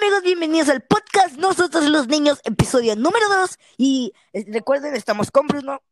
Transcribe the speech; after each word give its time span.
amigos, 0.00 0.22
bienvenidos 0.22 0.68
al 0.68 0.80
podcast 0.82 1.36
Nosotros 1.38 1.88
los 1.88 2.06
Niños, 2.06 2.40
episodio 2.44 2.94
número 2.94 3.28
2. 3.28 3.58
Y 3.78 4.12
eh, 4.32 4.44
recuerden, 4.46 4.94
estamos 4.94 5.32
con 5.32 5.48
Bruno 5.48 5.82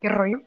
¿Qué 0.00 0.08
rollo? 0.08 0.40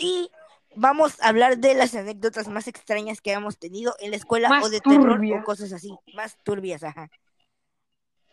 y 0.00 0.28
vamos 0.74 1.20
a 1.22 1.28
hablar 1.28 1.58
de 1.58 1.74
las 1.74 1.94
anécdotas 1.94 2.48
más 2.48 2.66
extrañas 2.66 3.20
que 3.20 3.30
hemos 3.30 3.58
tenido 3.58 3.94
en 4.00 4.10
la 4.10 4.16
escuela 4.16 4.48
Más 4.48 4.64
o 4.64 4.68
de 4.68 4.80
terror 4.80 5.20
o 5.24 5.44
cosas 5.44 5.72
así. 5.72 5.96
Más 6.12 6.36
turbias, 6.42 6.82
ajá. 6.82 7.08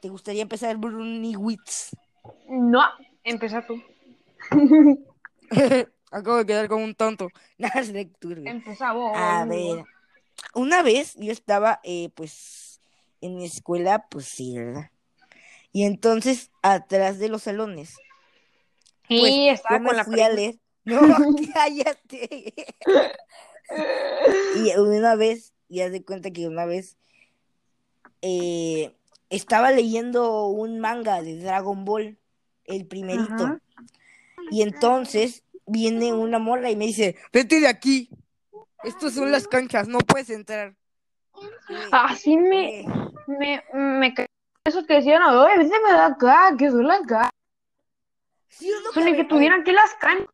¿Te 0.01 0.09
gustaría 0.09 0.41
empezar, 0.41 0.77
Bruniwitz? 0.77 1.91
No, 2.47 2.81
empieza 3.23 3.67
tú. 3.67 3.83
Acabo 6.11 6.37
de 6.37 6.45
quedar 6.47 6.67
como 6.67 6.83
un 6.85 6.95
tonto. 6.95 7.29
Nada 7.59 7.83
de 7.83 8.05
turbio. 8.05 8.49
Empieza 8.49 8.93
vos. 8.93 9.11
A 9.15 9.45
ver, 9.45 9.85
una 10.55 10.81
vez 10.81 11.13
yo 11.17 11.31
estaba, 11.31 11.81
eh, 11.83 12.09
pues, 12.15 12.70
en 13.21 13.35
mi 13.35 13.45
escuela, 13.45 14.07
pues 14.09 14.25
sí, 14.25 14.57
¿verdad? 14.57 14.91
Y 15.71 15.83
entonces, 15.83 16.51
atrás 16.61 17.19
de 17.19 17.29
los 17.29 17.43
salones, 17.43 17.95
Sí, 19.07 19.19
pues, 19.19 19.33
estaba 19.59 19.77
yo 19.77 19.81
me 19.83 19.87
con 19.89 19.97
la 19.97 20.03
fui 20.05 20.19
a 20.21 20.29
leer. 20.29 20.55
No, 20.83 20.99
cállate. 21.53 22.53
Y 24.55 24.75
una 24.77 25.15
vez, 25.15 25.53
ya 25.69 25.89
de 25.91 26.03
cuenta 26.03 26.31
que 26.31 26.47
una 26.47 26.65
vez 26.65 26.97
eh, 28.23 28.95
estaba 29.29 29.71
leyendo 29.71 30.47
un 30.47 30.79
manga 30.79 31.21
de 31.21 31.37
Dragon 31.37 31.85
Ball, 31.85 32.17
el 32.65 32.87
primerito. 32.87 33.43
Ajá. 33.43 33.61
Y 34.49 34.63
entonces 34.63 35.43
viene 35.67 36.13
una 36.13 36.39
morra 36.39 36.71
y 36.71 36.75
me 36.75 36.87
dice, 36.87 37.15
vete 37.31 37.59
de 37.59 37.67
aquí. 37.67 38.09
Estos 38.83 39.13
son 39.13 39.31
las 39.31 39.47
canchas, 39.47 39.87
no 39.87 39.99
puedes 39.99 40.29
entrar. 40.31 40.75
Así 41.91 42.37
me, 42.37 42.81
"Eh". 42.81 42.85
Me, 43.27 43.63
me 43.73 44.13
eso 44.63 44.85
que 44.85 44.95
decían, 44.95 45.23
oye, 45.23 45.57
vete 45.57 45.69
de 45.79 45.91
acá, 45.99 46.55
que 46.57 46.69
son 46.69 46.87
las 46.87 47.01
acá. 47.01 47.29
¿Sí 48.49 48.69
que 49.15 49.23
tuvieran 49.23 49.63
que 49.63 49.73
las 49.73 49.93
canchas. 49.95 50.27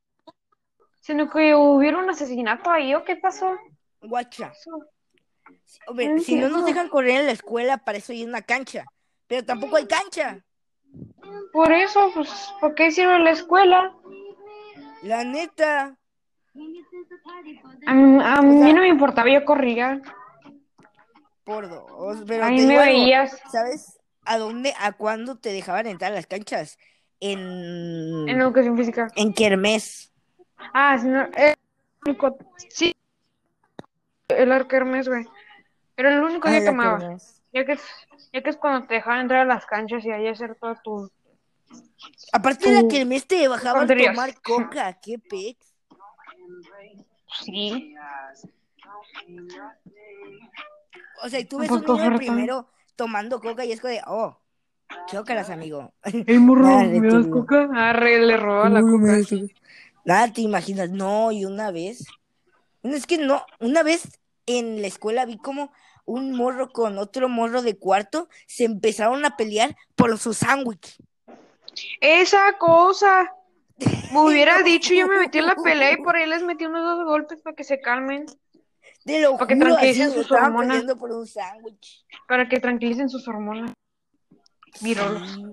Sino 1.00 1.30
que 1.30 1.56
hubiera 1.56 1.98
un 2.00 2.10
asesinato 2.10 2.70
ahí, 2.70 2.94
¿o 2.94 3.06
qué 3.06 3.16
pasó? 3.16 3.58
Guacha. 4.02 4.52
No 5.88 6.20
si 6.20 6.36
no 6.36 6.50
nos 6.50 6.66
dejan 6.66 6.90
correr 6.90 7.22
en 7.22 7.26
la 7.28 7.32
escuela, 7.32 7.78
para 7.78 7.98
eso 8.00 8.12
hay 8.12 8.26
una 8.26 8.42
cancha. 8.42 8.86
Pero 9.28 9.46
tampoco 9.46 9.78
hay 9.78 9.88
cancha. 9.88 10.44
Por 11.54 11.72
eso, 11.72 12.12
pues, 12.14 12.52
¿por 12.60 12.76
qué 12.76 12.92
sirve 12.92 13.20
la 13.20 13.32
escuela? 13.32 13.94
La 15.04 15.24
neta. 15.24 15.96
A, 17.86 17.92
a 17.92 18.42
mí 18.42 18.58
sea- 18.64 18.74
no 18.74 18.82
me 18.82 18.88
importaba, 18.88 19.30
yo 19.30 19.46
corría. 19.46 20.02
Por 21.48 21.70
dos. 21.70 22.18
Pero 22.28 22.44
Ahí 22.44 22.60
me 22.68 22.78
veías 22.78 23.42
¿Sabes 23.50 23.98
a 24.26 24.38
dónde, 24.38 24.74
a 24.78 24.92
cuándo 24.92 25.38
te 25.38 25.54
dejaban 25.54 25.88
entrar 25.88 26.12
a 26.12 26.16
las 26.16 26.28
canchas? 26.28 26.78
En, 27.22 27.40
en 28.28 28.42
educación 28.42 28.78
física. 28.78 29.08
en 29.16 29.34
Kermés. 29.34 30.12
Ah, 30.74 30.98
sí, 31.00 31.08
no, 31.08 31.24
el 31.24 31.56
único, 32.06 32.38
sí, 32.68 32.94
el 34.28 34.52
Arkermes, 34.52 35.08
güey. 35.08 35.26
Era 35.96 36.14
el 36.14 36.22
único 36.22 36.50
Ah, 36.50 36.52
día 36.52 36.60
que 36.60 36.66
la 36.66 36.72
amaba. 36.72 37.00
kermés. 37.00 37.42
Ya 37.54 37.66
que, 37.66 37.72
es, 37.72 37.82
ya 38.34 38.44
que 38.44 38.50
es 38.50 38.58
cuando 38.58 38.86
te 38.86 38.96
dejaban 38.96 39.22
entrar 39.22 39.40
a 39.40 39.46
las 39.46 39.66
canchas 39.66 40.04
y 40.04 40.12
ahí 40.12 40.28
hacer 40.28 40.56
todo 40.56 40.76
tu... 40.84 41.12
Aparte 42.34 42.68
de 42.68 42.74
la 42.76 42.82
Tu- 42.82 42.90
Kermés 42.90 43.26
te 43.26 43.36
dejaban 43.36 43.88
tonterías. 43.88 44.14
tomar 44.14 44.42
coca. 44.42 45.00
Qué 45.02 45.18
pex. 45.18 45.74
Sí. 47.46 47.96
O 51.24 51.30
sea, 51.30 51.40
y 51.40 51.46
tú 51.46 51.58
¿A 51.58 51.62
ves 51.62 51.72
un 51.72 51.82
niño 51.82 52.10
de 52.10 52.18
primero 52.18 52.68
tomando 52.96 53.40
coca 53.40 53.66
y 53.66 53.72
es 53.72 53.82
como 53.82 53.94
de, 53.94 54.02
oh, 54.08 54.40
chócalas, 55.08 55.50
amigo. 55.50 55.94
¡Ey, 56.04 56.40
morro! 56.40 56.80
¿Me 56.84 57.08
das 57.08 57.28
coca? 57.28 57.70
Arre, 57.74 58.20
le 58.20 58.38
roba 58.38 58.70
la 58.70 58.82
coca. 58.82 59.18
Nada, 60.06 60.32
te 60.32 60.42
imaginas. 60.42 60.90
No, 60.90 61.32
y 61.32 61.46
una 61.46 61.72
vez. 61.72 62.06
No, 62.84 62.96
es 62.96 63.06
que 63.06 63.18
no. 63.18 63.46
Una 63.60 63.84
vez 63.84 64.20
en 64.46 64.82
la 64.82 64.88
escuela 64.88 65.26
vi 65.26 65.38
como 65.38 65.72
un 66.06 66.32
morro 66.32 66.72
con 66.72 66.98
otro 66.98 67.28
morro 67.28 67.62
de 67.62 67.78
cuarto 67.78 68.30
se 68.48 68.64
empezaron 68.64 69.26
a 69.26 69.36
pelear 69.36 69.76
por 69.96 70.18
su 70.18 70.34
sándwich. 70.34 70.98
Esa 72.00 72.58
cosa. 72.58 73.34
Me 74.12 74.20
hubiera 74.22 74.64
dicho, 74.64 74.94
yo 74.94 75.08
me 75.08 75.20
metí 75.20 75.38
en 75.38 75.46
la 75.46 75.56
pelea 75.56 75.92
y 75.92 75.98
por 75.98 76.16
ahí 76.16 76.26
les 76.26 76.42
metí 76.42 76.66
unos 76.66 76.82
dos 76.82 77.06
golpes 77.06 77.42
para 77.42 77.56
que 77.56 77.64
se 77.64 77.80
calmen, 77.80 78.26
Te 79.08 79.22
lo 79.22 79.38
Para 79.38 79.48
que 79.48 79.56
tranquilicen 79.56 80.08
así, 80.10 80.14
sus 80.18 80.32
hormonas. 80.32 80.68
peleando 80.68 80.98
por 80.98 81.12
un 81.12 81.26
sándwich. 81.26 82.06
para 82.28 82.48
que 82.48 82.60
tranquilicen 82.60 83.10
sus 83.10 83.28
hormonas. 83.28 83.72
Virolos. 84.82 85.32
Sí. 85.32 85.44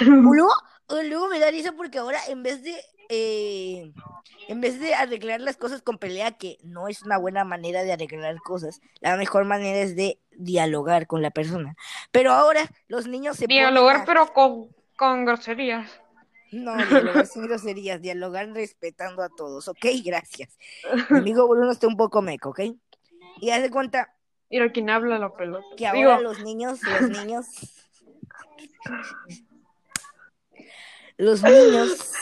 Luego, 0.00 0.48
o 0.88 1.02
luego 1.02 1.28
me 1.28 1.38
da 1.38 1.50
risa 1.50 1.72
porque 1.72 1.98
ahora 1.98 2.18
en 2.28 2.42
vez 2.42 2.62
de 2.62 2.74
eh, 3.10 3.92
en 4.48 4.60
vez 4.62 4.80
de 4.80 4.94
arreglar 4.94 5.40
las 5.40 5.56
cosas 5.58 5.82
con 5.82 5.98
pelea, 5.98 6.32
que 6.32 6.56
no 6.62 6.88
es 6.88 7.02
una 7.02 7.18
buena 7.18 7.44
manera 7.44 7.82
de 7.82 7.92
arreglar 7.92 8.36
cosas, 8.38 8.80
la 9.00 9.16
mejor 9.16 9.44
manera 9.44 9.78
es 9.80 9.94
de 9.96 10.18
dialogar 10.32 11.06
con 11.06 11.20
la 11.22 11.30
persona. 11.30 11.76
Pero 12.10 12.32
ahora 12.32 12.62
los 12.88 13.06
niños 13.06 13.36
se 13.36 13.46
Dialogar, 13.46 13.96
a- 13.96 14.04
pero 14.06 14.32
con, 14.32 14.68
con 14.96 15.24
groserías. 15.26 15.90
No, 16.54 16.76
dialogar 16.76 17.26
sin 17.26 17.42
groserías, 17.42 18.00
dialogar 18.00 18.48
respetando 18.52 19.22
a 19.22 19.28
todos, 19.28 19.66
¿ok? 19.66 19.86
Gracias. 20.04 20.56
Mi 21.10 21.18
amigo 21.18 21.48
Bruno 21.48 21.72
está 21.72 21.88
un 21.88 21.96
poco 21.96 22.22
meco, 22.22 22.50
¿ok? 22.50 22.60
Y 23.40 23.50
haz 23.50 23.62
de 23.62 23.70
cuenta 23.70 24.14
Mira 24.50 24.70
quién 24.70 24.88
habla 24.88 25.18
la 25.18 25.34
pelota. 25.34 25.66
que 25.76 25.86
ahora 25.86 25.98
Digo, 25.98 26.20
los 26.22 26.40
niños, 26.44 26.80
los 26.82 27.10
niños, 27.10 27.46
los 31.16 31.42
niños, 31.42 32.14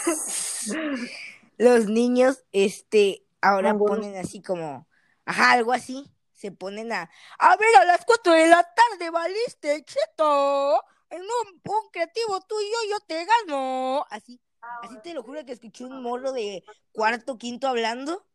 los 1.58 1.86
niños, 1.86 2.44
este, 2.52 3.26
ahora 3.42 3.76
ponen 3.76 4.16
así 4.16 4.40
como, 4.40 4.88
ajá, 5.26 5.52
algo 5.52 5.74
así, 5.74 6.10
se 6.32 6.52
ponen 6.52 6.92
a, 6.92 7.10
a 7.38 7.56
ver, 7.58 7.76
a 7.80 7.84
las 7.84 8.04
cuatro 8.06 8.32
de 8.32 8.46
la 8.46 8.62
tarde, 8.62 9.10
valiste, 9.10 9.84
cheto, 9.84 10.82
en 11.12 11.22
un, 11.22 11.60
un 11.64 11.90
creativo 11.92 12.40
tú 12.48 12.54
y 12.60 12.64
yo, 12.64 12.96
yo 12.96 13.00
te 13.06 13.24
gano, 13.24 14.04
así, 14.10 14.40
así 14.82 14.96
te 15.02 15.14
lo 15.14 15.22
juro 15.22 15.44
que 15.44 15.52
escuché 15.52 15.84
un 15.84 16.02
morro 16.02 16.32
de 16.32 16.64
cuarto, 16.92 17.38
quinto 17.38 17.68
hablando, 17.68 18.26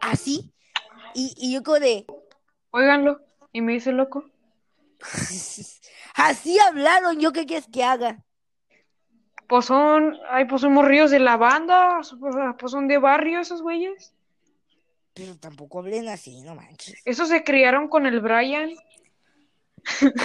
así, 0.00 0.52
y, 1.14 1.34
y 1.36 1.52
yo 1.52 1.62
como 1.62 1.80
de, 1.80 2.06
óiganlo. 2.70 3.20
Y 3.52 3.60
me 3.60 3.72
dice 3.72 3.92
loco. 3.92 4.24
Así 6.14 6.58
hablaron, 6.58 7.18
¿yo 7.20 7.32
qué 7.32 7.44
quieres 7.44 7.68
que 7.70 7.84
haga? 7.84 8.24
Pues 9.48 9.66
son, 9.66 10.18
ay, 10.30 10.46
pues 10.46 10.62
somos 10.62 10.86
ríos 10.86 11.10
de 11.10 11.18
la 11.18 11.36
banda, 11.36 12.00
pues 12.58 12.72
son 12.72 12.88
de 12.88 12.98
barrio 12.98 13.40
esos 13.40 13.60
güeyes. 13.60 14.14
Pero 15.12 15.36
tampoco 15.36 15.80
hablen 15.80 16.08
así, 16.08 16.40
no 16.40 16.54
manches. 16.54 16.94
Esos 17.04 17.28
se 17.28 17.44
criaron 17.44 17.88
con 17.88 18.06
el 18.06 18.20
Brian. 18.20 18.70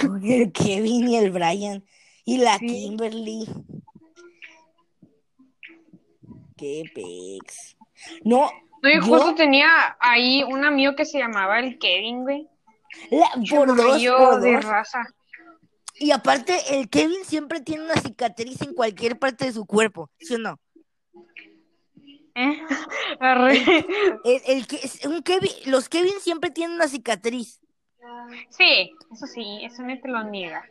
Con 0.00 0.22
el 0.24 0.52
Kevin 0.52 1.08
y 1.08 1.16
el 1.16 1.30
Brian 1.30 1.84
y 2.24 2.38
la 2.38 2.58
Sí. 2.58 2.66
Kimberly. 2.66 3.46
Qué 6.56 6.84
pex. 6.94 7.76
No, 8.24 8.50
Yo- 8.82 9.02
justo 9.02 9.34
tenía 9.34 9.96
ahí 10.00 10.42
un 10.42 10.64
amigo 10.64 10.94
que 10.96 11.04
se 11.04 11.18
llamaba 11.18 11.58
el 11.60 11.78
Kevin, 11.78 12.22
güey. 12.22 12.48
la- 13.10 13.30
por 13.50 13.76
dos, 13.76 14.02
por 14.04 14.40
de 14.40 14.52
dos. 14.54 14.64
raza. 14.64 15.06
Y 16.00 16.12
aparte, 16.12 16.56
el 16.78 16.88
Kevin 16.88 17.24
siempre 17.24 17.60
tiene 17.60 17.84
una 17.84 17.96
cicatriz 17.96 18.60
en 18.62 18.72
cualquier 18.74 19.18
parte 19.18 19.46
de 19.46 19.52
su 19.52 19.66
cuerpo, 19.66 20.10
¿sí 20.20 20.34
o 20.34 20.38
no? 20.38 20.60
¿Eh? 22.36 22.56
Arre. 23.20 23.84
El, 24.24 24.40
el 24.46 24.66
que, 24.68 24.78
un 25.08 25.22
Kevin, 25.22 25.50
los 25.66 25.88
Kevin 25.88 26.14
siempre 26.20 26.50
tienen 26.50 26.76
una 26.76 26.86
cicatriz. 26.88 27.60
Sí, 28.50 28.92
eso 29.12 29.26
sí, 29.26 29.60
eso 29.62 29.82
no 29.82 29.98
te 30.00 30.08
lo 30.08 30.22
niega. 30.24 30.64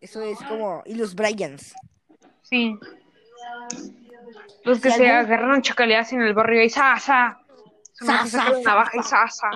Eso 0.00 0.20
es 0.22 0.38
como, 0.44 0.82
y 0.86 0.94
los 0.94 1.14
Bryans. 1.14 1.74
Sí. 2.42 2.78
Los 4.64 4.80
que 4.80 4.90
se 4.90 5.08
algún- 5.10 5.26
agarraron 5.32 5.62
chacaleadas 5.62 6.12
en 6.12 6.22
el 6.22 6.34
barrio 6.34 6.62
y 6.62 6.70
sa, 6.70 6.98
sa. 6.98 7.40
Sa, 7.92 8.24
navaja 8.64 8.96
y 8.98 9.02
sa. 9.02 9.26
sa, 9.28 9.28
sa. 9.28 9.50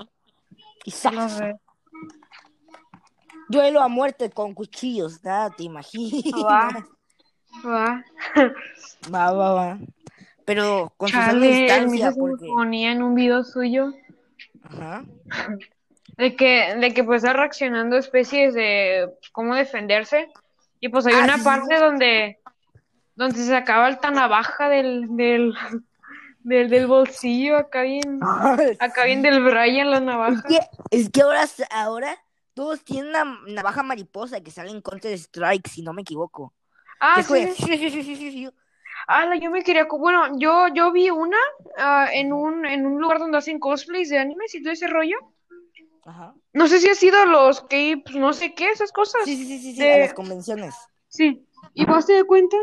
Y 0.85 0.91
sa- 0.91 1.11
No 1.11 1.29
sé. 1.29 1.57
Duelo 3.49 3.81
a 3.83 3.89
muerte 3.89 4.31
con 4.31 4.55
cuchillos, 4.55 5.23
nada 5.25 5.51
te 5.51 5.65
imaginas. 5.65 6.23
Va. 6.45 6.87
Va. 7.67 8.05
Va, 9.13 9.33
va, 9.33 9.53
va. 9.53 9.79
Pero 10.45 10.93
con 10.97 11.09
su 11.09 11.15
Chale, 11.17 11.47
el 11.49 11.59
distancia, 11.91 12.13
porque. 12.17 12.47
ponía 12.47 12.93
en 12.93 13.03
un 13.03 13.15
video 13.15 13.43
suyo 13.45 13.93
Ajá. 14.63 15.05
de 16.21 16.37
que, 16.37 16.75
de 16.77 16.93
que 16.95 17.03
pues 17.03 17.25
está 17.25 17.33
reaccionando 17.33 17.97
especies 17.97 18.53
de 18.55 19.09
pues, 19.19 19.31
cómo 19.31 19.55
defenderse. 19.55 20.29
Y 20.79 20.89
pues 20.91 21.07
hay 21.07 21.15
Ah, 21.15 21.25
una 21.25 21.35
sí, 21.35 21.41
sí, 21.41 21.45
parte 21.45 21.77
donde, 21.79 22.39
donde 23.15 23.37
se 23.37 23.47
sacaba 23.49 23.89
el 23.89 23.99
navaja 24.13 24.69
del, 24.69 25.17
del, 25.17 25.55
del, 26.41 26.71
del 26.71 26.87
bolsillo, 26.87 27.57
acá 27.57 27.83
bien, 27.83 28.21
acá 28.79 29.05
bien 29.05 29.23
del 29.23 29.43
Brian 29.43 29.91
la 29.91 29.97
Es 29.97 30.03
navaja. 30.03 30.43
que, 30.49 30.59
es 30.91 31.11
que 31.11 31.23
ahora, 31.23 31.45
ahora 31.71 32.19
todos 32.55 32.83
tienen 32.85 33.09
una 33.11 33.25
navaja 33.49 33.83
mariposa 33.83 34.41
que 34.41 34.51
sale 34.51 34.71
en 34.71 34.83
Counter 34.83 35.13
Strike, 35.13 35.69
si 35.69 35.83
no 35.83 35.93
me 35.93 36.03
equivoco. 36.03 36.53
Ah, 37.01 37.15
Que 37.17 37.23
sí, 37.23 37.29
juega- 37.29 37.53
sí. 37.55 38.49
Ala, 39.07 39.37
yo 39.37 39.51
me 39.51 39.63
quería, 39.63 39.87
bueno, 39.91 40.39
yo, 40.39 40.69
yo 40.75 40.93
vi 40.93 41.09
una 41.11 41.39
ah, 41.79 42.09
en 42.13 42.33
un, 42.33 42.67
en 42.67 42.85
un 42.87 43.01
lugar 43.01 43.19
donde 43.19 43.39
hacen 43.39 43.59
cosplays 43.59 44.11
de 44.11 44.19
animes 44.19 44.55
y 44.55 44.63
todo 44.63 44.73
ese 44.73 44.87
rollo. 44.87 45.17
Ajá. 46.05 46.35
No 46.53 46.67
sé 46.67 46.81
si 46.81 46.89
ha 46.89 46.95
sido 46.95 47.25
los 47.27 47.63
que, 47.63 48.01
pues, 48.05 48.17
no 48.17 48.33
sé 48.33 48.55
qué, 48.55 48.71
esas 48.71 48.93
cosas. 48.93 49.23
Sí, 49.25 49.37
sí, 49.37 49.45
sí, 49.47 49.59
sí, 49.61 49.73
sí, 49.75 49.81
De- 49.81 49.95
a 49.95 49.99
las 49.99 50.15
convenciones. 50.15 50.75
Sí. 51.09 51.45
Y 51.75 51.85
vos 51.85 52.07
te 52.07 52.15
das 52.15 52.25
cuenta 52.25 52.57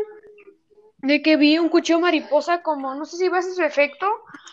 de 0.98 1.22
que 1.22 1.36
vi 1.36 1.58
un 1.58 1.68
cuchillo 1.68 2.00
mariposa 2.00 2.62
como, 2.62 2.94
no 2.94 3.04
sé 3.04 3.16
si 3.16 3.28
ves 3.28 3.54
su 3.54 3.62
efecto 3.62 4.06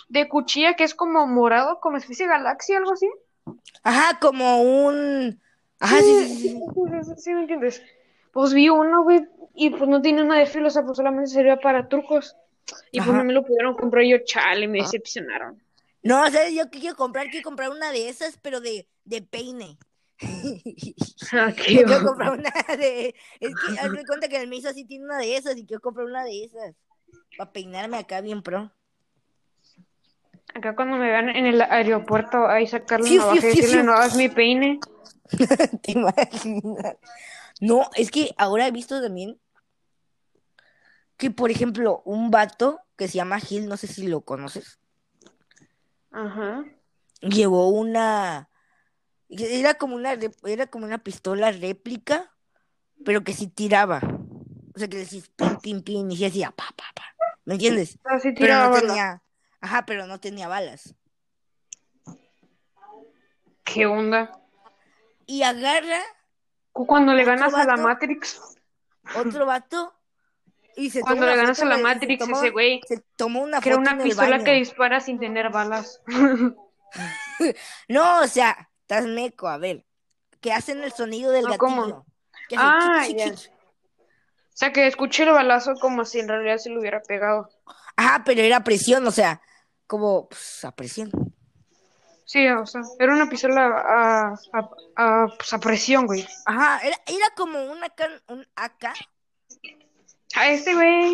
de 0.10 0.30
cuchilla 0.30 0.76
que 0.76 0.84
es 0.84 0.94
como 0.94 1.26
morado, 1.28 1.80
como 1.80 1.98
especie 1.98 2.28
de 2.28 2.34
galaxia, 2.34 2.78
algo 2.78 2.94
así. 2.94 3.10
Ajá, 3.84 4.20
como 4.20 4.62
un. 4.62 5.42
Ajá, 5.80 5.98
sí, 6.02 6.04
sí, 6.04 6.28
sí. 6.28 6.38
sí. 6.38 6.50
sí, 6.50 7.04
sí, 7.04 7.14
sí, 7.18 7.34
¿me 7.34 7.42
entiendes? 7.42 7.84
Pues 8.32 8.54
vi 8.54 8.70
uno, 8.70 9.04
güey, 9.04 9.28
y 9.56 9.70
pues 9.72 9.88
no 9.90 10.02
tiene 10.02 10.24
nada 10.24 10.40
de 10.40 10.46
filo, 10.46 10.68
o 10.68 10.70
sea, 10.70 10.84
pues 10.84 10.98
solamente 10.98 11.30
servía 11.32 11.58
para 11.58 11.88
turcos. 11.88 12.36
Y 12.92 13.00
pues 13.00 13.16
no 13.16 13.24
me 13.24 13.34
lo 13.34 13.44
pudieron 13.46 13.76
comprar 13.76 14.04
yo, 14.06 14.18
chale, 14.26 14.68
me 14.68 14.80
decepcionaron. 14.80 15.62
No, 16.06 16.24
¿sabes? 16.32 16.54
Yo 16.54 16.70
que 16.70 16.80
quiero 16.80 16.96
comprar, 16.96 17.32
quiero 17.32 17.44
comprar 17.44 17.72
una 17.72 17.92
de 17.92 18.10
esas, 18.10 18.38
pero 18.40 18.62
de, 18.62 18.88
de 19.06 19.24
peine. 19.24 19.80
Ah, 21.32 21.50
Yo 21.58 21.84
quiero 21.84 22.06
comprar 22.06 22.38
una 22.38 22.52
de. 22.78 23.16
Es 23.40 23.54
que 23.56 23.80
hazme 23.80 24.06
cuenta 24.06 24.28
que 24.28 24.40
el 24.40 24.48
Miso 24.48 24.72
sí 24.72 24.86
tiene 24.86 25.06
una 25.06 25.18
de 25.18 25.36
esas 25.36 25.58
y 25.58 25.66
quiero 25.66 25.82
comprar 25.82 26.06
una 26.06 26.24
de 26.24 26.44
esas. 26.44 26.76
Para 27.36 27.52
peinarme 27.52 27.98
acá 27.98 28.22
bien 28.22 28.44
pro. 28.44 28.72
Acá 30.54 30.76
cuando 30.76 30.98
me 30.98 31.08
vean 31.10 31.30
en 31.30 31.48
el 31.48 31.60
aeropuerto, 31.64 32.46
ahí 32.46 32.68
sacarle 32.68 33.10
Fiu, 33.10 33.16
una 33.16 33.26
navaja 33.26 33.38
y 33.38 33.42
fiu, 33.42 33.52
fiu, 33.52 33.62
decirle, 33.64 33.84
no 33.84 33.94
hagas 33.94 34.16
mi 34.16 34.30
peine. 34.30 34.80
¿Te 35.82 35.92
imaginas? 35.92 36.98
No, 37.62 37.90
es 37.96 38.12
que 38.12 38.30
ahora 38.38 38.68
he 38.68 38.72
visto 38.72 39.02
también 39.02 39.40
que, 41.18 41.32
por 41.32 41.50
ejemplo, 41.50 42.04
un 42.06 42.30
vato 42.30 42.80
que 42.96 43.08
se 43.08 43.16
llama 43.16 43.40
Gil, 43.40 43.68
no 43.68 43.76
sé 43.76 43.88
si 43.88 44.08
lo 44.08 44.22
conoces, 44.22 44.80
Ajá. 46.16 46.64
llevó 47.22 47.68
una. 47.70 48.50
Era 49.28 49.74
como 49.74 49.96
una, 49.96 50.14
era 50.46 50.68
como 50.68 50.86
una 50.86 51.00
pistola 51.00 51.52
réplica, 51.52 52.32
pero 53.04 53.24
que 53.24 53.34
sí 53.34 53.48
tiraba. 53.48 54.00
O 54.74 54.80
sea, 54.80 54.88
que 54.88 54.98
decís 54.98 55.30
pin, 55.36 55.58
pin, 55.62 55.82
pin, 55.84 56.12
y 56.12 56.18
sí 56.18 56.26
hacía 56.26 56.52
pa, 56.52 56.66
pa, 56.76 56.86
pa. 56.96 57.04
¿Me 57.44 57.56
entiendes? 57.56 58.00
Así 58.06 58.30
Pero 58.34 58.46
tiraba 58.48 58.66
no 58.68 58.72
bala. 58.72 58.88
tenía. 58.88 59.24
Ajá, 59.60 59.86
pero 59.86 60.08
no 60.08 60.20
tenía 60.20 60.48
balas. 60.48 60.96
¿Qué 63.64 63.86
onda? 63.86 64.40
Y 65.26 65.44
agarra 65.44 66.00
Cu- 66.72 66.86
Cuando 66.86 67.14
le 67.14 67.24
¿Otro 67.24 67.36
ganas 67.36 67.54
a 67.54 67.66
la? 67.66 67.78
Matrix. 67.78 68.42
otro 69.16 69.46
vato 69.46 69.94
y 70.76 70.90
se 70.90 71.02
Cuando 71.02 71.26
le 71.26 71.36
ganas 71.36 71.60
a 71.62 71.66
la 71.66 71.78
Matrix, 71.78 72.28
ese 72.28 72.50
güey, 72.52 72.82
Se 72.88 73.00
tomó 73.16 73.42
una 73.42 73.62
que 73.62 73.70
era 73.70 73.78
una 73.78 73.98
pistola 73.98 74.44
que 74.44 74.54
dispara 74.54 75.00
sin 75.00 75.20
tener 75.20 75.50
balas. 75.50 76.02
No, 77.90 78.22
o 78.22 78.28
sea, 78.28 78.70
estás 78.82 79.06
meco, 79.06 79.50
a 79.50 79.58
ver. 79.58 79.86
Que 80.40 80.54
hacen 80.54 80.82
el 80.84 80.94
sonido 80.94 81.32
del 81.32 81.44
No, 81.44 81.50
gatillo. 81.50 81.60
¿cómo? 81.60 82.06
Que 82.48 82.56
Ah, 82.58 83.04
chic. 83.06 83.20
O 83.28 84.58
sea, 84.58 84.72
que 84.72 84.88
escuché 84.88 85.24
el 85.24 85.32
balazo 85.32 85.74
como 85.76 86.06
si 86.06 86.20
en 86.20 86.30
realidad 86.30 86.58
se 86.58 86.70
lo 86.70 86.80
hubiera 86.80 87.02
pegado. 87.02 87.50
Ajá, 87.98 88.24
pero 88.26 88.42
era 88.42 88.64
presión, 88.64 89.06
o 89.06 89.12
sea, 89.12 89.42
como 89.88 90.30
pues, 90.30 90.64
a 90.64 90.72
presión. 90.72 91.12
Sí, 92.24 92.48
o 92.48 92.66
sea, 92.66 92.82
era 93.00 93.14
una 93.14 93.30
pistola 93.30 93.66
a, 93.66 94.34
a, 94.54 94.70
a, 94.96 95.28
pues, 95.38 95.54
a 95.54 95.60
presión, 95.60 96.06
güey. 96.06 96.26
Ajá, 96.46 96.80
era, 96.84 96.98
era 97.06 97.30
como 97.36 97.64
una 97.66 97.88
un 98.30 98.48
AK. 98.56 98.94
A 100.36 100.50
este 100.50 100.74
güey. 100.74 101.14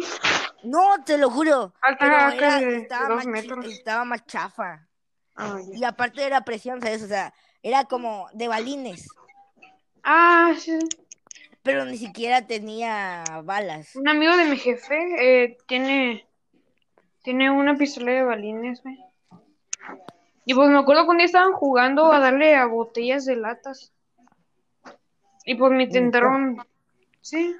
No, 0.63 1.03
te 1.05 1.17
lo 1.17 1.29
juro. 1.29 1.73
Alta 1.81 1.97
Pero 1.99 2.15
era, 2.31 2.59
estaba, 2.59 3.07
dos 3.07 3.17
más 3.17 3.25
metros. 3.27 3.65
estaba 3.65 4.05
más 4.05 4.25
chafa. 4.25 4.87
Ah. 5.35 5.59
Y 5.73 5.83
aparte 5.83 6.25
era 6.25 6.41
presión, 6.41 6.81
¿sabes? 6.81 7.03
O 7.03 7.07
sea, 7.07 7.33
era 7.63 7.85
como 7.85 8.27
de 8.33 8.47
balines. 8.47 9.07
Ah, 10.03 10.53
sí. 10.57 10.77
Pero 11.63 11.85
ni 11.85 11.97
siquiera 11.97 12.47
tenía 12.47 13.23
balas. 13.43 13.95
Un 13.95 14.07
amigo 14.09 14.35
de 14.35 14.45
mi 14.45 14.57
jefe 14.57 14.95
eh, 15.19 15.57
tiene, 15.67 16.25
tiene 17.21 17.51
una 17.51 17.75
pistola 17.75 18.11
de 18.11 18.23
balines, 18.23 18.81
güey. 18.81 18.97
Y 20.45 20.55
pues 20.55 20.69
me 20.69 20.79
acuerdo 20.79 21.11
día 21.13 21.25
estaban 21.25 21.53
jugando 21.53 22.11
a 22.11 22.19
darle 22.19 22.55
a 22.55 22.65
botellas 22.65 23.25
de 23.25 23.35
latas. 23.35 23.93
Y 25.45 25.55
pues 25.55 25.71
me 25.71 25.83
intentaron. 25.83 26.57
Sí. 27.21 27.55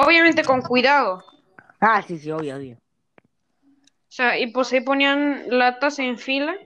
Obviamente 0.00 0.44
con 0.44 0.62
cuidado. 0.62 1.24
Ah, 1.80 2.02
sí, 2.06 2.18
sí, 2.18 2.30
obvio, 2.30 2.56
obvio. 2.56 2.76
O 2.76 4.10
sea, 4.10 4.38
y 4.38 4.46
pues 4.52 4.72
ahí 4.72 4.80
ponían 4.80 5.44
latas 5.48 5.98
en 5.98 6.18
fila. 6.18 6.56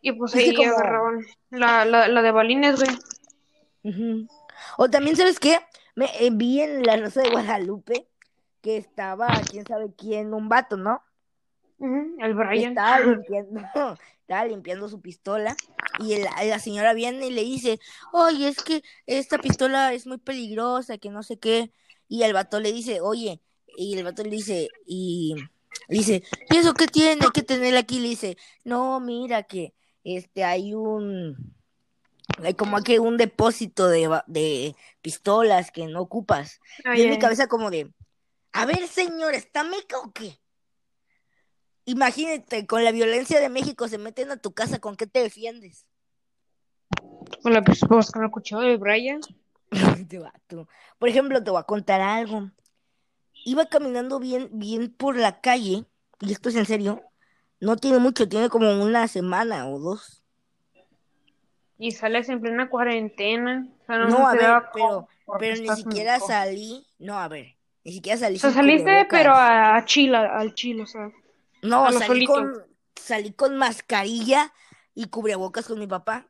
Y 0.00 0.12
pues 0.12 0.34
ahí 0.34 0.54
como- 0.54 0.70
agarraban 0.72 1.26
la, 1.50 1.84
la, 1.84 2.08
la 2.08 2.22
de 2.22 2.30
balines, 2.30 2.76
güey. 2.82 4.18
O 4.78 4.88
también, 4.88 5.16
¿sabes 5.16 5.38
qué? 5.38 5.58
Me 5.94 6.06
eh, 6.18 6.30
vi 6.32 6.62
en 6.62 6.82
La 6.84 6.96
Rosa 6.96 7.20
de 7.22 7.30
Guadalupe 7.30 8.06
que 8.62 8.78
estaba, 8.78 9.28
quién 9.50 9.66
sabe 9.66 9.92
quién, 9.96 10.32
un 10.32 10.48
vato, 10.48 10.76
¿no? 10.78 11.02
El 11.78 12.34
Brian. 12.34 12.70
estaba 12.72 13.00
limpiando, 13.00 13.60
estaba 14.20 14.44
limpiando 14.46 14.88
su 14.88 15.00
pistola 15.02 15.54
y 15.98 16.14
el- 16.14 16.24
la 16.24 16.58
señora 16.58 16.94
viene 16.94 17.26
y 17.26 17.30
le 17.30 17.42
dice, 17.42 17.78
oye, 18.12 18.48
es 18.48 18.62
que 18.62 18.82
esta 19.06 19.36
pistola 19.38 19.92
es 19.92 20.06
muy 20.06 20.16
peligrosa, 20.18 20.96
que 20.96 21.10
no 21.10 21.22
sé 21.22 21.38
qué. 21.38 21.72
Y 22.10 22.24
el 22.24 22.32
vato 22.32 22.58
le 22.58 22.72
dice, 22.72 23.00
oye, 23.00 23.40
y 23.76 23.96
el 23.96 24.02
vato 24.02 24.24
le 24.24 24.30
dice, 24.30 24.68
y 24.84 25.36
le 25.88 25.96
dice, 25.96 26.24
¿y 26.50 26.56
eso 26.56 26.74
qué 26.74 26.88
tiene? 26.88 27.24
Hay 27.24 27.30
que 27.32 27.44
tenerla 27.44 27.78
aquí. 27.78 28.00
Le 28.00 28.08
dice, 28.08 28.36
no, 28.64 28.98
mira 28.98 29.44
que 29.44 29.74
este 30.02 30.42
hay 30.42 30.74
un, 30.74 31.54
hay 32.42 32.54
como 32.54 32.82
que 32.82 32.98
un 32.98 33.16
depósito 33.16 33.86
de, 33.86 34.74
pistolas 35.00 35.70
que 35.70 35.86
no 35.86 36.00
ocupas. 36.00 36.60
Y 36.96 37.02
en 37.02 37.10
mi 37.10 37.18
cabeza 37.20 37.46
como 37.46 37.70
de, 37.70 37.92
a 38.52 38.66
ver, 38.66 38.88
señor, 38.88 39.34
¿está 39.34 39.62
meca 39.62 40.00
o 40.00 40.10
qué? 40.12 40.36
Imagínate, 41.84 42.66
con 42.66 42.82
la 42.82 42.90
violencia 42.90 43.38
de 43.38 43.48
México 43.48 43.86
se 43.86 43.98
meten 43.98 44.32
a 44.32 44.36
tu 44.36 44.52
casa, 44.52 44.80
¿con 44.80 44.96
qué 44.96 45.06
te 45.06 45.20
defiendes? 45.20 45.86
Con 47.40 47.52
la, 47.52 47.62
pues, 47.62 47.80
pues, 47.88 48.10
con 48.10 48.24
el 48.24 48.32
cuchillo 48.32 48.62
de 48.62 48.76
Brian. 48.76 49.20
Por 50.98 51.08
ejemplo, 51.08 51.42
te 51.42 51.50
voy 51.50 51.60
a 51.60 51.64
contar 51.64 52.00
algo. 52.00 52.50
Iba 53.44 53.66
caminando 53.66 54.18
bien, 54.18 54.48
bien 54.52 54.92
por 54.92 55.16
la 55.16 55.40
calle, 55.40 55.84
y 56.20 56.32
esto 56.32 56.48
es 56.48 56.56
en 56.56 56.66
serio, 56.66 57.02
no 57.60 57.76
tiene 57.76 57.98
mucho, 57.98 58.28
tiene 58.28 58.48
como 58.48 58.70
una 58.82 59.08
semana 59.08 59.68
o 59.68 59.78
dos. 59.78 60.22
Y 61.78 61.92
sales 61.92 62.28
en 62.28 62.40
plena 62.40 62.68
cuarentena. 62.68 63.66
O 63.82 63.86
sea, 63.86 63.98
no, 63.98 64.08
No, 64.08 64.26
a 64.26 64.34
ver, 64.34 64.62
pero, 64.74 65.08
pero 65.38 65.56
ni 65.56 65.68
siquiera 65.74 66.20
salí, 66.20 66.86
no, 66.98 67.18
a 67.18 67.28
ver, 67.28 67.56
ni 67.84 67.92
siquiera 67.92 68.18
salí 68.18 68.36
O 68.36 68.40
sea, 68.40 68.52
saliste, 68.52 69.06
pero 69.08 69.32
a, 69.32 69.76
a 69.76 69.84
Chile, 69.86 70.16
al 70.16 70.54
Chile, 70.54 70.82
o 70.82 70.86
sea. 70.86 71.10
No, 71.62 71.86
a 71.86 71.92
salí 71.92 72.26
con, 72.26 72.52
salí 72.96 73.32
con 73.32 73.56
mascarilla 73.56 74.52
y 74.94 75.06
cubrebocas 75.06 75.66
con 75.66 75.78
mi 75.78 75.86
papá. 75.86 76.26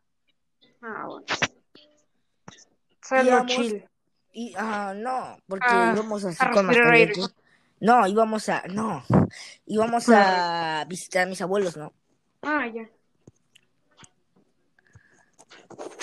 Ah, 0.82 1.06
bueno. 1.06 1.26
O 3.10 3.12
sea, 3.12 3.22
lo 3.24 3.30
Íbamos- 3.30 3.46
chill. 3.56 3.84
Y, 4.32 4.54
ah, 4.56 4.94
no, 4.96 5.36
porque 5.48 5.66
Ah, 5.68 5.92
íbamos 5.96 6.24
así 6.24 6.36
a 6.38 6.52
con 6.52 6.68
todo. 6.70 7.28
No, 7.80 8.06
íbamos 8.06 8.48
a, 8.48 8.62
no, 8.68 9.02
íbamos 9.66 10.08
a 10.10 10.84
visitar 10.86 11.24
a 11.24 11.26
mis 11.26 11.42
abuelos, 11.42 11.76
¿no? 11.76 11.92
Ah, 12.42 12.68
ya. 12.72 12.88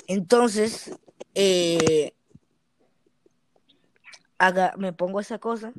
Entonces, 0.07 0.91
eh, 1.35 2.13
haga, 4.37 4.73
me 4.77 4.91
pongo 4.91 5.21
esa 5.21 5.39
cosa 5.39 5.71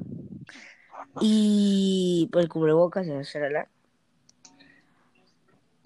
y 1.21 2.31
por 2.33 2.41
el 2.41 2.49
cubrebocas, 2.49 3.07
ya, 3.07 3.21
shalala, 3.21 3.69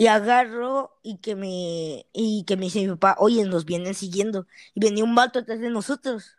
y 0.02 0.08
agarro 0.08 0.98
y 1.04 1.18
que 1.18 1.36
me 1.36 2.06
y 2.12 2.42
que 2.44 2.56
me 2.56 2.64
dice 2.64 2.80
mi 2.80 2.88
papá, 2.88 3.14
oye, 3.20 3.44
nos 3.44 3.64
vienen 3.64 3.94
siguiendo 3.94 4.48
y 4.74 4.80
venía 4.80 5.04
un 5.04 5.14
vato 5.14 5.38
atrás 5.38 5.60
de 5.60 5.70
nosotros 5.70 6.36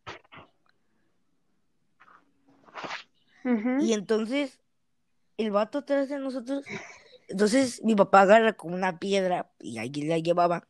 y 3.79 3.93
entonces 3.93 4.59
el 5.37 5.51
vato 5.51 5.77
atrás 5.77 6.09
de 6.09 6.19
nosotros, 6.19 6.65
entonces 7.29 7.81
mi 7.85 7.95
papá 7.95 8.23
agarra 8.23 8.51
con 8.51 8.73
una 8.73 8.99
piedra 8.99 9.49
y 9.61 9.77
ahí 9.77 9.89
la 9.91 10.17
llevaba. 10.17 10.67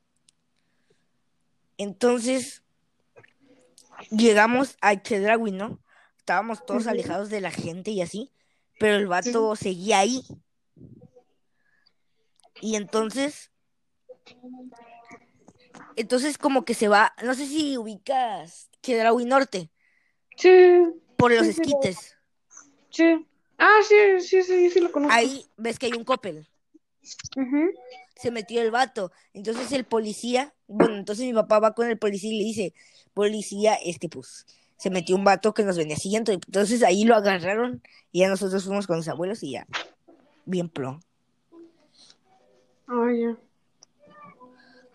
Entonces 1.79 2.61
llegamos 4.11 4.77
a 4.81 5.01
Chedraui, 5.01 5.51
¿no? 5.51 5.79
Estábamos 6.19 6.63
todos 6.63 6.85
alejados 6.85 7.31
de 7.31 7.41
la 7.41 7.49
gente 7.49 7.89
y 7.89 8.03
así, 8.03 8.31
pero 8.79 8.97
el 8.97 9.07
vato 9.07 9.55
seguía 9.55 9.97
ahí. 9.97 10.23
Y 12.63 12.77
entonces 12.77 13.51
Entonces 15.97 16.37
como 16.37 16.63
que 16.63 16.73
se 16.73 16.87
va, 16.87 17.13
no 17.21 17.33
sé 17.33 17.45
si 17.45 17.77
ubicas 17.77 18.69
Chedraui 18.81 19.25
Norte 19.25 19.69
Sí, 20.37 20.49
por 21.17 21.33
los 21.33 21.45
Sí, 21.45 21.49
esquites. 21.49 22.17
sí. 22.89 23.27
Ah, 23.57 23.79
sí, 23.85 24.21
sí, 24.21 24.43
sí, 24.43 24.69
sí 24.69 24.79
lo 24.79 24.93
conozco. 24.93 25.13
Ahí 25.13 25.45
ves 25.57 25.77
que 25.77 25.87
hay 25.87 25.93
un 25.93 26.05
copel. 26.05 26.47
Se 28.15 28.31
metió 28.31 28.61
el 28.61 28.71
vato. 28.71 29.11
Entonces 29.33 29.73
el 29.73 29.83
policía, 29.83 30.55
bueno, 30.67 30.95
entonces 30.95 31.25
mi 31.25 31.33
papá 31.33 31.59
va 31.59 31.73
con 31.73 31.89
el 31.89 31.99
policía 31.99 32.31
y 32.31 32.37
le 32.37 32.45
dice, 32.45 32.73
policía, 33.13 33.75
este 33.75 34.07
pues, 34.07 34.45
se 34.77 34.89
metió 34.89 35.17
un 35.17 35.25
vato 35.25 35.53
que 35.53 35.63
nos 35.63 35.77
venía 35.77 35.97
siguiendo. 35.97 36.31
Entonces 36.31 36.81
ahí 36.81 37.03
lo 37.03 37.15
agarraron 37.15 37.83
y 38.13 38.21
ya 38.21 38.29
nosotros 38.29 38.63
fuimos 38.63 38.87
con 38.87 38.95
los 38.95 39.09
abuelos 39.09 39.43
y 39.43 39.51
ya, 39.51 39.67
bien 40.45 40.69
pro. 40.69 41.01
Ay, 42.87 43.21
ya. 43.21 43.37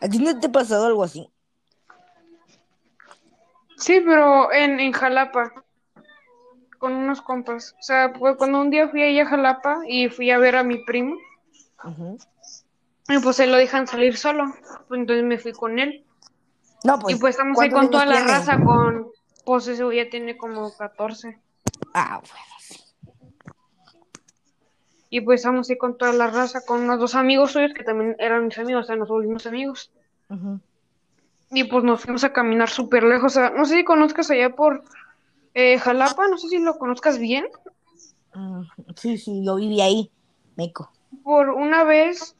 ¿A 0.00 0.08
ti 0.08 0.18
no 0.18 0.38
te 0.38 0.46
ha 0.46 0.52
pasado 0.52 0.86
algo 0.86 1.02
así? 1.02 1.30
Sí, 3.76 4.00
pero 4.04 4.52
en, 4.52 4.80
en 4.80 4.92
Jalapa, 4.92 5.52
con 6.78 6.94
unos 6.94 7.20
compas. 7.22 7.74
O 7.78 7.82
sea, 7.82 8.12
fue 8.14 8.36
cuando 8.36 8.60
un 8.60 8.70
día 8.70 8.88
fui 8.88 9.02
ahí 9.02 9.18
a 9.20 9.26
Jalapa 9.26 9.80
y 9.86 10.08
fui 10.08 10.30
a 10.30 10.38
ver 10.38 10.56
a 10.56 10.64
mi 10.64 10.78
primo, 10.84 11.16
y 13.08 13.18
pues 13.20 13.40
él 13.40 13.50
lo 13.50 13.56
dejan 13.56 13.86
salir 13.86 14.16
solo. 14.16 14.52
Pues 14.86 15.00
entonces 15.00 15.24
me 15.24 15.38
fui 15.38 15.52
con 15.52 15.78
él. 15.78 16.04
No, 16.84 16.98
pues. 16.98 17.16
y 17.16 17.18
pues 17.18 17.34
estamos 17.34 17.58
ahí 17.58 17.70
¿cuántos 17.70 18.00
con 18.02 18.06
toda 18.06 18.06
la 18.06 18.24
tiene? 18.24 18.38
raza, 18.38 18.62
con. 18.62 19.08
Pues 19.44 19.66
ese 19.66 19.96
ya 19.96 20.10
tiene 20.10 20.36
como 20.36 20.76
14. 20.76 21.38
Ah, 21.94 22.20
bueno. 22.20 22.57
Y 25.10 25.22
pues 25.22 25.40
estamos 25.40 25.70
ahí 25.70 25.78
con 25.78 25.96
toda 25.96 26.12
la 26.12 26.28
raza, 26.28 26.60
con 26.66 26.82
unos 26.82 26.98
dos 26.98 27.14
amigos 27.14 27.52
suyos 27.52 27.72
que 27.74 27.84
también 27.84 28.14
eran 28.18 28.46
mis 28.46 28.58
amigos, 28.58 28.84
o 28.84 28.86
sea, 28.86 28.96
nos 28.96 29.08
volvimos 29.08 29.46
amigos. 29.46 29.90
Y 31.50 31.64
pues 31.64 31.82
nos 31.82 32.02
fuimos 32.02 32.24
a 32.24 32.32
caminar 32.32 32.68
súper 32.68 33.04
lejos. 33.04 33.32
O 33.32 33.40
sea, 33.40 33.50
no 33.50 33.64
sé 33.64 33.76
si 33.76 33.84
conozcas 33.84 34.30
allá 34.30 34.54
por 34.54 34.84
eh, 35.54 35.78
Jalapa, 35.78 36.28
no 36.28 36.36
sé 36.36 36.48
si 36.48 36.58
lo 36.58 36.76
conozcas 36.78 37.18
bien. 37.18 37.46
Mm, 38.34 38.62
Sí, 38.96 39.16
sí, 39.16 39.42
yo 39.44 39.56
viví 39.56 39.80
ahí, 39.80 40.10
Meco. 40.56 40.92
Por 41.22 41.48
una 41.48 41.84
vez, 41.84 42.36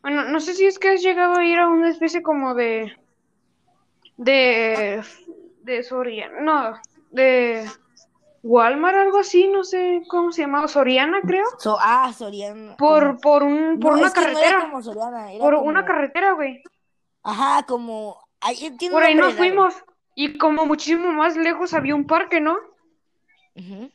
bueno, 0.00 0.24
no 0.24 0.40
sé 0.40 0.54
si 0.54 0.64
es 0.64 0.78
que 0.78 0.88
has 0.90 1.02
llegado 1.02 1.36
a 1.36 1.44
ir 1.44 1.58
a 1.58 1.68
una 1.68 1.90
especie 1.90 2.22
como 2.22 2.54
de, 2.54 2.92
de, 4.16 5.02
de 5.62 5.82
Soriana, 5.82 6.40
no, 6.40 6.78
de 7.10 7.68
Walmart, 8.46 8.96
algo 8.96 9.18
así, 9.18 9.48
no 9.48 9.64
sé 9.64 10.02
cómo 10.06 10.30
se 10.30 10.42
llamaba, 10.42 10.68
Soriana, 10.68 11.20
creo. 11.22 11.46
So, 11.58 11.78
ah, 11.80 12.12
Soriana. 12.12 12.76
Por, 12.76 13.18
por 13.20 13.42
un, 13.42 13.80
por 13.80 13.92
No, 13.92 13.98
una 13.98 14.08
no 14.08 14.12
carretera, 14.12 14.60
como 14.60 14.82
Soriana, 14.82 15.32
era 15.32 15.40
por 15.42 15.54
como- 15.56 15.66
una 15.68 15.84
carretera, 15.86 16.32
güey. 16.32 16.62
Ajá, 17.22 17.64
como. 17.66 18.18
ahí 18.42 18.70
tiene 18.78 18.92
Por 18.92 19.02
ahí 19.02 19.14
nos 19.14 19.32
fuimos. 19.34 19.74
Y 20.14 20.36
como 20.38 20.66
muchísimo 20.66 21.10
más 21.10 21.36
lejos 21.36 21.72
había 21.74 21.94
un 21.94 22.06
parque, 22.06 22.40
¿no? 22.40 22.56
Ujú. 23.56 23.90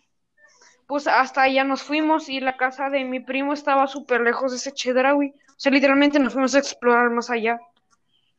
Pues 0.88 1.06
hasta 1.08 1.44
allá 1.44 1.64
nos 1.64 1.84
fuimos 1.84 2.28
y 2.28 2.40
la 2.40 2.58
casa 2.58 2.90
de 2.90 3.06
mi 3.06 3.20
primo 3.20 3.54
estaba 3.54 3.86
súper 3.88 4.22
lejos 4.22 4.52
de 4.52 4.58
ese 4.58 4.74
Chedraui. 4.74 5.30
O 5.30 5.54
sea, 5.60 5.72
literalmente 5.72 6.18
nos 6.20 6.34
fuimos 6.34 6.56
a 6.56 6.60
explorar 6.60 7.12
más 7.12 7.30
allá 7.30 7.60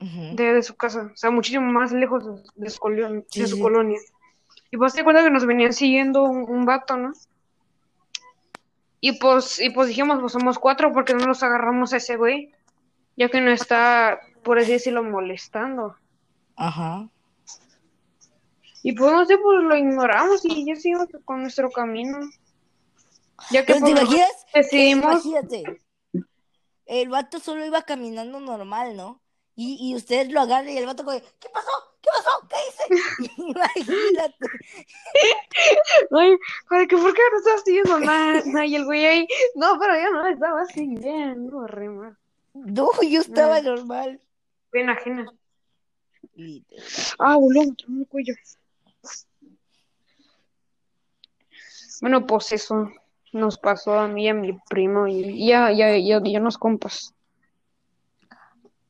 Ujú. 0.01 0.35
de, 0.35 0.55
de 0.55 0.63
su 0.65 0.75
casa. 0.77 1.11
O 1.13 1.17
sea, 1.17 1.31
muchísimo 1.31 1.71
más 1.71 1.93
lejos 1.93 2.27
de, 2.57 2.71
su, 2.71 3.33
de 3.37 3.47
su 3.47 3.57
sí. 3.57 3.63
colonia. 3.63 4.01
Y 4.71 4.77
pues 4.77 4.95
te 4.95 5.05
cuenta 5.05 5.25
que 5.25 5.31
nos 5.31 5.47
venían 5.47 5.73
siguiendo 5.73 6.23
un, 6.25 6.49
un 6.49 6.65
vato, 6.65 6.97
¿no? 6.97 7.13
Y 9.01 9.19
pues, 9.19 9.61
y 9.61 9.71
pues 9.71 9.89
dijimos, 9.89 10.19
pues 10.21 10.33
somos 10.33 10.59
cuatro 10.59 10.93
porque 10.93 11.15
no 11.15 11.27
nos 11.27 11.43
agarramos 11.43 11.93
a 11.93 11.97
ese 11.97 12.17
güey. 12.17 12.53
Ya 13.17 13.29
que 13.29 13.41
no 13.41 13.51
está, 13.51 14.21
por 14.43 14.59
así 14.59 14.73
decirlo, 14.73 15.03
molestando. 15.03 15.97
Ajá. 16.57 17.09
Y 18.83 18.93
pues 18.93 19.13
no 19.13 19.25
sé, 19.27 19.37
pues 19.39 19.63
lo 19.63 19.77
ignoramos 19.77 20.45
y 20.45 20.67
ya 20.67 20.77
seguimos 20.77 21.09
con 21.25 21.43
nuestro 21.43 21.71
camino. 21.71 22.19
Ya 23.51 23.65
que 23.65 23.75
pues, 23.75 23.83
decidimos 24.55 25.25
imagínate, 25.25 25.81
el 26.87 27.09
vato 27.09 27.41
solo 27.41 27.65
iba 27.65 27.83
caminando 27.83 28.41
normal, 28.41 28.97
¿no? 28.97 29.21
Y, 29.55 29.79
y 29.81 29.95
ustedes 29.97 30.31
lo 30.31 30.41
agarran 30.41 30.71
y 30.71 30.79
el 30.79 30.87
vato 30.87 31.05
como, 31.05 31.19
¿qué 31.19 31.49
pasó? 31.53 31.71
¿Qué 32.03 32.09
pasó? 32.17 32.49
¿Qué 32.49 32.57
hice? 32.69 33.33
Imagínate. 33.37 34.47
Ay, 36.13 36.37
ay, 36.71 36.87
que 36.87 36.97
por 36.97 37.13
qué 37.15 37.23
no 37.31 37.39
estás 37.39 37.63
siguiendo 37.65 37.99
nada? 38.01 38.65
Y 38.65 38.75
el 38.75 38.85
güey 38.85 39.05
ahí, 39.05 39.29
no, 39.55 39.79
pero 39.79 39.95
yo 39.95 40.11
no 40.11 40.27
estaba 40.27 40.65
siguiendo, 40.67 41.67
re 41.67 41.89
mal. 41.89 42.17
No, 42.55 42.91
yo 43.03 43.21
estaba 43.21 43.61
normal. 43.61 44.21
Pena 44.71 44.93
ajena. 44.93 45.33
Literal. 46.35 46.87
Ah, 47.19 47.37
boludo, 47.37 47.67
me 47.67 47.75
tromó 47.75 48.01
el 48.01 48.09
cuello. 48.09 48.35
Bueno, 52.01 52.27
pues 52.27 52.53
eso 52.53 52.91
nos 53.33 53.59
pasó 53.59 53.99
a 53.99 54.09
mí 54.09 54.25
y 54.25 54.29
a 54.29 54.35
mi 54.35 54.59
primo 54.69 55.07
y 55.07 55.47
ya, 55.47 55.71
ya, 55.71 55.97
ya, 55.97 56.21
ya 56.25 56.41
nos 56.41 56.59
compas. 56.59 57.15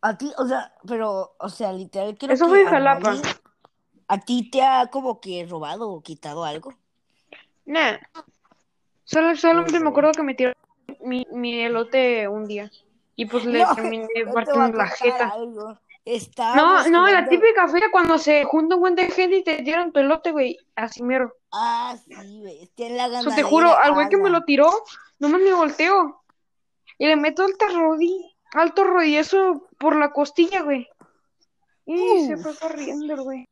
A 0.02 0.16
ti, 0.16 0.32
o 0.38 0.46
sea, 0.46 0.72
pero, 0.86 1.34
o 1.38 1.48
sea, 1.48 1.72
literal, 1.72 2.16
creo 2.18 2.32
Eso 2.32 2.50
que 2.50 2.62
a 2.66 2.70
Jalapa. 2.70 3.14
nadie- 3.14 3.36
¿A 4.08 4.18
ti 4.18 4.50
te 4.50 4.62
ha 4.62 4.86
como 4.88 5.20
que 5.20 5.46
robado 5.48 5.90
o 5.90 6.00
quitado 6.02 6.44
algo? 6.44 6.72
Nah. 7.66 7.98
Solo, 9.04 9.36
solamente 9.36 9.78
me 9.80 9.90
acuerdo 9.90 10.12
que 10.12 10.22
me 10.22 10.34
tiró 10.34 10.52
mi, 11.00 11.26
mi 11.32 11.60
elote 11.60 12.26
un 12.28 12.46
día. 12.46 12.70
Y 13.16 13.26
pues 13.26 13.44
le 13.44 13.58
No, 13.64 13.74
terminé 13.74 14.08
no 14.26 14.32
partiendo 14.32 14.78
la 14.78 14.86
jeta. 14.88 15.28
algo. 15.28 15.78
No, 16.56 16.88
no, 16.88 17.06
la 17.08 17.28
típica 17.28 17.68
feria 17.68 17.88
cuando 17.92 18.18
se 18.18 18.42
junta 18.44 18.74
un 18.74 18.80
buen 18.80 18.94
de 18.96 19.10
gente 19.10 19.36
y 19.36 19.44
te 19.44 19.62
tiran 19.62 19.92
tu 19.92 20.00
elote, 20.00 20.32
güey. 20.32 20.56
Así 20.74 21.02
mero. 21.02 21.34
Ah, 21.52 21.94
sí, 22.04 22.40
güey. 22.40 22.62
Está 22.62 22.86
en 22.86 22.96
la 22.96 23.06
O 23.06 23.10
sea, 23.10 23.18
ganadera. 23.20 23.36
te 23.36 23.42
juro, 23.42 23.76
al 23.78 23.92
güey 23.94 24.08
que 24.08 24.16
me 24.16 24.30
lo 24.30 24.42
tiró, 24.44 24.72
nomás 25.18 25.40
me 25.42 25.52
volteo. 25.52 26.22
Y 26.98 27.06
le 27.06 27.16
meto 27.16 27.44
alto 27.44 27.66
rodí, 27.68 28.34
alto 28.52 28.84
rodillazo 28.84 29.68
por 29.78 29.96
la 29.96 30.12
costilla, 30.12 30.62
güey. 30.62 30.88
Y 31.86 32.26
se 32.26 32.36
fue 32.36 32.56
corriendo 32.56 33.22
güey. 33.24 33.48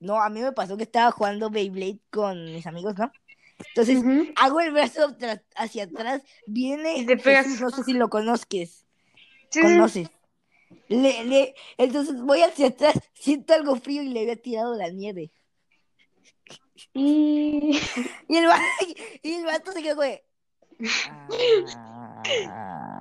No, 0.00 0.20
a 0.22 0.28
mí 0.30 0.40
me 0.40 0.52
pasó 0.52 0.76
que 0.76 0.84
estaba 0.84 1.10
jugando 1.10 1.50
Beyblade 1.50 2.00
con 2.10 2.44
mis 2.44 2.66
amigos, 2.66 2.96
¿no? 2.96 3.10
Entonces, 3.74 4.02
hago 4.36 4.60
el 4.60 4.70
brazo 4.72 5.16
hacia 5.56 5.84
atrás, 5.84 6.22
viene 6.46 6.98
Y 6.98 7.06
te 7.06 7.16
pegas. 7.16 7.46
Jesús, 7.46 7.60
no 7.60 7.70
sé 7.70 7.82
si 7.82 7.92
lo 7.92 8.08
conozques, 8.08 8.86
Sí, 9.50 9.60
conoces. 9.60 10.08
Le, 10.88 11.24
le, 11.24 11.54
entonces 11.78 12.20
voy 12.22 12.42
hacia 12.42 12.68
atrás, 12.68 12.94
siento 13.14 13.54
algo 13.54 13.74
frío 13.76 14.02
y 14.02 14.08
le 14.10 14.20
había 14.20 14.36
tirado 14.36 14.74
la 14.76 14.90
nieve. 14.90 15.32
Y... 16.92 17.80
Y 18.28 18.36
el, 18.36 18.46
va- 18.46 18.60
y 19.22 19.32
el 19.32 19.44
vato 19.44 19.72
se 19.72 19.82
quedó 19.82 20.02
de, 20.02 20.22
"Ah". 22.46 22.97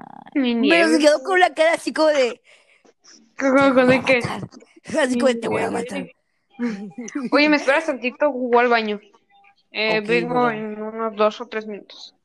Pero 0.70 0.88
se 0.89 1.00
quedó 1.00 1.24
con 1.24 1.39
la 1.39 1.53
cara 1.53 1.74
así 1.74 1.94
como 1.94 2.08
de, 2.10 2.41
¿Cómo- 3.38 3.53
"Te 3.56 3.70
cómo 3.74 3.86
voy 3.86 3.98
de 3.98 4.03
qué? 4.06 4.20
matar". 4.22 4.50
Así 5.00 5.15
como 5.20 5.27
de, 5.27 5.36
te 5.36 5.48
voy 5.48 5.62
a 5.62 5.72
matar. 5.72 6.08
Oye, 7.32 7.50
me 7.50 7.58
esperas 7.58 7.86
tantito, 7.86 8.32
voy 8.32 8.58
al 8.63 8.67
baño. 8.70 9.00
Eh, 9.72 10.01
vengo 10.01 10.50
en 10.50 10.82
unos 10.82 11.15
dos 11.15 11.41
o 11.41 11.48
tres 11.48 11.67
minutos. 11.67 12.15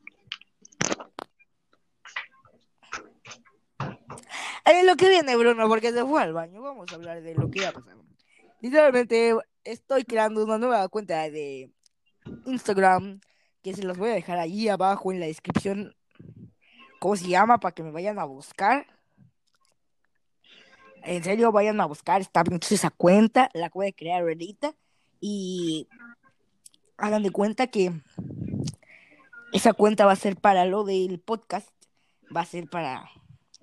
Ahí 4.64 4.84
lo 4.86 4.96
que 4.96 5.08
viene, 5.08 5.36
Bruno, 5.36 5.68
porque 5.68 5.92
se 5.92 6.04
fue 6.04 6.22
al 6.22 6.32
baño. 6.32 6.62
Vamos 6.62 6.90
a 6.92 6.94
hablar 6.94 7.20
de 7.20 7.34
lo 7.34 7.50
que 7.50 7.60
iba 7.60 7.68
a 7.70 7.72
pasar. 7.72 7.96
Literalmente 8.60 9.34
estoy 9.64 10.04
creando 10.04 10.44
una 10.44 10.56
nueva 10.58 10.88
cuenta 10.88 11.28
de 11.28 11.70
Instagram 12.46 13.20
que 13.62 13.74
se 13.74 13.82
los 13.82 13.98
voy 13.98 14.10
a 14.10 14.14
dejar 14.14 14.38
ahí 14.38 14.68
abajo 14.68 15.10
en 15.12 15.20
la 15.20 15.26
descripción. 15.26 15.94
¿Cómo 17.02 17.16
se 17.16 17.26
llama? 17.26 17.58
Para 17.58 17.74
que 17.74 17.82
me 17.82 17.90
vayan 17.90 18.20
a 18.20 18.24
buscar. 18.24 18.86
En 21.02 21.24
serio, 21.24 21.50
vayan 21.50 21.80
a 21.80 21.86
buscar. 21.86 22.20
Está 22.20 22.44
esa 22.70 22.90
cuenta. 22.90 23.50
La 23.54 23.70
voy 23.70 23.88
a 23.88 23.92
crear 23.92 24.22
ahorita. 24.22 24.76
Y 25.18 25.88
hagan 26.96 27.24
de 27.24 27.30
cuenta 27.30 27.66
que 27.66 27.90
esa 29.52 29.72
cuenta 29.72 30.06
va 30.06 30.12
a 30.12 30.16
ser 30.16 30.36
para 30.36 30.64
lo 30.64 30.84
del 30.84 31.18
podcast. 31.18 31.68
Va 32.34 32.42
a 32.42 32.46
ser 32.46 32.70
para 32.70 33.10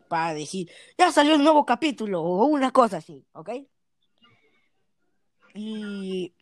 para 0.10 0.34
decir, 0.34 0.70
ya 0.98 1.10
salió 1.14 1.36
un 1.36 1.44
nuevo 1.44 1.66
capítulo 1.66 2.22
o 2.22 2.44
una 2.44 2.72
cosa 2.72 2.98
así, 2.98 3.26
¿ok? 3.32 3.52
Y 5.54 6.34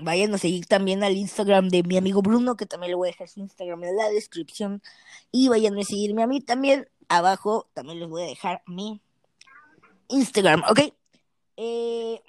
vayan 0.00 0.34
a 0.34 0.38
seguir 0.38 0.66
también 0.66 1.04
al 1.04 1.16
Instagram 1.16 1.68
de 1.68 1.82
mi 1.82 1.96
amigo 1.96 2.22
Bruno, 2.22 2.56
que 2.56 2.66
también 2.66 2.90
le 2.90 2.96
voy 2.96 3.08
a 3.08 3.12
dejar 3.12 3.28
su 3.28 3.40
Instagram 3.40 3.84
en 3.84 3.96
la 3.96 4.08
descripción. 4.08 4.82
Y 5.30 5.48
vayan 5.48 5.78
a 5.78 5.84
seguirme 5.84 6.22
a 6.22 6.26
mí 6.26 6.40
también. 6.40 6.88
Abajo 7.08 7.68
también 7.74 8.00
les 8.00 8.08
voy 8.08 8.22
a 8.22 8.26
dejar 8.26 8.62
mi 8.66 9.02
Instagram, 10.08 10.62
¿ok? 10.68 10.94
Eh, 11.56 12.20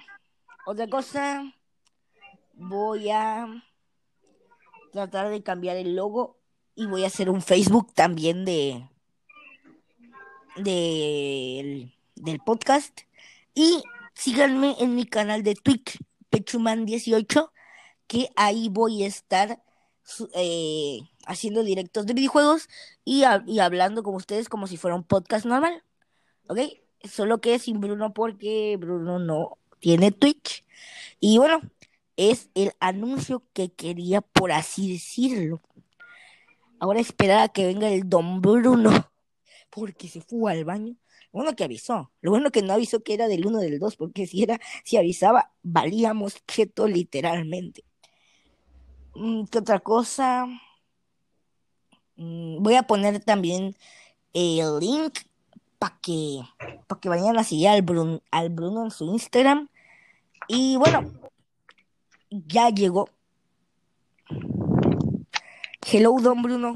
otra 0.65 0.88
cosa, 0.88 1.53
voy 2.53 3.10
a 3.10 3.48
tratar 4.91 5.29
de 5.29 5.43
cambiar 5.43 5.77
el 5.77 5.96
logo 5.96 6.38
y 6.75 6.86
voy 6.86 7.03
a 7.03 7.08
hacer 7.08 7.29
un 7.29 7.41
Facebook 7.41 7.93
también 7.93 8.46
de 8.46 8.89
del 10.58 11.93
del 12.15 12.39
podcast. 12.39 13.01
Y 13.53 13.84
síganme 14.13 14.75
en 14.79 14.96
mi 14.96 15.05
canal 15.05 15.43
de 15.43 15.55
Twitch, 15.55 16.00
Pechuman18, 16.32 17.50
que 18.08 18.30
ahí 18.36 18.70
voy 18.70 19.04
a 19.04 19.08
estar 19.08 19.64
eh, 20.36 21.00
haciendo 21.26 21.64
directos 21.64 22.06
de 22.06 22.14
videojuegos 22.14 22.68
y, 23.06 23.24
y, 23.48 23.60
hablando 23.60 24.04
con 24.04 24.16
ustedes 24.16 24.50
como 24.50 24.68
si 24.68 24.78
fuera 24.78 24.96
un 24.96 25.04
podcast 25.04 25.46
normal. 25.46 25.84
¿Ok? 26.48 26.60
Solo 27.04 27.42
que 27.42 27.60
sin 27.60 27.80
Bruno 27.80 28.14
porque 28.14 28.78
Bruno 28.80 29.20
no 29.20 29.58
tiene 29.80 30.12
Twitch. 30.12 30.64
Y 31.20 31.38
bueno, 31.38 31.62
es 32.18 32.50
el 32.56 32.74
anuncio 32.80 33.44
que 33.54 33.72
quería, 33.72 34.22
por 34.22 34.52
así 34.52 34.94
decirlo. 34.94 35.62
Ahora 36.80 37.00
esperar 37.00 37.40
a 37.40 37.50
que 37.50 37.66
venga 37.66 37.90
el 37.90 38.10
don 38.10 38.42
Bruno, 38.42 39.12
porque 39.70 40.08
se 40.08 40.22
fue 40.22 40.52
al 40.52 40.66
baño. 40.66 40.96
Lo 41.32 41.40
bueno 41.40 41.56
que 41.56 41.64
avisó, 41.64 42.12
lo 42.22 42.32
bueno 42.32 42.52
que 42.52 42.62
no 42.62 42.74
avisó 42.74 43.04
que 43.04 43.14
era 43.14 43.28
del 43.28 43.46
1 43.46 43.60
del 43.60 43.80
2, 43.80 43.96
porque 43.96 44.28
si 44.28 44.44
era, 44.44 44.60
si 44.84 44.98
avisaba, 44.98 45.52
valíamos 45.64 46.36
cheto 46.46 46.88
literalmente. 46.88 47.84
Mm, 49.15 49.46
¿Qué 49.46 49.60
otra 49.60 49.79
cosa? 49.79 50.48
Mm, 52.15 52.62
voy 52.62 52.75
a 52.75 52.84
poner 52.84 53.20
también 53.24 53.75
el 54.34 54.79
link 54.79 55.20
para 55.79 56.00
que, 56.01 56.41
para 56.88 57.01
que 57.01 57.10
vayan 57.10 57.38
a 57.38 57.43
seguir 57.43 57.67
al 57.67 57.82
Bruno, 57.82 58.22
al 58.32 58.50
Bruno 58.50 58.84
en 58.84 58.91
su 58.91 59.05
Instagram. 59.05 59.70
Y 60.48 60.77
bueno, 60.77 61.12
ya 62.29 62.70
llegó. 62.70 63.10
Hello, 65.91 66.15
don 66.20 66.41
Bruno. 66.41 66.74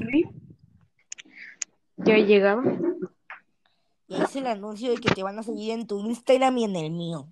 Ya 1.96 2.18
llegado. 2.18 2.62
Y 4.06 4.22
es 4.22 4.36
el 4.36 4.46
anuncio 4.46 4.90
de 4.90 5.00
que 5.00 5.14
te 5.14 5.22
van 5.22 5.38
a 5.38 5.42
seguir 5.42 5.72
en 5.72 5.86
tu 5.86 6.00
Instagram 6.00 6.58
y 6.58 6.64
en 6.64 6.76
el 6.76 6.90
mío. 6.90 7.28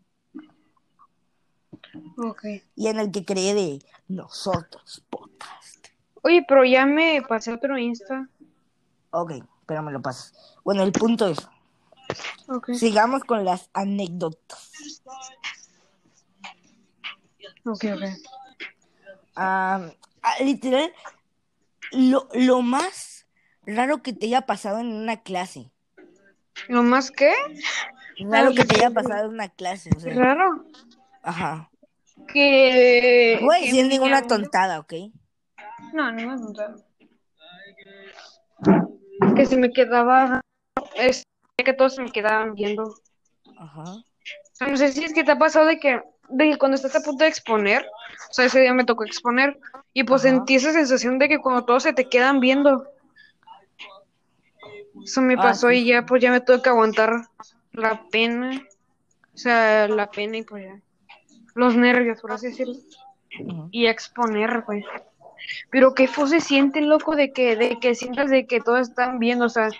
Ok. 2.18 2.44
Y 2.74 2.88
en 2.88 2.98
el 2.98 3.10
que 3.10 3.24
cree 3.24 3.54
de 3.54 3.78
nosotros 4.08 5.04
podcast. 5.10 5.88
Oye, 6.22 6.44
pero 6.48 6.64
ya 6.64 6.86
me 6.86 7.22
pasé 7.22 7.52
otro 7.52 7.78
Insta. 7.78 8.28
Ok, 9.10 9.32
pero 9.66 9.82
me 9.82 9.92
lo 9.92 10.02
pasas. 10.02 10.34
Bueno, 10.64 10.82
el 10.82 10.92
punto 10.92 11.28
es. 11.28 11.38
Okay. 12.48 12.76
Sigamos 12.76 13.24
con 13.24 13.44
las 13.44 13.70
anécdotas. 13.72 15.02
Ok, 17.64 17.84
ok. 17.94 18.02
Ah, 19.34 19.90
literal, 20.40 20.92
lo, 21.92 22.28
lo 22.32 22.62
más 22.62 23.26
raro 23.66 24.02
que 24.02 24.12
te 24.12 24.26
haya 24.26 24.42
pasado 24.42 24.78
en 24.80 24.92
una 24.92 25.22
clase. 25.22 25.70
¿Lo 26.68 26.82
más 26.82 27.10
qué? 27.10 27.32
Raro 28.18 28.52
que 28.54 28.64
te 28.64 28.76
haya 28.76 28.90
pasado 28.90 29.26
en 29.26 29.34
una 29.34 29.48
clase. 29.48 29.90
O 29.96 30.00
sea, 30.00 30.14
Raro. 30.14 30.64
ajá. 31.22 31.70
Que. 32.32 33.38
Voy 33.42 33.56
a 33.56 33.58
que 33.60 33.66
decir 33.66 33.84
me 33.84 33.88
ninguna 33.90 34.26
tontada, 34.26 34.80
¿ok? 34.80 34.92
No, 35.92 36.12
ninguna 36.12 36.36
tontada. 36.36 36.76
Que 39.34 39.46
se 39.46 39.56
me 39.56 39.72
quedaba. 39.72 40.40
Es 40.94 41.22
que 41.56 41.72
todos 41.72 41.94
se 41.94 42.02
me 42.02 42.10
quedaban 42.10 42.54
viendo. 42.54 42.94
Ajá. 43.58 43.84
No 44.60 44.76
sé 44.76 44.92
si 44.92 45.04
es 45.04 45.12
que 45.12 45.24
te 45.24 45.32
ha 45.32 45.38
pasado 45.38 45.66
de 45.66 45.78
que, 45.78 46.00
de 46.28 46.50
que 46.50 46.58
cuando 46.58 46.76
estás 46.76 46.96
a 46.96 47.00
punto 47.00 47.24
de 47.24 47.30
exponer, 47.30 47.86
o 48.30 48.32
sea, 48.32 48.46
ese 48.46 48.60
día 48.60 48.72
me 48.72 48.84
tocó 48.84 49.04
exponer, 49.04 49.58
y 49.92 50.04
pues 50.04 50.24
Ajá. 50.24 50.34
sentí 50.34 50.54
esa 50.56 50.72
sensación 50.72 51.18
de 51.18 51.28
que 51.28 51.38
cuando 51.38 51.64
todos 51.64 51.82
se 51.82 51.92
te 51.92 52.08
quedan 52.08 52.40
viendo. 52.40 52.86
Eso 55.04 55.20
me 55.20 55.34
Ah, 55.34 55.42
pasó 55.42 55.68
sí, 55.68 55.76
y 55.76 55.86
ya, 55.86 56.04
pues 56.06 56.22
ya 56.22 56.30
me 56.30 56.40
tuve 56.40 56.62
que 56.62 56.70
aguantar 56.70 57.28
la 57.72 58.02
pena. 58.10 58.62
O 59.34 59.38
sea, 59.38 59.86
la 59.88 60.10
pena 60.10 60.38
y 60.38 60.42
pues 60.42 60.64
ya. 60.64 60.80
Los 61.56 61.74
nervios, 61.74 62.20
por 62.20 62.32
así 62.32 62.48
decirlo. 62.48 62.74
Y 63.70 63.86
exponer, 63.86 64.60
güey. 64.66 64.84
Pero 65.70 65.94
qué 65.94 66.06
se 66.06 66.40
siente, 66.40 66.82
loco, 66.82 67.16
de 67.16 67.32
que, 67.32 67.56
de 67.56 67.78
que 67.80 67.94
sientas 67.94 68.30
de 68.30 68.46
que 68.46 68.60
todos 68.60 68.88
están 68.90 69.18
viendo, 69.18 69.46
o 69.46 69.48
sea, 69.48 69.70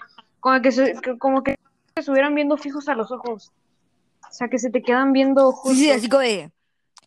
como 0.41 0.61
que, 0.63 0.73
se- 0.73 0.95
que- 1.03 1.19
como 1.19 1.43
que 1.43 1.53
se 1.95 2.01
estuvieran 2.01 2.35
viendo 2.35 2.57
fijos 2.57 2.89
a 2.89 2.95
los 2.95 3.13
ojos. 3.13 3.53
O 4.29 4.33
sea, 4.33 4.49
que 4.49 4.59
se 4.59 4.71
te 4.71 4.83
quedan 4.83 5.13
viendo 5.13 5.53
Sí, 5.53 5.75
sí, 5.77 5.91
justo. 5.91 5.95
así 5.95 6.09
como 6.09 6.23
de. 6.23 6.51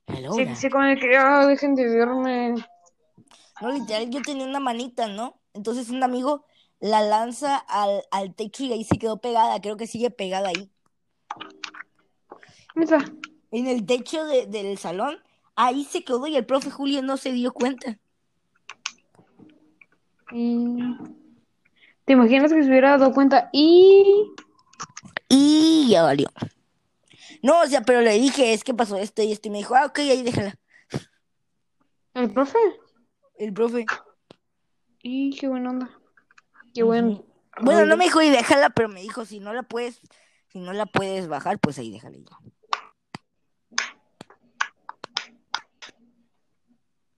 Sí, 0.07 0.37
there". 0.37 0.55
sí, 0.55 0.69
como 0.69 0.83
de 0.85 0.95
que, 0.97 1.17
ah, 1.17 1.47
dejen 1.47 1.73
de 1.73 1.87
verme. 1.87 2.55
No, 3.61 3.71
literal, 3.71 4.09
yo 4.11 4.21
tenía 4.21 4.45
una 4.45 4.59
manita, 4.59 5.07
¿no? 5.07 5.41
Entonces 5.53 5.89
un 5.89 6.03
amigo 6.03 6.45
la 6.79 7.01
lanza 7.01 7.57
al, 7.57 8.03
al 8.11 8.35
techo 8.35 8.63
y 8.63 8.71
ahí 8.71 8.83
se 8.83 8.99
quedó 8.99 9.19
pegada. 9.19 9.59
Creo 9.61 9.77
que 9.77 9.87
sigue 9.87 10.11
pegada 10.11 10.49
ahí. 10.49 10.71
Neta. 12.75 12.99
En 13.51 13.67
el 13.67 13.85
techo 13.85 14.25
de- 14.25 14.45
del 14.47 14.77
salón. 14.77 15.17
Ahí 15.55 15.83
se 15.83 16.03
quedó 16.03 16.25
y 16.27 16.35
el 16.37 16.45
profe 16.45 16.69
Julio 16.71 17.01
no 17.01 17.17
se 17.17 17.31
dio 17.33 17.51
cuenta. 17.51 17.99
Y... 20.31 20.77
¿Te 22.05 22.13
imaginas 22.13 22.51
que 22.53 22.63
se 22.63 22.69
hubiera 22.69 22.97
dado 22.97 23.13
cuenta? 23.13 23.49
Y... 23.51 24.31
Y 25.27 25.87
ya 25.89 26.03
valió. 26.03 26.27
No, 27.43 27.61
o 27.61 27.67
sea, 27.67 27.81
pero 27.81 28.01
le 28.01 28.13
dije, 28.13 28.53
es 28.53 28.63
que 28.63 28.73
pasó 28.73 28.97
esto 28.97 29.21
y 29.21 29.31
esto. 29.31 29.47
Y 29.47 29.51
me 29.51 29.57
dijo, 29.59 29.75
ah, 29.75 29.85
ok, 29.85 29.99
ahí 29.99 30.23
déjala. 30.23 30.57
¿El 32.13 32.31
profe? 32.33 32.57
El 33.37 33.53
profe. 33.53 33.85
Y 35.03 35.37
qué 35.37 35.47
buena 35.47 35.69
onda. 35.69 35.99
Qué 36.73 36.83
bueno. 36.83 37.23
Bueno, 37.61 37.85
no 37.85 37.97
me 37.97 38.05
dijo 38.05 38.21
y 38.21 38.29
déjala, 38.29 38.69
pero 38.69 38.89
me 38.89 39.01
dijo, 39.01 39.25
si 39.25 39.39
no 39.39 39.53
la 39.53 39.63
puedes, 39.63 40.01
si 40.47 40.59
no 40.59 40.73
la 40.73 40.85
puedes 40.85 41.27
bajar, 41.27 41.59
pues 41.59 41.77
ahí 41.79 41.91
déjala. 41.91 42.17
ya. 42.17 42.37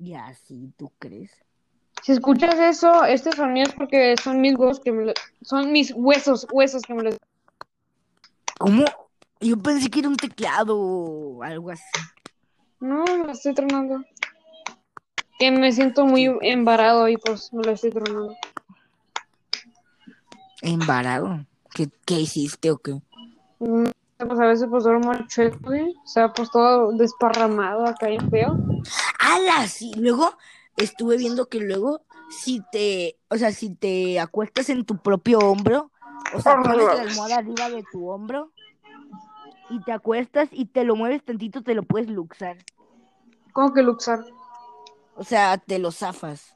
Y 0.01 0.15
así, 0.15 0.73
¿tú 0.77 0.91
crees? 0.97 1.31
Si 2.01 2.11
escuchas 2.13 2.55
eso, 2.55 3.05
este 3.05 3.31
sonido 3.33 3.67
es 3.67 3.75
porque 3.75 4.15
son 4.23 4.41
mis 4.41 4.57
huesos 4.57 4.79
que 4.79 4.91
me 4.91 5.05
lo... 5.05 5.13
Son 5.43 5.71
mis 5.71 5.93
huesos, 5.95 6.47
huesos 6.51 6.81
que 6.81 6.95
me 6.95 7.03
los... 7.03 7.17
¿Cómo? 8.57 8.83
Yo 9.39 9.57
pensé 9.57 9.91
que 9.91 9.99
era 9.99 10.09
un 10.09 10.17
teclado 10.17 10.75
o 10.75 11.43
algo 11.43 11.69
así. 11.69 11.83
No, 12.79 13.03
me 13.03 13.25
lo 13.25 13.31
estoy 13.31 13.53
tronando. 13.53 14.03
Que 15.37 15.51
me 15.51 15.71
siento 15.71 16.07
muy 16.07 16.35
embarado 16.41 17.07
y 17.07 17.17
pues 17.17 17.53
me 17.53 17.61
lo 17.61 17.71
estoy 17.71 17.91
tronando. 17.91 18.33
¿Embarado? 20.63 21.45
¿Qué, 21.75 21.91
qué 22.07 22.21
hiciste 22.21 22.71
o 22.71 22.79
qué? 22.79 22.93
Mm, 23.59 23.85
Pues 24.17 24.39
a 24.39 24.47
veces 24.47 24.67
pues 24.67 24.83
duermo 24.83 25.11
chueco, 25.27 25.59
güey. 25.61 25.93
O 26.03 26.07
sea, 26.07 26.33
pues 26.33 26.49
todo 26.49 26.91
desparramado 26.93 27.85
acá 27.85 28.07
bien 28.07 28.27
feo. 28.31 28.57
¡Hala! 29.19 29.67
Sí, 29.67 29.91
luego 29.95 30.37
estuve 30.77 31.17
viendo 31.17 31.47
que 31.49 31.59
luego 31.59 32.01
si 32.29 32.61
te, 32.71 33.17
o 33.29 33.37
sea, 33.37 33.51
si 33.51 33.75
te 33.75 34.19
acuestas 34.19 34.69
en 34.69 34.85
tu 34.85 34.97
propio 34.97 35.39
hombro, 35.39 35.91
o 36.33 36.41
sea, 36.41 36.61
pones 36.61 36.85
la 36.85 37.01
almohada 37.01 37.37
arriba 37.37 37.69
de 37.69 37.83
tu 37.91 38.09
hombro 38.09 38.51
y 39.69 39.81
te 39.83 39.91
acuestas 39.91 40.49
y 40.51 40.65
te 40.65 40.83
lo 40.83 40.95
mueves 40.95 41.23
tantito, 41.23 41.61
te 41.63 41.75
lo 41.75 41.83
puedes 41.83 42.09
luxar. 42.09 42.57
¿Cómo 43.53 43.73
que 43.73 43.81
luxar? 43.81 44.19
O 45.15 45.23
sea, 45.23 45.57
te 45.57 45.77
lo 45.79 45.91
zafas. 45.91 46.55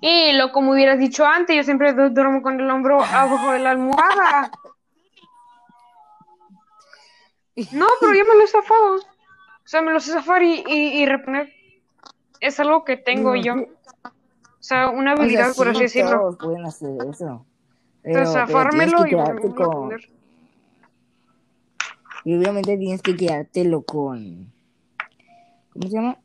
Y 0.00 0.32
lo 0.32 0.50
como 0.52 0.72
hubieras 0.72 0.98
dicho 0.98 1.24
antes, 1.26 1.56
yo 1.56 1.62
siempre 1.62 1.92
du- 1.92 2.10
duermo 2.10 2.42
con 2.42 2.58
el 2.58 2.70
hombro 2.70 3.02
abajo 3.02 3.52
de 3.52 3.58
la 3.60 3.70
almohada. 3.70 4.50
No, 7.72 7.86
pero 8.00 8.14
yo 8.14 8.24
me 8.24 8.36
lo 8.36 8.44
he 8.44 8.46
zafado. 8.46 9.00
O 9.70 9.72
sea, 9.72 9.82
me 9.82 9.92
lo 9.92 10.00
sé 10.00 10.10
zafar 10.10 10.42
y, 10.42 10.64
y, 10.66 11.00
y 11.00 11.06
reponer. 11.06 11.52
Es 12.40 12.58
algo 12.58 12.84
que 12.84 12.96
tengo 12.96 13.36
Mm, 13.36 13.40
yo. 13.40 13.54
O 13.54 14.08
sea, 14.58 14.90
una 14.90 15.12
O 15.12 15.16
sea, 15.18 15.22
habilidad, 15.22 15.54
por 15.54 15.66
sí, 15.66 15.70
así 15.70 15.82
decirlo. 15.82 16.18
todos 16.18 16.36
pueden 16.38 16.66
hacer 16.66 16.90
eso. 17.08 17.46
Pero, 18.02 18.26
zafármelo 18.26 19.06
y 19.06 19.10
con, 19.54 19.96
y 22.24 22.36
obviamente 22.36 22.76
tienes 22.78 23.00
que 23.00 23.16
quedártelo 23.16 23.82
con, 23.82 24.52
¿cómo 25.72 25.86
se 25.86 25.94
llama? 25.94 26.18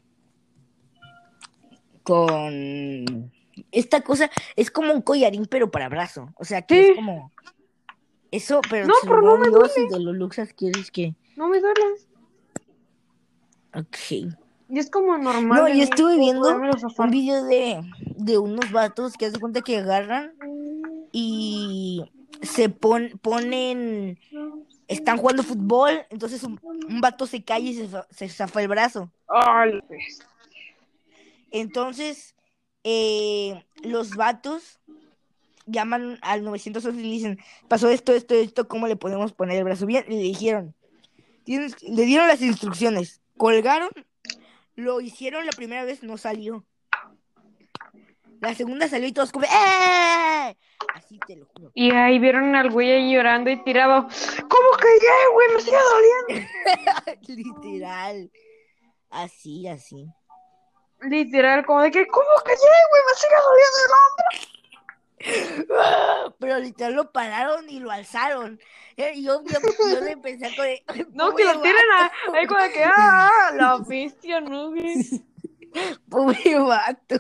Con 2.02 3.32
esta 3.72 4.02
cosa, 4.02 4.32
es 4.56 4.72
como 4.72 4.92
un 4.92 5.04
collarín 5.04 5.46
pero 5.46 5.70
para 5.70 5.88
brazo, 5.88 6.34
o 6.36 6.46
sea 6.46 6.64
que 6.64 6.80
Sí. 6.80 6.90
es 6.90 6.96
como 6.96 7.32
eso, 8.32 8.62
pero 8.72 8.88
No, 8.88 8.96
pero 9.04 9.22
no 9.22 9.38
me 9.38 9.50
Dios, 9.50 9.72
si 9.72 9.88
te 9.88 10.00
lo 10.00 10.14
luxas 10.14 10.52
quieres 10.54 10.90
que, 10.90 11.14
No 11.36 11.48
me 11.48 11.60
duele. 11.60 12.15
Ok. 13.76 14.34
Y 14.68 14.80
es 14.80 14.90
como 14.90 15.18
normal. 15.18 15.62
No, 15.62 15.68
yo 15.68 15.84
estuve 15.84 16.18
viendo 16.18 16.50
un 16.98 17.12
video 17.12 17.44
de, 17.46 17.82
de 18.18 18.38
unos 18.38 18.72
vatos 18.72 19.14
que 19.14 19.28
hacen 19.28 19.40
cuenta 19.40 19.62
que 19.62 19.78
agarran 19.78 20.34
y 21.12 22.04
se 22.42 22.70
pon- 22.70 23.20
ponen, 23.22 24.18
están 24.88 25.18
jugando 25.18 25.44
fútbol, 25.44 26.02
entonces 26.10 26.44
un, 26.44 26.60
un 26.64 27.00
vato 27.02 27.28
se 27.28 27.44
cae 27.44 27.62
y 27.62 27.74
se, 27.76 27.88
se 28.10 28.30
zafa 28.30 28.62
el 28.62 28.68
brazo. 28.68 29.12
Pues. 29.88 30.20
Entonces, 31.52 32.36
eh, 32.84 33.64
los 33.84 34.16
vatos 34.16 34.80
llaman 35.68 36.20
al 36.22 36.44
911 36.44 37.00
y 37.00 37.04
le 37.04 37.10
dicen, 37.10 37.40
pasó 37.68 37.90
esto, 37.90 38.14
esto, 38.14 38.34
esto, 38.36 38.68
¿cómo 38.68 38.88
le 38.88 38.96
podemos 38.96 39.32
poner 39.34 39.58
el 39.58 39.64
brazo 39.64 39.86
bien? 39.86 40.06
Y 40.08 40.12
le 40.16 40.22
dijeron, 40.22 40.76
tienes, 41.44 41.82
le 41.82 42.06
dieron 42.06 42.28
las 42.28 42.42
instrucciones, 42.42 43.22
colgaron, 43.38 43.90
lo 44.76 45.02
hicieron 45.02 45.46
la 45.46 45.52
primera 45.52 45.84
vez, 45.84 46.04
no 46.04 46.18
salió. 46.18 46.66
La 48.42 48.54
segunda 48.54 48.88
salió 48.88 49.08
y 49.08 49.14
todos 49.14 49.32
como, 49.32 49.46
¡eh! 49.46 50.58
Así 50.94 51.20
te 51.26 51.36
lo 51.36 51.46
juro. 51.46 51.72
Y 51.74 51.92
ahí 51.92 52.20
vieron 52.20 52.56
al 52.56 52.70
güey 52.70 52.92
ahí 52.92 53.14
llorando 53.14 53.50
y 53.50 53.64
tirado. 53.64 54.04
¿Cómo 54.04 54.78
que 54.78 54.88
ya, 55.02 55.30
güey? 55.34 55.48
Me 55.54 55.62
sigue 55.62 55.78
doliendo. 56.28 56.48
Literal. 57.64 58.32
Así, 59.10 59.68
así. 59.68 60.08
Literal, 61.02 61.66
como 61.66 61.82
de 61.82 61.92
que, 61.92 62.06
¿cómo 62.08 62.30
que 62.46 62.52
ya, 62.52 62.88
güey? 62.90 63.02
Me 63.08 63.16
sigue 63.16 63.36
doliendo 63.44 63.78
el 63.86 63.92
hombro. 63.92 64.55
Pero 66.40 66.60
literal 66.60 66.94
lo 66.94 67.12
pararon 67.12 67.70
y 67.70 67.80
lo 67.80 67.92
alzaron. 67.92 68.60
Eh, 68.98 69.14
Y 69.16 69.24
yo, 69.24 69.42
yo, 69.44 69.60
yo 69.90 70.02
le 70.02 70.18
pensé 70.24 70.56
con 70.56 70.66
No, 71.14 71.36
que 71.36 71.46
lo 71.46 71.62
tiren 71.62 71.92
a, 71.94 72.12
ahí 72.34 72.48
como 72.48 72.62
que, 72.74 72.84
ah, 72.84 73.52
la 73.54 73.78
bestia, 73.78 74.42
no. 74.42 74.74
Pobre 76.10 76.60
vato. 76.60 77.16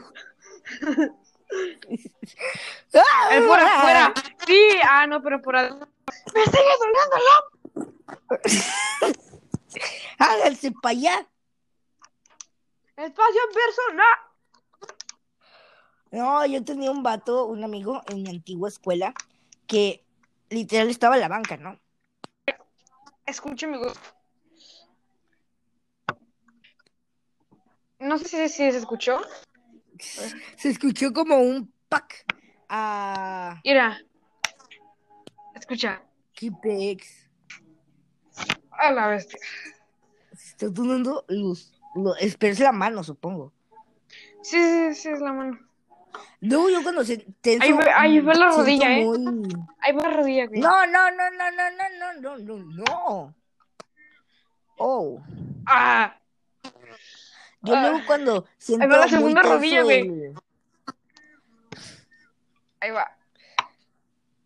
Es 3.31 3.43
por 3.43 3.59
afuera. 3.59 4.13
Sí, 4.45 4.69
ah, 4.83 5.07
no, 5.07 5.21
pero 5.21 5.41
por 5.41 5.55
adentro. 5.55 5.87
Me 6.33 6.43
sigue 6.43 6.63
doliendo 6.79 7.15
el. 8.43 9.05
Háganse 10.19 10.71
para 10.71 10.91
allá. 10.91 11.27
Espacio 12.97 13.41
personal. 13.53 14.24
No, 16.15 16.45
yo 16.45 16.63
tenía 16.63 16.91
un 16.91 17.03
vato, 17.03 17.45
un 17.45 17.61
amigo 17.65 18.01
en 18.07 18.23
mi 18.23 18.29
antigua 18.29 18.69
escuela, 18.69 19.13
que 19.67 20.05
literal 20.49 20.89
estaba 20.89 21.15
en 21.15 21.21
la 21.21 21.27
banca, 21.27 21.57
¿no? 21.57 21.77
Escuche, 23.25 23.65
amigo. 23.65 23.91
No 27.99 28.17
sé 28.17 28.27
si, 28.27 28.37
si 28.49 28.71
se 28.71 28.77
escuchó. 28.77 29.19
Se 30.57 30.69
escuchó 30.69 31.11
como 31.11 31.37
un 31.39 31.73
pack 31.89 32.25
a 32.69 33.59
Mira. 33.65 33.99
Escucha. 35.53 36.01
qué 36.33 36.49
pex. 36.61 37.29
A 38.71 38.91
la 38.91 39.07
bestia. 39.07 39.39
Se 40.33 40.49
está 40.67 40.69
dando 40.69 41.25
luz. 41.27 41.73
Lo, 41.95 42.15
es- 42.15 42.37
pero 42.37 42.53
es 42.53 42.59
la 42.61 42.71
mano, 42.71 43.03
supongo. 43.03 43.51
Sí, 44.43 44.57
sí, 44.61 44.95
sí, 44.95 45.09
es 45.09 45.19
la 45.19 45.33
mano. 45.33 45.59
Luego 46.41 46.69
yo 46.69 46.83
cuando 46.83 47.03
se 47.03 47.17
tenso, 47.41 47.63
Ahí 47.65 47.73
ve- 47.73 47.91
ahí 47.91 48.19
ve 48.19 48.35
la 48.35 48.49
rodilla, 48.49 48.97
¿eh? 48.97 49.05
muy- 49.05 49.47
Ahí 49.79 49.91
va 49.93 50.03
la 50.09 50.17
rodilla, 50.17 50.45
güey. 50.47 50.59
No, 50.59 50.85
no, 50.87 51.11
no, 51.11 51.31
no, 51.31 51.51
no, 51.51 51.71
no, 51.71 52.19
no, 52.21 52.37
no, 52.37 52.57
no, 52.57 52.83
no. 52.85 53.35
Oh. 54.77 55.21
Ah, 55.65 56.17
Yo 57.61 57.73
Ah. 57.75 57.81
luego 57.81 57.99
cuando 58.05 58.45
siento 58.59 58.87
va 58.87 58.97
la 58.97 59.07
segunda 59.07 59.41
rodilla, 59.41 59.81
güey. 59.83 60.01
el- 60.01 60.35
ahí 62.81 62.91
va. 62.91 63.11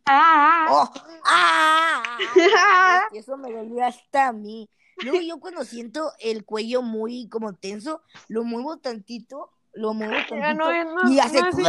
Ah, 0.05 0.67
¡Oh! 0.71 0.91
¡Ah! 1.25 2.17
Eso 3.13 3.37
me 3.37 3.51
dolió 3.51 3.85
hasta 3.85 4.27
a 4.27 4.31
mí. 4.33 4.69
Luego 5.03 5.19
yo 5.21 5.39
cuando 5.39 5.63
siento 5.65 6.11
el 6.19 6.45
cuello 6.45 6.81
muy 6.81 7.27
como 7.29 7.53
tenso, 7.53 8.01
lo 8.27 8.43
muevo 8.43 8.77
tantito, 8.77 9.51
lo 9.79 9.93
muevo 9.93 10.13
tantito 10.27 10.53
no, 10.53 10.93
no, 10.93 11.09
y 11.11 11.19
hace... 11.19 11.41
no, 11.41 11.51
sí. 11.53 11.63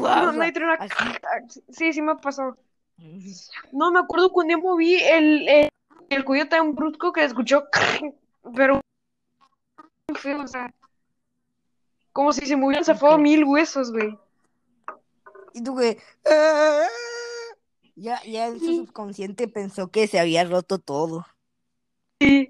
No. 0.00 0.14
Sí, 1.70 1.92
sí 1.92 2.02
me 2.02 2.14
pasado. 2.16 2.58
No, 3.72 3.90
me 3.90 4.00
acuerdo 4.00 4.30
cuando 4.30 4.52
yo 4.52 4.58
moví 4.58 4.96
el, 4.96 5.48
el, 5.48 5.68
el 6.10 6.24
cuello 6.24 6.48
tan 6.48 6.74
brusco 6.74 7.12
que 7.12 7.24
escuchó, 7.24 7.64
pero 8.54 8.80
o 10.10 10.46
sea, 10.46 10.72
como 12.12 12.32
si 12.32 12.44
se 12.46 12.56
me 12.56 12.66
hubieran 12.66 12.84
zafado 12.84 13.18
mil 13.18 13.44
huesos, 13.44 13.92
güey. 13.92 14.18
Y 15.54 15.62
tú 15.62 15.76
que... 15.76 15.98
"Ah". 16.28 16.86
Ya, 17.94 18.22
ya 18.24 18.46
en 18.46 18.60
su 18.60 18.66
subconsciente 18.76 19.48
pensó 19.48 19.90
que 19.90 20.06
se 20.06 20.20
había 20.20 20.44
roto 20.44 20.78
todo. 20.78 21.26
Ahí 22.20 22.48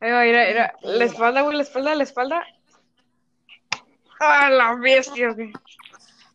va, 0.00 0.24
era, 0.24 0.46
era, 0.46 0.74
la 0.82 1.04
espalda, 1.04 1.40
güey, 1.42 1.56
la 1.56 1.62
espalda, 1.64 1.94
la 1.94 2.04
espalda. 2.04 2.46
Ah, 4.20 4.50
la 4.50 4.74
bestia, 4.76 5.32
güey. 5.32 5.52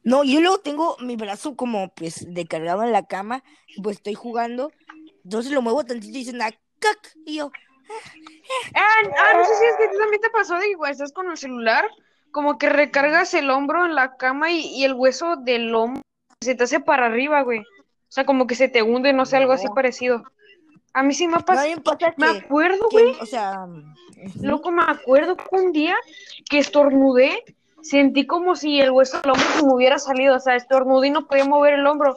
No, 0.03 0.23
yo 0.23 0.41
luego 0.41 0.59
tengo 0.59 0.97
mi 0.99 1.15
brazo 1.15 1.55
como 1.55 1.89
pues 1.93 2.25
descargado 2.33 2.83
en 2.83 2.91
la 2.91 3.05
cama, 3.05 3.43
pues 3.83 3.97
estoy 3.97 4.15
jugando, 4.15 4.71
entonces 5.23 5.51
lo 5.51 5.61
muevo 5.61 5.85
tantito 5.85 6.09
y 6.09 6.21
dicen, 6.21 6.41
"Ah, 6.41 6.49
cac", 6.79 7.15
y 7.25 7.35
yo, 7.35 7.51
Ah, 8.73 8.83
ah, 9.19 9.33
no 9.37 9.45
sé 9.45 9.51
si 9.55 9.65
es 9.65 9.75
que 9.77 9.83
a 9.95 9.99
también 9.99 10.21
te 10.21 10.29
pasó 10.29 10.55
de 10.55 10.67
que 10.67 10.75
cuando 10.75 10.91
estás 10.93 11.11
con 11.13 11.29
el 11.29 11.37
celular, 11.37 11.85
como 12.31 12.57
que 12.57 12.69
recargas 12.69 13.33
el 13.33 13.49
hombro 13.49 13.85
en 13.85 13.95
la 13.95 14.15
cama 14.17 14.51
y, 14.51 14.59
y 14.65 14.83
el 14.83 14.93
hueso 14.93 15.35
del 15.35 15.73
hombro 15.75 16.01
se 16.41 16.55
te 16.55 16.63
hace 16.63 16.79
para 16.79 17.07
arriba, 17.07 17.41
güey. 17.41 17.59
O 17.59 18.13
sea, 18.13 18.25
como 18.25 18.47
que 18.47 18.55
se 18.55 18.67
te 18.67 18.81
hunde, 18.81 19.13
no 19.13 19.25
sé, 19.25 19.37
algo 19.37 19.53
así 19.53 19.67
parecido. 19.73 20.23
A 20.93 21.03
mí 21.03 21.13
sí 21.13 21.27
me 21.27 21.35
ha 21.35 21.39
pasado. 21.39 21.67
me 21.67 21.73
importa 21.73 22.13
Me 22.17 22.27
que, 22.27 22.39
acuerdo, 22.39 22.89
güey. 22.91 23.15
o 23.19 23.25
sea. 23.25 23.67
Loco, 24.41 24.71
me 24.71 24.83
acuerdo 24.85 25.37
que 25.37 25.43
un 25.51 25.71
día 25.71 25.95
que 26.49 26.57
estornudé, 26.59 27.43
sentí 27.83 28.25
como 28.27 28.55
si 28.55 28.79
el 28.81 28.91
hueso 28.91 29.19
del 29.21 29.31
hombro 29.31 29.47
se 29.49 29.63
me 29.65 29.73
hubiera 29.73 29.97
salido. 29.99 30.35
O 30.35 30.39
sea, 30.39 30.55
estornudé 30.55 31.07
y 31.07 31.11
no 31.11 31.27
podía 31.27 31.45
mover 31.45 31.73
el 31.75 31.87
hombro. 31.87 32.15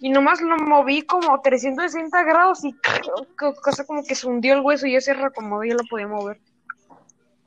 Y 0.00 0.10
nomás 0.10 0.40
lo 0.40 0.56
moví 0.58 1.02
como 1.02 1.40
360 1.40 2.22
grados 2.24 2.64
y 2.64 2.74
co- 3.38 3.54
cosa 3.62 3.84
como 3.84 4.04
que 4.04 4.14
se 4.14 4.26
hundió 4.26 4.54
el 4.54 4.60
hueso 4.60 4.86
y 4.86 4.92
ya 4.92 5.00
se 5.00 5.14
reacomodó 5.14 5.64
y 5.64 5.68
ya 5.70 5.74
lo 5.74 5.84
podía 5.84 6.06
mover. 6.06 6.38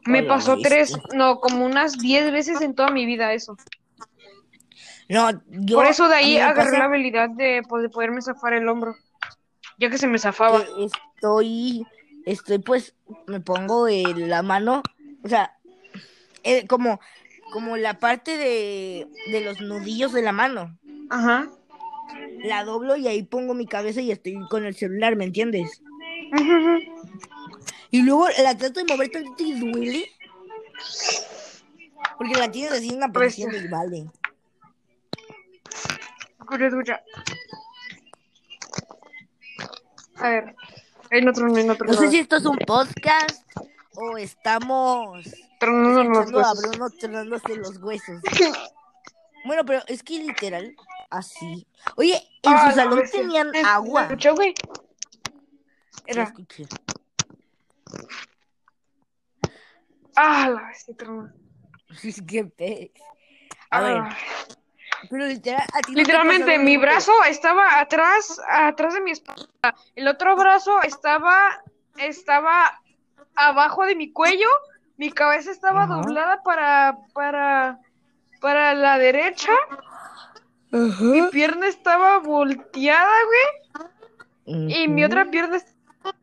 Me 0.05 0.19
Hola, 0.19 0.27
pasó 0.29 0.53
bestia. 0.53 0.69
tres, 0.69 0.99
no, 1.13 1.39
como 1.39 1.65
unas 1.65 1.99
10 1.99 2.31
veces 2.31 2.61
en 2.61 2.73
toda 2.73 2.89
mi 2.89 3.05
vida 3.05 3.33
eso. 3.33 3.55
No, 5.07 5.31
yo, 5.49 5.77
Por 5.77 5.85
eso 5.85 6.07
de 6.07 6.15
ahí 6.15 6.37
agarré 6.37 6.63
pasa 6.63 6.79
la 6.79 6.85
habilidad 6.85 7.29
de, 7.29 7.63
pues, 7.67 7.83
de 7.83 7.89
poderme 7.89 8.21
zafar 8.21 8.53
el 8.53 8.67
hombro. 8.67 8.95
Ya 9.77 9.89
que 9.89 9.97
se 9.97 10.07
me 10.07 10.19
zafaba. 10.19 10.63
estoy, 10.77 11.85
estoy 12.25 12.59
pues, 12.59 12.95
me 13.27 13.39
pongo 13.39 13.87
eh, 13.87 14.13
la 14.15 14.41
mano, 14.41 14.81
o 15.23 15.27
sea, 15.27 15.57
eh, 16.43 16.65
como, 16.67 16.99
como 17.51 17.77
la 17.77 17.99
parte 17.99 18.37
de, 18.37 19.07
de 19.31 19.41
los 19.41 19.59
nudillos 19.61 20.13
de 20.13 20.21
la 20.21 20.31
mano, 20.31 20.77
Ajá. 21.09 21.49
la 22.43 22.63
doblo 22.63 22.95
y 22.95 23.07
ahí 23.07 23.23
pongo 23.23 23.53
mi 23.53 23.65
cabeza 23.65 24.01
y 24.01 24.11
estoy 24.11 24.37
con 24.49 24.65
el 24.65 24.75
celular, 24.75 25.15
¿me 25.15 25.25
entiendes? 25.25 25.81
Ujú. 26.33 26.79
Y 27.91 28.03
luego 28.03 28.27
la 28.43 28.55
trato 28.57 28.83
de 28.83 28.93
mover 28.93 29.09
tantito 29.09 29.43
y 29.43 29.59
duele. 29.59 30.05
Porque 32.17 32.35
la 32.35 32.51
tienes 32.51 32.71
así 32.73 32.89
en 32.89 32.97
una 32.97 33.11
Pues, 33.11 33.35
posición 33.35 33.65
y 33.65 33.67
vale. 33.67 34.05
Escucha, 36.39 36.67
escucha. 36.67 37.01
A 40.17 40.29
ver. 40.29 40.55
En 41.11 41.27
otro, 41.27 41.57
en 41.57 41.69
otro 41.69 41.87
No 41.87 41.93
sé 41.93 42.09
si 42.09 42.19
esto 42.19 42.35
es 42.37 42.45
un 42.45 42.57
podcast 42.57 43.41
o 43.95 44.17
estamos 44.17 45.25
Tronando 45.59 46.03
los 46.03 46.19
escuchando 46.27 46.39
a 46.39 46.51
huesos. 46.53 46.69
Bruno 46.71 46.89
tronándose 46.99 47.55
los 47.57 47.77
huesos. 47.77 48.21
Bueno, 49.45 49.65
pero 49.65 49.81
es 49.87 50.03
que 50.03 50.19
literal, 50.19 50.75
así. 51.09 51.67
Oye, 51.95 52.15
en 52.43 52.53
Ah, 52.53 52.69
su 52.69 52.75
salón 52.75 52.99
bestia. 52.99 53.21
tenían 53.21 53.51
¿Se- 53.51 53.61
agua. 53.61 54.01
¿Se 54.07 54.13
escuchó, 54.13 54.35
güey? 54.35 54.53
Era. 56.05 56.23
escuché. 56.23 56.65
Ah, 60.15 60.49
la 60.49 60.67
bestia 60.67 60.95
tronó. 60.97 61.31
Qué 62.27 62.45
pez. 62.45 62.91
A 63.71 63.81
ver, 63.81 63.97
Ah. 63.97 64.17
pero 65.09 65.25
literal, 65.27 65.61
a 65.73 65.79
ti 65.81 65.91
no 65.91 65.97
Literalmente, 65.99 66.57
mi 66.59 66.77
brazo 66.77 67.11
estaba 67.27 67.79
atrás, 67.79 68.39
atrás 68.49 68.93
de 68.95 69.01
mi 69.01 69.11
espalda. 69.11 69.47
El 69.95 70.07
otro 70.07 70.35
brazo 70.35 70.81
estaba, 70.81 71.63
estaba 71.97 72.81
abajo 73.35 73.85
de 73.85 73.95
mi 73.95 74.11
cuello. 74.11 74.47
Mi 74.99 75.09
cabeza 75.11 75.49
estaba 75.51 75.83
Ajá. 75.83 75.95
doblada 75.95 76.43
para, 76.43 76.97
para, 77.13 77.79
para 78.41 78.73
la 78.73 78.97
derecha. 78.97 79.53
Mi 80.71 81.21
pierna 81.31 81.67
estaba 81.67 82.19
volteada, 82.19 83.15
güey. 84.45 84.73
Y 84.73 84.89
mi 84.89 85.05
otra 85.05 85.31
pierna 85.31 85.55
estaba 85.55 86.13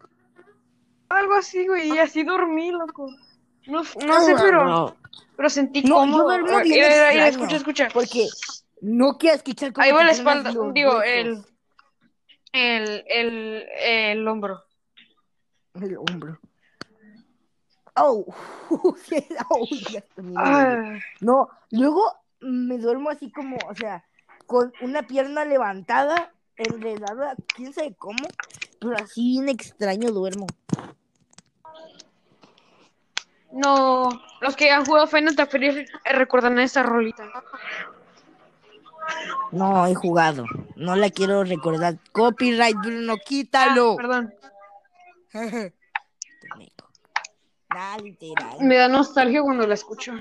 algo 1.09 1.35
así, 1.37 1.67
güey. 1.67 1.95
Y 1.95 1.99
así 1.99 2.23
dormí, 2.23 2.71
loco. 2.71 3.09
No, 3.67 3.83
no 3.83 4.21
sé, 4.21 4.35
pero, 4.43 4.95
pero 5.37 5.49
sentí 5.49 5.83
No, 5.83 5.95
como. 5.95 6.31
yo 6.31 6.61
bien 6.63 6.93
escucha, 7.23 7.57
escucha. 7.57 7.89
Porque 7.95 8.29
no 8.83 9.17
quiero 9.17 9.37
escuchar 9.37 9.73
Ahí 9.77 9.91
va 9.91 10.05
la 10.05 10.13
espalda, 10.13 10.53
digo, 10.75 11.01
el, 11.03 11.43
el, 12.53 13.05
el, 13.09 13.67
el 13.81 14.29
hombro. 14.29 14.63
El 15.81 15.97
hombro. 15.97 16.39
Oh, 17.97 18.27
oh. 19.51 19.69
Ah, 20.37 20.99
No, 21.21 21.49
luego 21.71 22.03
me 22.41 22.79
duermo 22.79 23.11
así 23.11 23.31
como, 23.31 23.57
o 23.69 23.75
sea, 23.75 24.05
con 24.47 24.73
una 24.83 25.03
pierna 25.03 25.45
levantada, 25.45 26.33
enredada, 26.57 27.35
quién 27.55 27.73
sabe 27.73 27.95
cómo, 27.95 28.23
pero 28.81 28.97
así 28.97 29.23
bien 29.31 29.49
extraño 29.49 30.11
duermo. 30.11 30.47
No, 33.53 34.11
los 34.43 34.55
que 34.57 34.71
han 34.71 34.85
jugado 34.85 35.07
Final 35.07 35.35
Fantasy 35.35 35.87
recuerdan 36.05 36.59
esa 36.59 36.83
rolita. 36.83 37.25
No 39.53 39.87
he 39.87 39.95
jugado, 39.95 40.45
no 40.75 40.97
la 40.97 41.09
quiero 41.09 41.45
recordar. 41.45 41.97
Copyright, 42.13 42.77
Bruno, 42.77 43.15
Ah, 43.15 43.23
quítalo. 43.25 43.97
perdón. 43.97 44.35
Literal. 48.03 48.57
Me 48.61 48.77
da 48.77 48.89
nostalgia 48.89 49.43
cuando 49.43 49.67
la 49.67 49.75
escucho. 49.75 50.13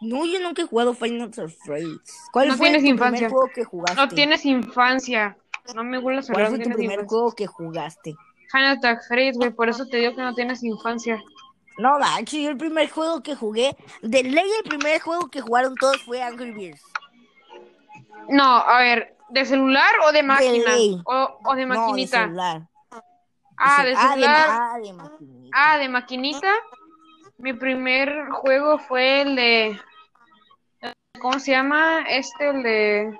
No, 0.00 0.26
yo 0.26 0.38
nunca 0.40 0.62
he 0.62 0.66
jugado 0.66 0.92
Final 0.94 1.32
Fantasy. 1.32 1.98
¿Cuál 2.32 2.48
No 2.48 2.56
fue 2.56 2.66
tienes 2.66 2.82
tu 2.82 2.88
infancia. 2.88 3.18
primer 3.28 3.30
juego 3.30 3.50
que 3.54 3.64
jugaste? 3.64 4.00
No 4.00 4.08
tienes 4.08 4.44
infancia. 4.44 5.36
No 5.74 5.82
me 5.84 5.98
gusta 5.98 6.32
¿Cuál 6.32 6.44
hablar 6.46 6.48
fue 6.50 6.58
tu 6.58 6.70
primer 6.76 6.84
infancia. 7.00 7.08
juego 7.08 7.32
que 7.32 7.46
jugaste? 7.46 8.14
Final 8.52 8.80
Fantasy, 8.82 9.32
güey, 9.34 9.50
por 9.50 9.68
eso 9.68 9.86
te 9.86 9.96
digo 9.98 10.14
que 10.14 10.20
no 10.22 10.34
tienes 10.34 10.62
infancia. 10.62 11.22
No, 11.78 11.98
macho, 11.98 12.36
yo 12.36 12.50
el 12.50 12.56
primer 12.56 12.88
juego 12.90 13.22
que 13.22 13.34
jugué, 13.34 13.76
de 14.02 14.22
ley 14.22 14.48
el 14.62 14.68
primer 14.68 15.00
juego 15.00 15.28
que 15.28 15.40
jugaron 15.40 15.74
todos 15.74 16.00
fue 16.02 16.22
Angry 16.22 16.52
Birds. 16.52 16.82
No, 18.28 18.44
a 18.44 18.78
ver, 18.80 19.16
¿de 19.30 19.44
celular 19.44 19.92
o 20.06 20.12
de 20.12 20.22
máquina? 20.22 20.76
ley. 20.76 20.96
O, 21.04 21.38
o 21.44 21.54
de 21.54 21.66
No, 21.66 21.74
de 21.74 21.80
maquinita. 21.80 22.24
celular. 22.24 22.68
Ah, 23.56 23.84
de 23.84 23.94
Ah, 23.96 24.10
celular. 24.12 24.46
ah, 24.50 24.78
de 24.82 24.92
maquinita. 24.92 25.50
Ah, 25.54 25.78
de 25.78 25.88
maquinita. 25.88 26.52
Mi 27.38 27.52
primer 27.52 28.28
juego 28.30 28.78
fue 28.78 29.22
el 29.22 29.36
de. 29.36 29.80
¿Cómo 31.20 31.38
se 31.38 31.52
llama? 31.52 32.02
Este, 32.08 32.48
el 32.50 32.62
de. 32.62 33.18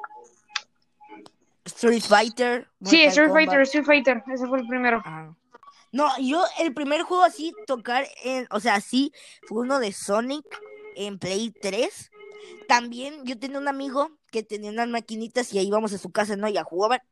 Street 1.64 2.03
Fighter. 2.03 2.68
Sí, 2.85 3.03
Street 3.05 3.29
Kombat. 3.29 3.44
Fighter, 3.47 3.61
Street 3.62 3.85
Fighter. 3.85 4.23
Ese 4.33 4.47
fue 4.47 4.61
el 4.61 4.66
primero. 4.66 5.03
Ah. 5.05 5.31
No, 5.92 6.09
yo 6.18 6.44
el 6.59 6.75
primer 6.75 7.03
juego 7.03 7.23
así 7.23 7.55
tocar 7.66 8.05
en, 8.25 8.47
o 8.51 8.59
sea, 8.61 8.81
sí, 8.81 9.12
fue 9.47 9.62
uno 9.62 9.79
de 9.79 9.92
Sonic 9.92 10.44
en 10.97 11.18
Play 11.18 11.51
3. 11.51 12.11
También 12.68 13.25
yo 13.25 13.38
tenía 13.38 13.59
un 13.59 13.68
amigo 13.68 14.11
que 14.31 14.42
tenía 14.42 14.70
unas 14.70 14.88
maquinitas 14.88 15.53
y 15.53 15.59
ahí 15.59 15.68
íbamos 15.68 15.92
a 15.92 15.99
su 15.99 16.11
casa, 16.11 16.37
¿no? 16.37 16.49
Y 16.49 16.57
a 16.59 16.64
jugar. 16.64 17.03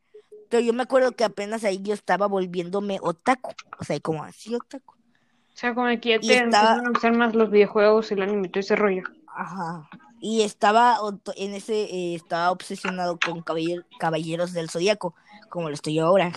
Pero 0.52 0.62
yo 0.64 0.74
me 0.74 0.82
acuerdo 0.82 1.12
que 1.12 1.24
apenas 1.24 1.64
ahí 1.64 1.80
yo 1.80 1.94
estaba 1.94 2.26
volviéndome 2.26 2.98
otaku. 3.00 3.52
O 3.80 3.84
sea, 3.84 3.98
como 4.00 4.22
así 4.22 4.54
otaku. 4.54 4.92
O 4.92 5.54
sea, 5.56 5.74
como 5.74 5.86
que 5.98 6.10
ya 6.10 6.16
Y 6.16 6.18
te 6.28 6.34
estaba- 6.44 6.74
empezaron 6.74 6.84
a 6.86 6.90
gustar 6.90 7.12
más 7.16 7.34
los 7.34 7.50
videojuegos 7.50 8.12
el 8.12 8.20
anime 8.20 8.50
todo 8.50 8.60
ese 8.60 8.76
rollo. 8.76 9.02
Ajá. 9.34 9.88
Y 10.20 10.42
estaba 10.42 10.98
en 11.36 11.54
ese, 11.54 11.84
eh, 11.84 12.14
estaba 12.16 12.50
obsesionado 12.50 13.18
con 13.18 13.42
caballer- 13.42 13.86
Caballeros 13.98 14.52
del 14.52 14.68
Zodíaco, 14.68 15.14
como 15.48 15.70
lo 15.70 15.74
estoy 15.74 15.94
yo 15.94 16.04
ahora. 16.04 16.30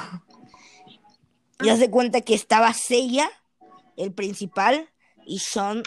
Y 1.62 1.68
hace 1.68 1.92
cuenta 1.92 2.22
que 2.22 2.36
estaba 2.36 2.72
Seiya, 2.72 3.30
el 3.98 4.14
principal, 4.14 4.88
y 5.26 5.40
Sean, 5.40 5.84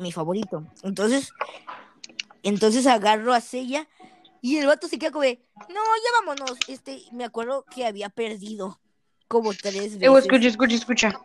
mi 0.00 0.10
favorito. 0.10 0.64
Entonces, 0.82 1.30
entonces 2.42 2.88
agarro 2.88 3.32
a 3.34 3.40
Seiya 3.40 3.86
y 4.40 4.58
el 4.58 4.66
vato 4.66 4.88
se 4.88 4.98
queda 4.98 5.10
como 5.10 5.22
de, 5.24 5.40
no, 5.56 5.66
ya 5.68 6.20
vámonos. 6.20 6.58
Este, 6.68 7.02
me 7.12 7.24
acuerdo 7.24 7.64
que 7.74 7.86
había 7.86 8.08
perdido 8.08 8.80
como 9.26 9.52
tres 9.52 9.74
veces. 9.98 10.02
Eh, 10.02 10.08
güey, 10.08 10.22
escucha, 10.22 10.48
escucha, 10.48 10.74
escucha. 10.74 11.20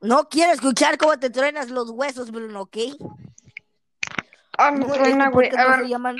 No 0.00 0.28
quiero 0.28 0.52
escuchar 0.52 0.96
cómo 0.98 1.18
te 1.18 1.30
truenas 1.30 1.70
los 1.70 1.90
huesos, 1.90 2.30
Bruno, 2.30 2.62
¿ok? 2.62 2.76
Ah, 4.58 4.70
No, 4.70 4.86
me 4.88 4.94
este 4.96 5.28
güey. 5.30 5.50
no 5.50 5.68
ver. 5.70 5.80
se 5.82 5.88
llaman, 5.88 6.16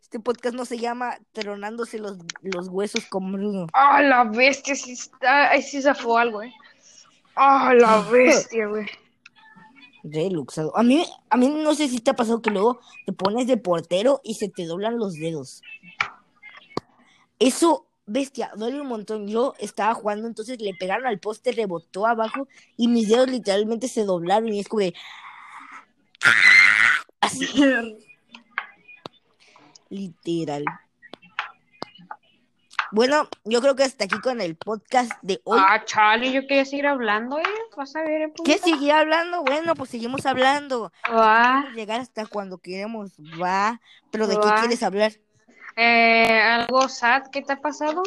este 0.00 0.20
podcast 0.20 0.54
no 0.54 0.64
se 0.64 0.78
llama 0.78 1.16
tronándose 1.32 1.98
los, 1.98 2.18
los 2.42 2.68
huesos 2.68 3.04
con 3.06 3.32
Bruno. 3.32 3.66
Ah, 3.72 4.02
la 4.02 4.24
bestia, 4.24 4.74
sí 4.74 4.92
está. 4.92 5.50
Ahí 5.50 5.62
sí 5.62 5.82
zafó 5.82 6.18
algo, 6.18 6.42
eh. 6.42 6.52
Ah, 7.34 7.74
la 7.74 8.00
bestia, 8.10 8.66
güey. 8.66 8.86
Reluxado. 10.10 10.76
A 10.76 10.82
mí, 10.82 11.04
a 11.30 11.36
mí 11.36 11.48
no 11.48 11.74
sé 11.74 11.88
si 11.88 12.00
te 12.00 12.10
ha 12.10 12.16
pasado 12.16 12.40
que 12.40 12.50
luego 12.50 12.80
te 13.04 13.12
pones 13.12 13.46
de 13.46 13.56
portero 13.56 14.20
y 14.22 14.34
se 14.34 14.48
te 14.48 14.64
doblan 14.64 14.98
los 14.98 15.14
dedos. 15.14 15.62
Eso, 17.38 17.86
bestia, 18.06 18.52
duele 18.56 18.80
un 18.80 18.86
montón. 18.86 19.26
Yo 19.26 19.54
estaba 19.58 19.94
jugando, 19.94 20.28
entonces 20.28 20.60
le 20.60 20.74
pegaron 20.74 21.06
al 21.06 21.18
poste, 21.18 21.52
rebotó 21.52 22.06
abajo 22.06 22.48
y 22.76 22.88
mis 22.88 23.08
dedos 23.08 23.28
literalmente 23.28 23.88
se 23.88 24.04
doblaron 24.04 24.52
y 24.52 24.60
es 24.60 24.68
como 24.68 24.80
de... 24.80 24.94
Así, 27.20 27.46
literal. 29.88 30.64
Bueno, 32.92 33.28
yo 33.44 33.60
creo 33.60 33.74
que 33.74 33.82
hasta 33.84 34.04
aquí 34.04 34.18
con 34.20 34.40
el 34.40 34.56
podcast 34.56 35.10
de 35.22 35.40
hoy. 35.44 35.58
Ah, 35.60 35.84
chale, 35.84 36.30
yo 36.32 36.42
quería 36.42 36.64
seguir 36.64 36.86
hablando, 36.86 37.38
eh. 37.38 37.42
Vas 37.76 37.94
a 37.96 38.02
ver, 38.02 38.22
eh. 38.22 38.32
¿Qué 38.44 38.58
seguir 38.58 38.92
hablando? 38.92 39.42
Bueno, 39.42 39.74
pues 39.74 39.90
seguimos 39.90 40.24
hablando. 40.24 40.92
Va. 41.10 41.52
Podemos 41.54 41.74
llegar 41.74 42.00
hasta 42.00 42.26
cuando 42.26 42.58
queremos. 42.58 43.12
Va. 43.42 43.80
¿Pero 44.10 44.26
de 44.26 44.34
qué 44.38 44.46
Va. 44.46 44.60
quieres 44.60 44.82
hablar? 44.82 45.12
Eh, 45.76 46.40
algo 46.40 46.88
sad 46.88 47.26
que 47.30 47.42
te 47.42 47.52
ha 47.54 47.60
pasado. 47.60 48.02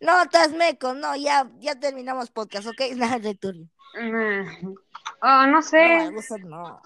No, 0.00 0.22
estás 0.22 0.52
meco. 0.52 0.94
No, 0.94 1.14
ya, 1.16 1.46
ya 1.58 1.78
terminamos 1.78 2.30
podcast, 2.30 2.66
¿ok? 2.66 2.80
Nada 2.96 3.18
de 3.18 3.34
turbio. 3.34 3.68
Mm. 4.00 4.74
Oh, 5.22 5.46
no 5.46 5.46
No, 5.46 5.62
sé. 5.62 5.82
algo 5.96 6.22
sad 6.22 6.38
no. 6.38 6.80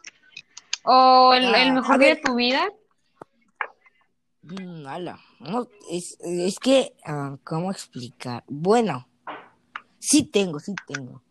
O 0.84 1.34
el, 1.34 1.54
Ah, 1.54 1.72
mejor 1.72 1.98
día 1.98 2.08
de 2.14 2.16
tu 2.16 2.34
vida. 2.34 2.66
Mm, 4.42 4.86
ala. 4.86 5.18
No, 5.40 5.68
es, 5.90 6.16
es 6.20 6.58
que, 6.58 6.94
ah, 7.04 7.36
¿cómo 7.44 7.70
explicar? 7.70 8.44
Bueno, 8.48 9.08
sí 9.98 10.24
tengo, 10.24 10.58
sí 10.58 10.74
tengo. 10.86 11.22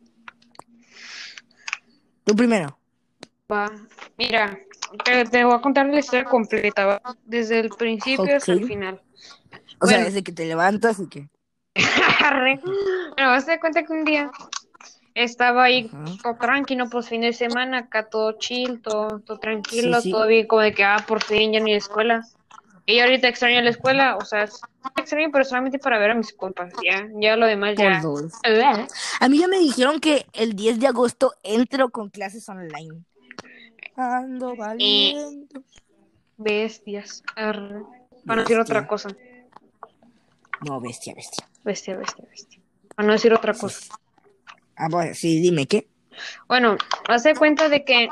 Tú 2.24 2.36
primero. 2.36 2.80
Va. 3.52 3.70
Mira, 4.18 4.58
te, 5.04 5.26
te 5.26 5.44
voy 5.44 5.54
a 5.56 5.62
contar 5.62 5.86
la 5.88 6.00
historia 6.00 6.26
completa, 6.26 6.86
¿va? 6.86 7.02
Desde 7.24 7.60
el 7.60 7.70
principio 7.70 8.36
hasta 8.36 8.54
el 8.54 8.66
final. 8.66 9.02
O 9.80 9.88
sea, 9.88 9.98
Bueno. 9.98 10.06
desde 10.06 10.24
que 10.24 10.32
te 10.32 10.46
levantas 10.46 11.00
y 11.00 11.08
que. 11.08 11.30
Bueno, 13.16 13.32
vas 13.32 13.44
a 13.46 13.48
dar 13.48 13.60
cuenta 13.60 13.84
que 13.84 13.94
un 13.94 14.04
día 14.06 14.32
estaba 15.16 15.64
ahí 15.64 15.90
Ajá. 15.92 16.06
todo 16.22 16.36
tranquilo, 16.36 16.86
pues 16.90 17.10
fin 17.10 17.22
de 17.22 17.34
semana, 17.34 17.80
acá 17.80 18.10
todo 18.10 18.34
chill, 18.34 18.82
todo, 18.82 19.20
todo 19.22 19.40
tranquilo, 19.40 19.98
Sí, 19.98 20.04
sí. 20.04 20.12
todo 20.12 20.28
bien, 20.28 20.46
como 20.48 20.62
de 20.62 20.74
que, 20.74 20.84
ah, 20.84 21.04
por 21.08 21.24
fin 21.24 21.54
ya 21.54 21.60
ni 21.60 21.72
la 21.72 21.78
escuela. 21.78 22.28
Y 22.90 23.00
ahorita 23.02 23.28
extraño 23.28 23.62
la 23.62 23.70
escuela, 23.72 24.16
o 24.16 24.24
sea, 24.24 24.48
extraño, 24.96 25.28
pero 25.30 25.44
solamente 25.44 25.78
para 25.78 26.00
ver 26.00 26.12
a 26.12 26.16
mis 26.16 26.32
compas, 26.34 26.74
ya, 26.82 27.06
ya 27.20 27.36
lo 27.36 27.46
demás 27.46 27.76
ya. 27.78 28.00
Por. 28.02 28.30
A 29.20 29.28
mí 29.28 29.40
ya 29.40 29.48
me 29.50 29.60
dijeron 29.60 30.00
que 30.00 30.26
el 30.32 30.54
10 30.56 30.80
de 30.80 30.88
agosto 30.88 31.34
entro 31.44 31.90
con 31.90 32.10
clases 32.10 32.48
online. 32.48 33.04
Ando 33.98 34.56
valiendo. 34.56 35.62
Bestias, 36.38 37.24
arre. 37.36 37.84
Para 38.26 38.38
no 38.38 38.42
decir 38.44 38.58
Bestia. 38.58 38.62
otra 38.62 38.88
cosa. 38.88 39.10
No, 40.66 40.80
bestia, 40.80 41.14
bestia. 41.14 41.46
Bestia, 41.66 41.98
bestia, 41.98 42.26
bestia. 42.30 42.62
Para 42.96 43.08
no 43.08 43.14
decir 43.14 43.34
otra 43.34 43.54
cosa. 43.54 43.96
Ah, 44.78 44.88
bueno, 44.90 45.14
sí, 45.14 45.42
dime, 45.42 45.68
¿qué? 45.68 45.88
Bueno, 46.48 46.78
hace 47.10 47.36
cuenta 47.36 47.68
de 47.68 47.84
que 47.84 48.08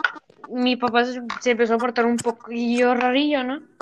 mi 0.50 0.76
papá 0.76 1.06
se 1.06 1.52
empezó 1.52 1.76
a 1.76 1.78
portar 1.78 2.06
un 2.06 2.18
poquillo 2.18 2.94
rarillo, 2.94 3.42
¿no? 3.46 3.75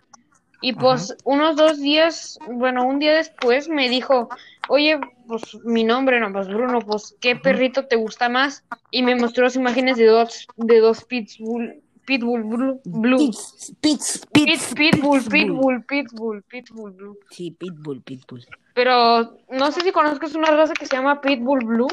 Y 0.63 0.71
pues 0.73 1.15
unos 1.25 1.57
dos 1.57 1.77
días, 1.79 2.39
bueno, 2.49 2.85
un 2.85 2.97
día 2.97 3.13
después 3.13 3.67
me 3.67 3.89
dijo, 3.89 4.29
oye, 4.69 4.97
pues 5.27 5.41
mi 5.65 5.83
nombre, 5.83 6.19
no, 6.21 6.31
pues 6.31 6.47
Bruno, 6.47 6.79
pues 6.79 7.15
¿qué 7.19 7.35
perrito 7.35 7.85
te 7.85 7.97
gusta 7.97 8.29
más? 8.29 8.63
Y 8.89 9.03
me 9.03 9.13
mostró 9.15 9.43
las 9.43 9.57
imágenes 9.57 9.97
de 9.97 10.05
dos, 10.05 10.47
de 10.55 10.79
dos 10.79 11.03
pitbull, 11.03 11.81
pitbull 12.05 12.43
blue, 12.43 12.81
blue. 12.85 13.17
Pits, 13.17 13.73
pits, 13.81 14.25
Pit- 14.31 14.45
pits. 14.45 14.73
pitbull, 14.73 15.21
Pitbull. 15.23 15.83
pitbull, 15.83 15.83
pitbull, 15.83 16.43
pitbull 16.43 16.91
blue. 16.93 17.17
Sí, 17.29 17.51
pitbull, 17.51 18.01
pitbull. 18.01 18.45
Pero 18.73 19.37
no 19.49 19.69
sé 19.73 19.81
si 19.81 19.91
conozcas 19.91 20.33
una 20.33 20.49
raza 20.51 20.73
que 20.73 20.85
se 20.85 20.95
llama 20.95 21.19
pitbull 21.19 21.65
blue. 21.65 21.87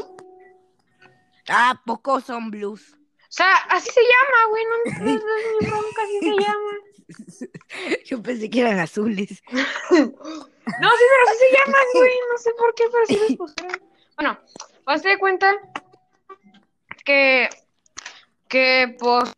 Ah, 1.48 1.80
pocos 1.84 2.22
son 2.24 2.52
blues. 2.52 2.96
Sea, 3.32 3.54
así 3.68 3.90
se 3.90 4.00
llama, 4.00 4.50
güey, 4.50 4.64
no, 4.64 4.76
no, 4.76 5.04
no 5.04 5.36
es 5.36 5.44
mi 5.60 5.66
bronca, 5.68 6.02
así 6.02 6.18
se 6.20 6.30
llama. 6.30 6.72
Yo 8.04 8.22
pensé 8.22 8.50
que 8.50 8.60
eran 8.60 8.78
azules. 8.78 9.42
No, 10.80 10.88
sí, 10.88 11.04
pero 11.10 11.30
así 11.30 11.38
se 11.38 11.58
llaman, 11.58 11.86
güey. 11.94 12.12
No 12.30 12.38
sé 12.38 12.50
por 12.56 12.74
qué, 12.74 12.84
pero 12.92 13.06
sí 13.06 13.16
les 13.16 13.36
pusieron. 13.36 13.80
Bueno, 14.16 14.38
hazte 14.86 15.08
de 15.08 15.18
cuenta 15.18 15.56
que, 17.04 17.48
que, 18.46 18.94
pues, 18.98 19.32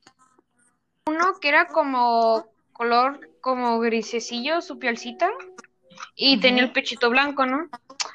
uno 1.07 1.41
que 1.41 1.49
era 1.49 1.69
como 1.69 2.53
color, 2.75 3.31
como 3.41 3.79
grisecillo, 3.81 4.61
su 4.61 4.79
pielcita, 4.79 5.31
y 6.15 6.39
tenía 6.39 6.65
el 6.65 6.73
pechito 6.73 7.09
blanco, 7.09 7.47
¿no? 7.47 7.71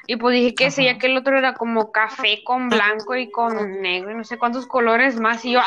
Y 0.06 0.16
pues 0.16 0.34
dije 0.34 0.54
que 0.54 0.66
ese, 0.66 0.84
ya 0.84 0.98
que 0.98 1.06
el 1.06 1.16
otro 1.16 1.36
era 1.38 1.54
como 1.54 1.92
café 1.92 2.42
con 2.44 2.68
blanco 2.68 3.14
y 3.16 3.30
con 3.30 3.80
negro, 3.82 4.10
y 4.10 4.14
no 4.14 4.24
sé 4.24 4.38
cuántos 4.38 4.66
colores 4.66 5.20
más, 5.20 5.44
y 5.44 5.52
yo, 5.52 5.60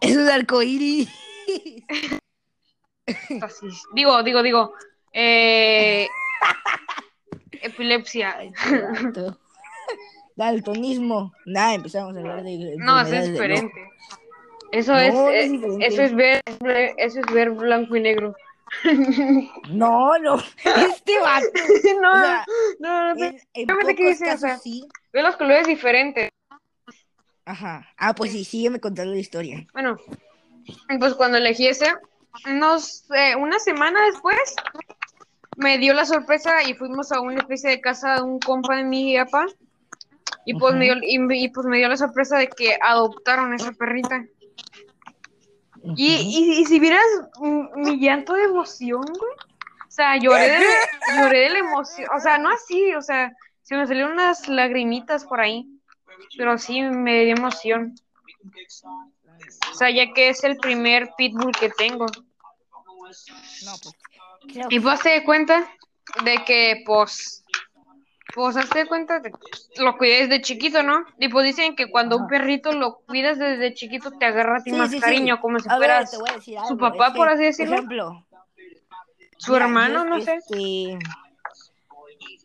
Es 0.00 0.16
un 0.16 0.28
arcoíris. 0.28 1.08
Así. 3.42 3.66
Digo, 3.94 4.22
digo, 4.22 4.42
digo. 4.42 4.74
Eh, 5.12 6.08
epilepsia. 7.60 8.36
Daltonismo. 10.36 11.32
Nada, 11.46 11.74
empezamos 11.74 12.16
a 12.16 12.18
hablar 12.20 12.42
de. 12.42 12.76
No, 12.78 13.00
eso 13.00 13.14
es 13.14 13.32
diferente. 13.32 13.90
Eso 14.70 14.92
No, 14.92 14.98
es, 14.98 15.14
no 15.14 15.28
es 15.28 15.44
eh, 15.44 15.48
diferente. 15.50 15.86
eso 15.86 16.02
es 16.02 16.14
ver, 16.14 16.42
eso 16.96 17.20
es 17.20 17.26
ver 17.26 17.50
blanco 17.50 17.94
y 17.96 18.00
negro. 18.00 18.34
No, 19.70 20.18
no. 20.18 20.36
Este 20.64 21.18
vato. 21.20 21.46
no, 22.00 22.12
O 22.12 22.16
sea, 22.24 22.46
no, 22.80 23.14
no, 23.14 23.24
en, 23.24 23.40
en 23.54 23.68
Realmente, 23.68 23.94
¿qué 23.94 24.04
pocos 24.04 24.18
dice? 24.18 24.24
O 24.24 24.26
casos 24.26 24.40
sea- 24.40 24.58
sí. 24.58 24.88
ve 25.12 25.22
los 25.22 25.36
colores 25.36 25.66
diferentes. 25.66 26.30
Ajá. 27.44 27.88
Ah, 27.96 28.14
pues 28.14 28.32
sí, 28.32 28.44
sígueme 28.44 28.80
contando 28.80 29.12
la 29.12 29.18
historia. 29.20 29.66
Bueno, 29.72 29.96
pues 30.98 31.14
cuando 31.14 31.38
elegí 31.38 31.66
ese, 31.66 31.92
unos, 32.48 33.04
eh, 33.14 33.34
una 33.36 33.58
semana 33.58 34.04
después, 34.06 34.54
me 35.56 35.78
dio 35.78 35.92
la 35.92 36.06
sorpresa 36.06 36.62
y 36.62 36.74
fuimos 36.74 37.10
a 37.12 37.20
una 37.20 37.40
especie 37.40 37.70
de 37.70 37.80
casa 37.80 38.16
de 38.16 38.22
un 38.22 38.38
compa 38.38 38.76
de 38.76 38.84
mi 38.84 39.16
papá. 39.18 39.46
Y 40.44 40.54
pues, 40.54 40.74
me 40.74 40.84
dio, 40.86 40.94
y, 41.02 41.44
y, 41.44 41.48
pues 41.50 41.66
me 41.66 41.78
dio 41.78 41.88
la 41.88 41.96
sorpresa 41.96 42.38
de 42.38 42.48
que 42.48 42.76
adoptaron 42.80 43.54
esa 43.54 43.72
perrita. 43.72 44.24
Y, 45.96 46.14
y, 46.14 46.60
y 46.60 46.64
si 46.64 46.78
vieras 46.78 47.04
mi 47.74 47.98
llanto 47.98 48.34
de 48.34 48.44
emoción, 48.44 49.04
güey. 49.04 49.32
O 49.88 49.90
sea, 49.94 50.16
lloré 50.16 50.48
de, 50.48 50.66
lloré 51.18 51.38
de 51.40 51.50
la 51.50 51.58
emoción. 51.58 52.08
O 52.16 52.20
sea, 52.20 52.38
no 52.38 52.50
así, 52.50 52.94
o 52.94 53.02
sea, 53.02 53.32
se 53.62 53.76
me 53.76 53.86
salieron 53.86 54.12
unas 54.12 54.48
lagrimitas 54.48 55.24
por 55.24 55.40
ahí. 55.40 55.68
Pero 56.36 56.56
sí 56.56 56.80
me 56.82 57.24
dio 57.24 57.34
emoción. 57.36 57.94
O 59.70 59.74
sea, 59.74 59.90
ya 59.90 60.12
que 60.14 60.30
es 60.30 60.44
el 60.44 60.56
primer 60.56 61.10
pitbull 61.16 61.52
que 61.52 61.68
tengo. 61.70 62.06
No, 62.06 63.74
pues. 63.82 64.66
Y 64.70 64.80
pues 64.80 65.00
te 65.00 65.10
de 65.10 65.24
cuenta 65.24 65.68
de 66.24 66.44
que, 66.44 66.82
pues, 66.86 67.41
pues 68.34 68.56
hazte 68.56 68.86
cuenta 68.86 69.20
de 69.20 69.32
lo 69.78 69.96
cuidé 69.98 70.26
desde 70.26 70.42
chiquito, 70.42 70.82
¿no? 70.82 71.04
Y 71.18 71.28
pues 71.28 71.44
dicen 71.46 71.76
que 71.76 71.90
cuando 71.90 72.16
un 72.16 72.26
perrito 72.28 72.72
lo 72.72 73.00
cuidas 73.06 73.38
desde 73.38 73.74
chiquito 73.74 74.10
te 74.18 74.24
agarra 74.26 74.58
a 74.58 74.62
ti 74.62 74.70
Sí, 74.70 74.76
más 74.76 74.90
sí, 74.90 74.96
sí. 74.96 75.00
cariño, 75.02 75.40
como 75.40 75.58
si 75.58 75.68
fueras 75.68 76.10
su 76.68 76.78
papá, 76.78 77.08
es 77.08 77.14
por 77.14 77.28
así 77.28 77.44
decirlo. 77.44 77.74
ejemplo, 77.76 78.26
su 79.38 79.52
mira, 79.52 79.64
hermano, 79.64 79.98
yo, 80.00 80.04
no 80.04 80.20
sé. 80.20 80.36
este, 80.36 80.98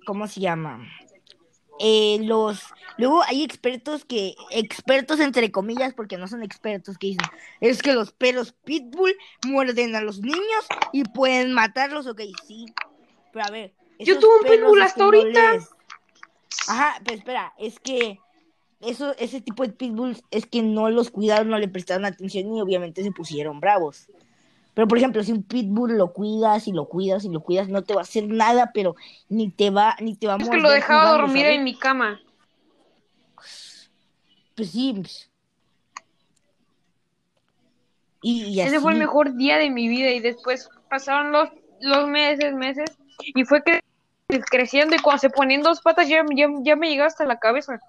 ¿Cómo 0.06 0.28
se 0.28 0.39
llama? 0.39 0.86
Eh, 1.80 2.19
los 2.23 2.63
luego 2.97 3.21
hay 3.23 3.43
expertos 3.43 4.04
que 4.04 4.34
expertos 4.50 5.19
entre 5.19 5.52
comillas 5.52 5.93
porque 5.93 6.17
no 6.17 6.28
son 6.28 6.41
expertos 6.41 6.97
que 6.97 7.08
dicen 7.08 7.28
es 7.62 7.84
que 7.84 7.93
los 7.93 8.12
perros 8.12 8.54
pitbull 8.63 9.15
muerden 9.45 9.95
a 9.95 10.02
los 10.02 10.19
niños 10.19 10.67
y 10.91 11.04
pueden 11.04 11.54
matarlos 11.54 12.08
ok 12.08 12.21
sí 12.47 12.65
pero 13.32 13.45
a 13.45 13.52
ver 13.52 13.76
Yo 14.00 14.17
tuve 14.19 14.38
un 14.39 14.43
pitbull 14.47 14.82
hasta 14.82 15.00
no 15.02 15.06
ahorita. 15.06 15.54
les- 15.54 15.69
ajá 16.67 16.99
pero 17.03 17.17
espera 17.17 17.53
es 17.57 17.79
que 17.79 18.19
eso 18.81 19.15
ese 19.17 19.41
tipo 19.41 19.63
de 19.63 19.73
pitbulls 19.73 20.23
es 20.31 20.45
que 20.45 20.62
no 20.62 20.89
los 20.89 21.10
cuidaron 21.10 21.49
no 21.49 21.57
le 21.57 21.67
prestaron 21.67 22.05
atención 22.05 22.53
y 22.55 22.62
obviamente 22.62 23.03
se 23.03 23.12
pusieron 23.12 23.60
bravos 23.60 24.07
pero 24.73 24.88
por 24.88 24.99
ejemplo, 24.99 25.23
si 25.23 25.31
un 25.31 25.41
pitbull 25.41 25.97
lo 25.97 26.13
cuidas 26.13 26.67
y 26.67 26.71
lo 26.71 26.88
cuidas 26.88 27.25
y 27.25 27.29
lo 27.29 27.41
cuidas, 27.41 27.67
no 27.67 27.81
te 27.83 27.95
va 27.95 28.01
a 28.01 28.03
hacer 28.03 28.27
nada, 28.27 28.69
pero 28.75 28.95
ni 29.27 29.49
te 29.49 29.71
va, 29.71 29.95
ni 29.99 30.15
te 30.15 30.27
va 30.27 30.36
a 30.36 30.38
Es 30.38 30.47
que 30.47 30.57
lo 30.60 30.69
dejaba 30.69 30.99
jugando, 30.99 31.21
dormir 31.23 31.45
¿sabes? 31.45 31.57
en 31.57 31.63
mi 31.63 31.73
cama. 31.73 32.21
Pues 34.55 34.69
sí. 34.69 34.93
pues. 34.95 35.31
Y, 38.21 38.43
y 38.43 38.62
Ese 38.62 38.79
fue 38.79 38.91
el 38.91 38.97
así. 38.97 39.05
mejor 39.05 39.36
día 39.36 39.57
de 39.57 39.71
mi 39.71 39.88
vida 39.88 40.12
y 40.12 40.19
después 40.19 40.69
pasaron 40.91 41.31
los, 41.31 41.49
los 41.81 42.07
meses, 42.07 42.53
meses 42.53 42.95
y 43.19 43.45
fue 43.45 43.63
cre- 43.63 43.81
creciendo 44.49 44.95
y 44.95 44.99
cuando 44.99 45.19
se 45.21 45.29
ponían 45.29 45.61
dos 45.61 45.81
patas 45.81 46.07
ya, 46.07 46.23
ya, 46.35 46.47
ya 46.61 46.75
me 46.75 46.89
llegaba 46.89 47.07
hasta 47.07 47.25
la 47.25 47.39
cabeza. 47.39 47.79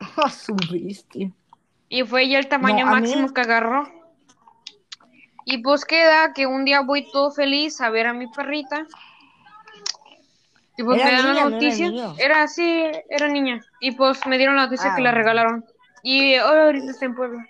Ah, 0.16 0.28
su 0.30 0.56
bestia. 0.56 1.30
Y 1.88 2.02
fue 2.02 2.28
ya 2.28 2.40
el 2.40 2.48
tamaño 2.48 2.84
No, 2.86 2.90
a 2.92 2.94
mí- 2.96 3.02
máximo 3.02 3.32
que 3.32 3.40
agarró. 3.40 3.88
Y 5.44 5.58
pues 5.58 5.84
queda 5.84 6.32
que 6.32 6.46
un 6.46 6.64
día 6.64 6.80
voy 6.80 7.08
todo 7.12 7.30
feliz 7.30 7.80
a 7.80 7.88
ver 7.90 8.08
a 8.08 8.12
mi 8.12 8.26
perrita. 8.26 8.84
Y 10.76 10.82
pues 10.82 11.00
¿Era 11.00 11.06
me 11.10 11.12
dan 11.12 11.22
niña, 11.22 11.34
la 11.34 11.40
no 11.42 11.48
era 11.48 11.50
noticia. 11.50 12.14
Era 12.18 12.42
así, 12.42 12.90
era 13.10 13.28
niña. 13.28 13.60
Y 13.80 13.92
pues 13.92 14.26
me 14.26 14.38
dieron 14.38 14.56
la 14.56 14.64
noticia 14.64 14.92
Ah, 14.92 14.96
que 14.96 15.02
la 15.02 15.12
regalaron. 15.12 15.64
Y 16.02 16.34
ahorita 16.34 16.90
está 16.90 17.04
en 17.04 17.14
Puebla. 17.14 17.46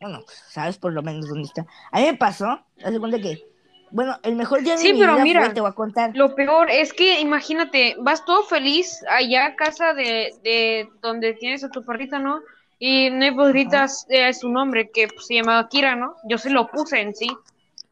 Bueno, 0.00 0.22
pues, 0.24 0.42
sabes 0.48 0.76
por 0.78 0.92
lo 0.92 1.02
menos 1.02 1.28
dónde 1.28 1.44
está. 1.44 1.66
A 1.92 2.00
mí 2.00 2.06
me 2.06 2.14
pasó, 2.16 2.46
haz 2.84 2.92
de 2.92 2.98
cuenta 2.98 3.20
que, 3.20 3.44
bueno, 3.90 4.18
el 4.22 4.36
mejor 4.36 4.62
día 4.62 4.74
de 4.74 4.78
Sí, 4.78 4.92
mi 4.92 5.00
pero 5.00 5.14
vida 5.14 5.24
mira, 5.24 5.44
fue, 5.44 5.54
te 5.54 5.60
voy 5.60 5.70
a 5.70 5.74
contar. 5.74 6.10
Lo 6.14 6.34
peor 6.34 6.70
es 6.70 6.92
que 6.92 7.20
imagínate, 7.20 7.96
vas 7.98 8.24
todo 8.24 8.44
feliz 8.44 9.04
allá 9.08 9.46
a 9.46 9.56
casa 9.56 9.94
de, 9.94 10.34
de 10.42 10.88
donde 11.00 11.34
tienes 11.34 11.64
a 11.64 11.70
tu 11.70 11.84
perrita, 11.84 12.18
¿no? 12.18 12.40
Y 12.78 13.10
no 13.10 13.24
hay 13.24 13.52
gritas 13.52 14.06
eh, 14.08 14.32
su 14.32 14.48
nombre, 14.48 14.90
que 14.90 15.08
pues, 15.08 15.26
se 15.26 15.34
llamaba 15.34 15.68
Kira, 15.68 15.96
¿no? 15.96 16.16
Yo 16.24 16.38
se 16.38 16.50
lo 16.50 16.68
puse 16.68 17.00
en 17.00 17.14
sí. 17.14 17.28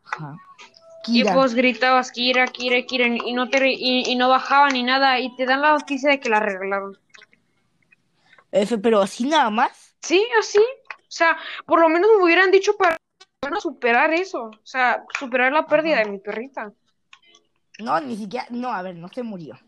Ajá. 0.04 0.36
Y 1.06 1.24
pues 1.24 1.54
gritabas 1.54 2.12
Kira, 2.12 2.46
Kira, 2.46 2.82
Kira, 2.82 3.06
y 3.06 3.32
no 3.32 3.48
te 3.48 3.66
y, 3.70 4.10
y 4.10 4.16
no 4.16 4.28
bajaba 4.28 4.68
ni 4.68 4.82
nada, 4.82 5.18
y 5.18 5.34
te 5.36 5.46
dan 5.46 5.62
la 5.62 5.72
noticia 5.72 6.10
de 6.10 6.20
que 6.20 6.28
la 6.28 6.40
regalaron. 6.40 6.98
F, 8.52 8.78
pero 8.78 9.00
así 9.00 9.26
nada 9.26 9.50
más. 9.50 9.94
Sí, 10.00 10.26
así. 10.38 10.58
O 10.58 11.10
sea, 11.10 11.36
por 11.66 11.80
lo 11.80 11.88
menos 11.88 12.10
me 12.16 12.24
hubieran 12.24 12.50
dicho 12.50 12.76
para 12.76 12.96
bueno, 13.40 13.60
superar 13.60 14.12
eso. 14.12 14.44
O 14.46 14.60
sea, 14.66 15.04
superar 15.18 15.52
la 15.52 15.66
pérdida 15.66 15.96
Ajá. 15.96 16.04
de 16.04 16.10
mi 16.10 16.18
perrita. 16.18 16.72
No, 17.78 18.00
ni 18.00 18.16
siquiera, 18.16 18.46
no, 18.50 18.72
a 18.72 18.82
ver, 18.82 18.96
no 18.96 19.08
se 19.08 19.22
murió. 19.22 19.58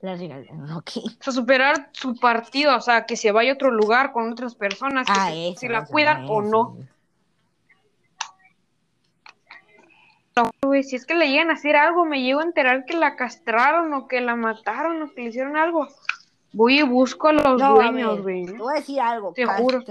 La 0.00 0.16
regalaron, 0.16 0.70
ok. 0.72 0.90
O 0.96 1.22
sea, 1.22 1.32
superar 1.32 1.90
su 1.92 2.16
partido, 2.18 2.74
o 2.76 2.80
sea, 2.80 3.04
que 3.06 3.16
se 3.16 3.32
vaya 3.32 3.52
a 3.52 3.54
otro 3.54 3.70
lugar 3.70 4.12
con 4.12 4.32
otras 4.32 4.54
personas, 4.54 5.06
que 5.06 5.12
Ah, 5.14 5.28
se- 5.30 5.48
eso. 5.50 5.60
si 5.60 5.68
la 5.68 5.80
eso, 5.80 5.92
cuidan 5.92 6.24
o 6.28 6.40
eso. 6.42 6.50
no. 6.50 6.76
Güey, 10.62 10.82
si 10.84 10.96
es 10.96 11.04
que 11.04 11.14
le 11.14 11.28
llegan 11.28 11.50
a 11.50 11.54
hacer 11.54 11.76
algo, 11.76 12.04
me 12.06 12.22
llego 12.22 12.40
a 12.40 12.44
enterar 12.44 12.86
que 12.86 12.96
la 12.96 13.14
castraron 13.14 13.92
o 13.92 14.08
que 14.08 14.20
la 14.22 14.36
mataron 14.36 15.02
o 15.02 15.10
que 15.12 15.22
le 15.22 15.28
hicieron 15.28 15.56
algo. 15.56 15.86
Voy 16.52 16.78
y 16.80 16.82
busco 16.82 17.28
a 17.28 17.32
los 17.32 17.60
No, 17.60 17.74
dueños, 17.74 18.22
güey. 18.22 18.46
te 18.46 18.52
voy 18.52 18.72
a 18.74 18.80
decir 18.80 19.00
algo. 19.00 19.32
Te 19.34 19.44
juro. 19.44 19.82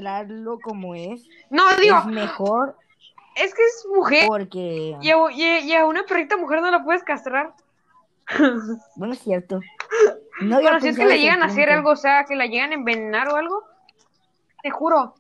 Como 0.61 0.95
es 0.95 1.27
No, 1.51 1.63
digo, 1.79 1.97
es 1.99 2.05
mejor 2.07 2.75
es 3.43 3.53
que 3.53 3.61
es 3.63 3.87
mujer. 3.93 4.27
porque, 4.27 4.95
Y 5.01 5.09
a, 5.09 5.15
y- 5.31 5.69
y 5.69 5.73
a 5.73 5.85
una 5.85 6.03
perrita 6.03 6.37
mujer 6.37 6.61
no 6.61 6.71
la 6.71 6.83
puedes 6.83 7.03
castrar. 7.03 7.53
bueno, 8.95 9.13
es 9.13 9.19
cierto. 9.19 9.59
No 10.41 10.59
Pero 10.59 10.79
si 10.79 10.89
es 10.89 10.97
que 10.97 11.05
le 11.05 11.19
llegan 11.19 11.41
a 11.43 11.47
hacer 11.47 11.69
algo, 11.69 11.91
o 11.91 11.95
sea, 11.95 12.23
que 12.25 12.35
la 12.35 12.45
llegan 12.45 12.71
a 12.71 12.75
envenenar 12.75 13.27
o 13.29 13.35
algo, 13.35 13.63
te 14.63 14.69
juro, 14.69 15.15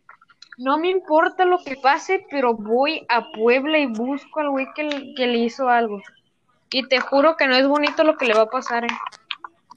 no 0.57 0.77
me 0.77 0.89
importa 0.89 1.45
lo 1.45 1.59
que 1.63 1.75
pase, 1.75 2.25
pero 2.29 2.53
voy 2.53 3.05
a 3.09 3.31
Puebla 3.31 3.79
y 3.79 3.85
busco 3.87 4.39
al 4.41 4.49
güey 4.51 4.67
que, 4.75 4.83
le- 4.83 5.13
que 5.15 5.27
le 5.27 5.39
hizo 5.39 5.67
algo. 5.69 6.01
Y 6.71 6.87
te 6.87 6.99
juro 6.99 7.35
que 7.35 7.47
no 7.47 7.55
es 7.55 7.67
bonito 7.67 8.03
lo 8.03 8.15
que 8.17 8.25
le 8.27 8.33
va 8.35 8.43
a 8.43 8.49
pasar, 8.49 8.85
eh. 8.85 8.87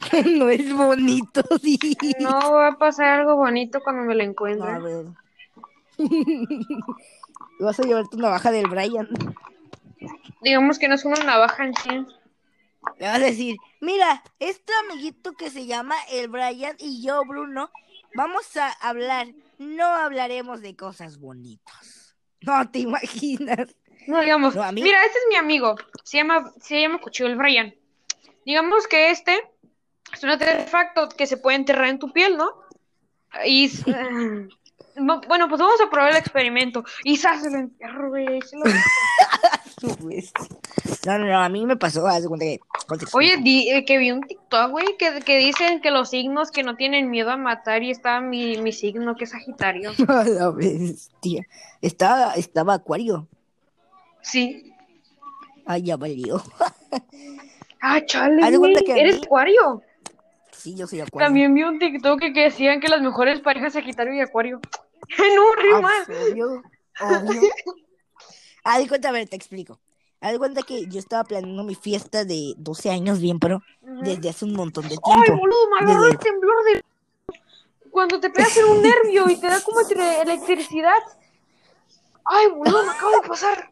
no 0.36 0.48
es 0.50 0.72
bonito, 0.76 1.42
sí. 1.62 1.78
No 2.20 2.52
va 2.52 2.68
a 2.68 2.76
pasar 2.78 3.20
algo 3.20 3.36
bonito 3.36 3.80
cuando 3.82 4.02
me 4.02 4.14
lo 4.14 4.22
encuentre. 4.22 4.68
a 4.70 4.78
ver. 4.78 5.06
Vas 7.58 7.78
a 7.78 7.82
llevar 7.82 8.08
tu 8.08 8.16
navaja 8.16 8.50
del 8.50 8.66
Brian. 8.68 9.08
Digamos 10.40 10.78
que 10.78 10.88
no 10.88 10.94
es 10.96 11.04
una 11.04 11.22
navaja 11.22 11.64
en 11.64 11.74
sí. 11.74 12.06
Le 12.98 13.06
vas 13.06 13.16
a 13.16 13.18
decir, 13.18 13.56
mira, 13.80 14.22
este 14.40 14.72
amiguito 14.84 15.32
que 15.32 15.50
se 15.50 15.66
llama 15.66 15.94
el 16.10 16.28
Brian 16.28 16.76
y 16.78 17.04
yo, 17.04 17.24
Bruno, 17.24 17.70
vamos 18.14 18.56
a 18.56 18.70
hablar. 18.80 19.28
No 19.58 19.86
hablaremos 19.86 20.60
de 20.60 20.76
cosas 20.76 21.18
bonitas. 21.18 22.00
No 22.44 22.68
te 22.68 22.80
imaginas. 22.80 23.76
No, 24.08 24.20
digamos, 24.20 24.56
No, 24.56 24.72
mira, 24.72 25.04
este 25.04 25.18
es 25.18 25.24
mi 25.28 25.36
amigo, 25.36 25.76
se 26.02 26.16
llama, 26.16 26.52
se 26.60 26.80
llama 26.80 26.98
Cuchillo 26.98 27.28
el 27.28 27.36
Brian. 27.36 27.72
Digamos 28.44 28.88
que 28.88 29.10
este 29.10 29.40
es 30.12 30.24
un 30.24 30.30
artefacto 30.30 31.08
que 31.10 31.28
se 31.28 31.36
puede 31.36 31.56
enterrar 31.56 31.86
en 31.86 32.00
tu 32.00 32.12
piel, 32.12 32.36
¿no? 32.36 32.52
Y 33.46 33.68
bueno, 34.96 35.48
pues 35.48 35.60
vamos 35.60 35.80
a 35.80 35.90
probar 35.90 36.10
el 36.10 36.16
experimento. 36.16 36.84
Y 37.04 37.16
se 37.16 37.28
lo 37.50 37.58
entierro, 37.58 38.08
güey. 38.10 38.40
No, 41.06 41.18
no, 41.18 41.24
no, 41.26 41.40
a 41.40 41.48
mí 41.48 41.66
me 41.66 41.76
pasó, 41.76 42.06
haz 42.06 42.24
cuenta 42.28 42.44
que... 42.46 42.60
Oye, 43.14 43.36
di- 43.38 43.68
eh, 43.68 43.84
que 43.84 43.98
vi 43.98 44.12
un 44.12 44.20
TikTok, 44.20 44.70
güey, 44.70 44.96
que, 44.96 45.20
que 45.20 45.38
dicen 45.38 45.80
que 45.80 45.90
los 45.90 46.10
signos 46.10 46.52
que 46.52 46.62
no 46.62 46.76
tienen 46.76 47.10
miedo 47.10 47.30
a 47.30 47.36
matar 47.36 47.82
y 47.82 47.90
está 47.90 48.20
mi, 48.20 48.58
mi 48.58 48.70
signo, 48.72 49.16
que 49.16 49.24
es 49.24 49.30
Sagitario. 49.30 49.90
La 50.06 50.50
bestia. 50.50 51.46
Estaba, 51.80 52.34
estaba 52.34 52.74
acuario. 52.74 53.26
Sí. 54.20 54.72
Ay, 55.66 55.82
ya 55.82 55.96
valió. 55.96 56.42
Ah, 57.84 58.00
chale, 58.06 58.56
güey. 58.58 58.74
¿Eres 58.86 59.22
acuario? 59.24 59.82
Sí, 60.62 60.76
yo 60.76 60.86
soy 60.86 61.00
acuario. 61.00 61.26
También 61.26 61.52
vi 61.54 61.64
un 61.64 61.78
TikTok 61.78 62.20
que, 62.20 62.30
decían 62.32 62.80
que 62.80 62.88
las 62.88 63.00
mejores 63.02 63.40
parejas 63.40 63.72
Sagitario 63.72 64.14
y 64.14 64.20
Acuario. 64.20 64.60
Ah, 65.74 65.80
mal. 65.80 65.92
pues, 66.06 66.18
obvio, 66.32 66.62
obvio. 67.00 67.40
Haz 68.64 68.78
de 68.78 68.88
cuenta, 68.88 69.08
a 69.08 69.12
ver, 69.12 69.28
te 69.28 69.34
explico. 69.34 69.80
Haz 70.20 70.32
de 70.32 70.38
cuenta 70.38 70.62
que 70.62 70.86
yo 70.86 71.00
estaba 71.00 71.24
planeando 71.24 71.64
mi 71.64 71.74
fiesta 71.74 72.24
de 72.24 72.54
12 72.58 72.90
años 72.90 73.20
bien, 73.20 73.40
pero 73.40 73.60
desde 73.80 74.28
hace 74.28 74.44
un 74.44 74.52
montón 74.54 74.88
de 74.88 74.94
Ay, 75.04 75.22
tiempo. 75.24 75.40
boludo, 75.40 75.68
me 75.70 75.78
agarró 75.84 76.02
Desde- 76.04 76.12
el 76.12 76.18
temblor 76.18 76.64
de... 76.66 76.84
Cuando 77.90 78.20
te 78.20 78.30
pegas 78.30 78.56
en 78.56 78.64
un 78.66 78.82
nervio 78.82 79.28
y 79.28 79.36
te 79.40 79.48
da 79.48 79.60
como 79.62 79.80
entre- 79.80 80.20
electricidad. 80.22 80.94
Ay, 82.24 82.46
boludo, 82.50 82.84
me 82.84 82.90
acabo 82.92 83.10
de 83.20 83.28
pasar. 83.28 83.70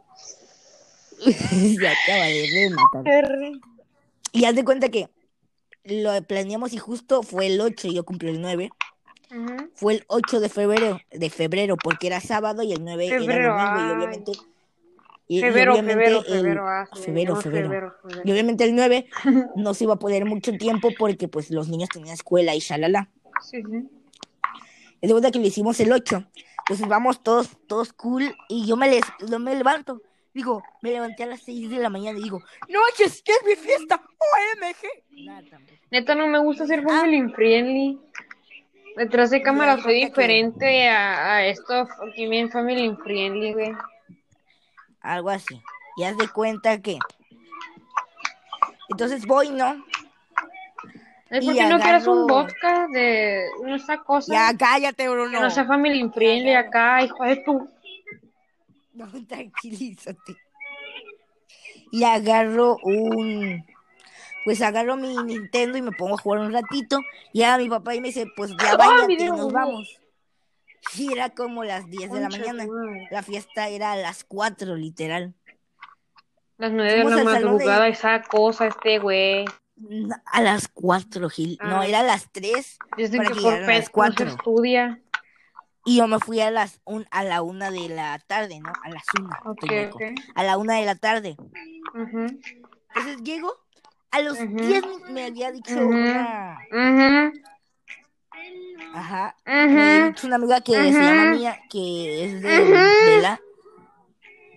Se 1.21 1.89
acaba 1.89 2.25
de. 2.25 2.75
Terri. 3.05 3.61
Y 4.33 4.45
haz 4.45 4.55
de 4.57 4.65
cuenta 4.65 4.89
que 4.89 5.09
lo 5.85 6.23
planeamos 6.25 6.73
y 6.73 6.79
justo 6.79 7.23
fue 7.23 7.47
el 7.47 7.61
8, 7.61 7.89
yo 7.89 8.05
cumplí 8.05 8.31
el 8.31 8.41
9. 8.41 8.71
Ujú. 9.31 9.71
Fue 9.75 9.95
el 9.95 10.05
8 10.09 10.41
de 10.41 10.49
febrero, 10.49 10.99
de 11.11 11.31
febrero, 11.31 11.77
porque 11.77 12.09
era 12.09 12.21
sábado 12.21 12.63
y 12.63 12.73
el 12.73 12.85
9 12.85 13.09
Febrero, 13.09 13.55
era 13.55 13.71
domingo. 13.71 13.79
Y 13.79 13.83
ay. 13.91 13.97
obviamente. 13.97 14.33
y- 14.33 15.39
y 15.39 15.41
Febrero, 15.41 15.73
obviamente 15.75 16.05
febrero, 16.05 16.19
el- 16.27 16.33
febrero. 16.35 16.69
ah, 16.69 16.89
febrero, 16.93 17.37
febrero. 17.37 17.69
febrero. 18.03 18.23
Y 18.25 18.33
obviamente 18.33 18.65
el 18.65 18.75
9 18.75 19.07
no 19.57 19.75
se 19.75 19.85
iba 19.85 19.95
a 19.95 19.99
poder 19.99 20.25
mucho 20.25 20.53
tiempo 20.59 20.89
porque 20.99 21.29
pues 21.29 21.51
los 21.51 21.69
niños 21.69 21.89
tenían 21.89 22.15
escuela 22.15 22.55
y 22.55 22.59
shalala. 22.59 23.09
Sí, 23.41 23.63
sí. 23.63 23.89
Es 25.01 25.09
de 25.09 25.15
cuenta 25.15 25.31
que 25.31 25.39
lo 25.39 25.47
hicimos 25.47 25.79
el 25.81 25.93
8. 25.93 26.25
Entonces 26.67 26.89
vamos 26.89 27.23
todos, 27.23 27.49
todos 27.69 27.93
cool. 27.93 28.35
Y 28.49 28.67
yo 28.67 28.77
me, 28.77 28.91
les, 28.91 29.03
yo 29.27 29.39
me 29.39 29.55
levanto. 29.55 30.03
Digo, 30.33 30.63
me 30.81 30.91
levanté 30.93 31.25
a 31.25 31.27
las 31.27 31.43
6 31.43 31.71
de 31.71 31.79
la 31.79 31.89
mañana 31.91 32.19
y 32.19 32.23
digo, 32.23 32.41
no, 32.69 32.81
es 32.99 33.23
que 33.23 33.33
es 33.33 33.41
mi 33.45 33.57
fiesta. 33.57 33.97
OMG. 33.97 35.57
Neta, 35.91 36.15
no 36.15 36.29
me 36.29 36.39
gusta 36.39 36.67
ser 36.67 36.83
family 36.85 37.29
friendly. 37.33 38.01
Detrás 38.97 39.31
de 39.31 39.43
cámara 39.43 39.77
soy 39.81 40.01
que- 40.01 40.07
diferente 40.07 40.89
a, 40.89 41.35
a 41.37 41.47
esto 41.47 41.87
aquí 42.09 42.29
bien 42.29 42.51
family 42.51 42.95
friendly, 43.03 43.53
güey. 43.55 43.73
Algo 45.01 45.31
así. 45.31 45.61
Y 45.97 46.05
haz 46.05 46.17
de 46.17 46.29
cuenta 46.29 46.81
que. 46.81 46.99
Entonces 48.91 49.27
voy, 49.27 49.51
¿no? 49.51 49.85
Es 51.31 51.45
porque 51.45 51.65
no 51.67 51.79
quieres 51.79 52.07
un 52.09 52.27
vodka 52.27 52.89
de 52.89 53.47
esa 53.69 53.99
cosa 53.99 54.33
Ya, 54.33 54.57
cállate, 54.59 55.05
que 55.05 55.09
Bruno. 55.09 55.41
no 55.41 55.51
sea 55.51 55.65
family 55.65 56.09
friendly 56.13 56.55
acá, 56.55 57.03
hijo 57.03 57.23
de 57.25 57.37
tu. 57.37 57.69
No, 58.93 59.07
tranquilízate. 59.29 60.37
Y 61.93 62.05
agarro 62.05 62.77
un. 62.83 63.65
Pues 64.45 64.63
agarro 64.63 64.97
mi 64.97 65.15
Nintendo 65.25 65.77
y 65.77 65.83
me 65.83 65.93
pongo 65.93 66.15
a 66.15 66.19
jugar 66.23 66.41
un 66.41 66.53
ratito. 66.53 67.01
Y 67.33 67.43
a 67.43 67.59
mi 67.59 67.69
papá 67.69 67.95
y 67.95 68.01
me 68.01 68.09
dice, 68.09 68.27
pues 68.37 68.51
ya 68.53 68.77
¡Ah, 68.79 69.05
mi 69.07 69.15
y 69.15 69.25
nos 69.25 69.53
vamos. 69.53 69.99
Y 70.97 71.13
era 71.13 71.31
como 71.31 71.63
las 71.63 71.89
10 71.91 72.11
de 72.11 72.21
la 72.21 72.29
mañana. 72.31 72.65
La 73.11 73.23
fiesta 73.23 73.69
era 73.69 73.93
a 73.93 73.97
las 73.97 74.25
4, 74.25 74.77
literal. 74.77 75.35
Las 76.57 76.73
nueve 76.73 76.93
de 76.93 77.03
Fuimos 77.03 77.13
la 77.13 77.31
al 77.31 77.37
salón 77.37 77.59
de- 77.59 77.65
madrugada, 77.65 77.89
esa 77.89 78.23
cosa, 78.23 78.67
este 78.67 78.99
güey. 78.99 79.45
No, 79.77 80.15
A 80.27 80.43
las 80.43 80.69
4, 80.69 81.29
Gil. 81.29 81.59
No, 81.63 81.81
Ah. 81.81 81.87
era 81.87 82.01
a 82.01 82.03
las 82.03 82.31
3. 82.33 82.79
Dicen 82.97 83.17
Para 83.19 83.29
que 83.31 83.35
que 83.37 83.41
por 83.43 83.53
a 83.55 83.59
las 83.61 83.67
pet 83.67 83.91
no 83.97 84.13
se 84.13 84.25
estudia. 84.25 85.01
Y 85.85 85.97
yo 85.97 86.07
me 86.07 86.19
fui 86.19 86.41
a 86.41 86.51
las 86.51 86.81
un, 86.85 87.07
a 87.11 87.25
la 87.25 87.43
una 87.43 87.71
de 87.71 87.89
la 87.89 88.19
tarde, 88.19 88.61
¿no? 88.61 88.73
A 88.83 88.89
las 88.91 89.05
una. 89.19 89.41
A 90.35 90.43
la 90.43 90.59
una 90.59 90.77
de 90.77 90.85
la 90.85 90.95
tarde. 90.95 91.37
Entonces 91.95 93.23
llego. 93.23 93.53
A 94.11 94.21
los 94.21 94.39
Ujú. 94.41 94.57
10 94.57 94.85
min- 94.85 95.15
me 95.15 95.25
había 95.25 95.53
dicho 95.53 95.87
una. 95.87 96.59
Ajá. 98.93 99.37
Me 99.45 100.09
dicho 100.09 100.27
una 100.27 100.37
amiga 100.37 100.61
que 100.61 100.73
se 100.73 101.01
llama. 101.05 101.33
Mía, 101.33 101.61
que 101.71 102.25
es 102.25 102.43
de, 102.43 103.21
la. 103.23 103.41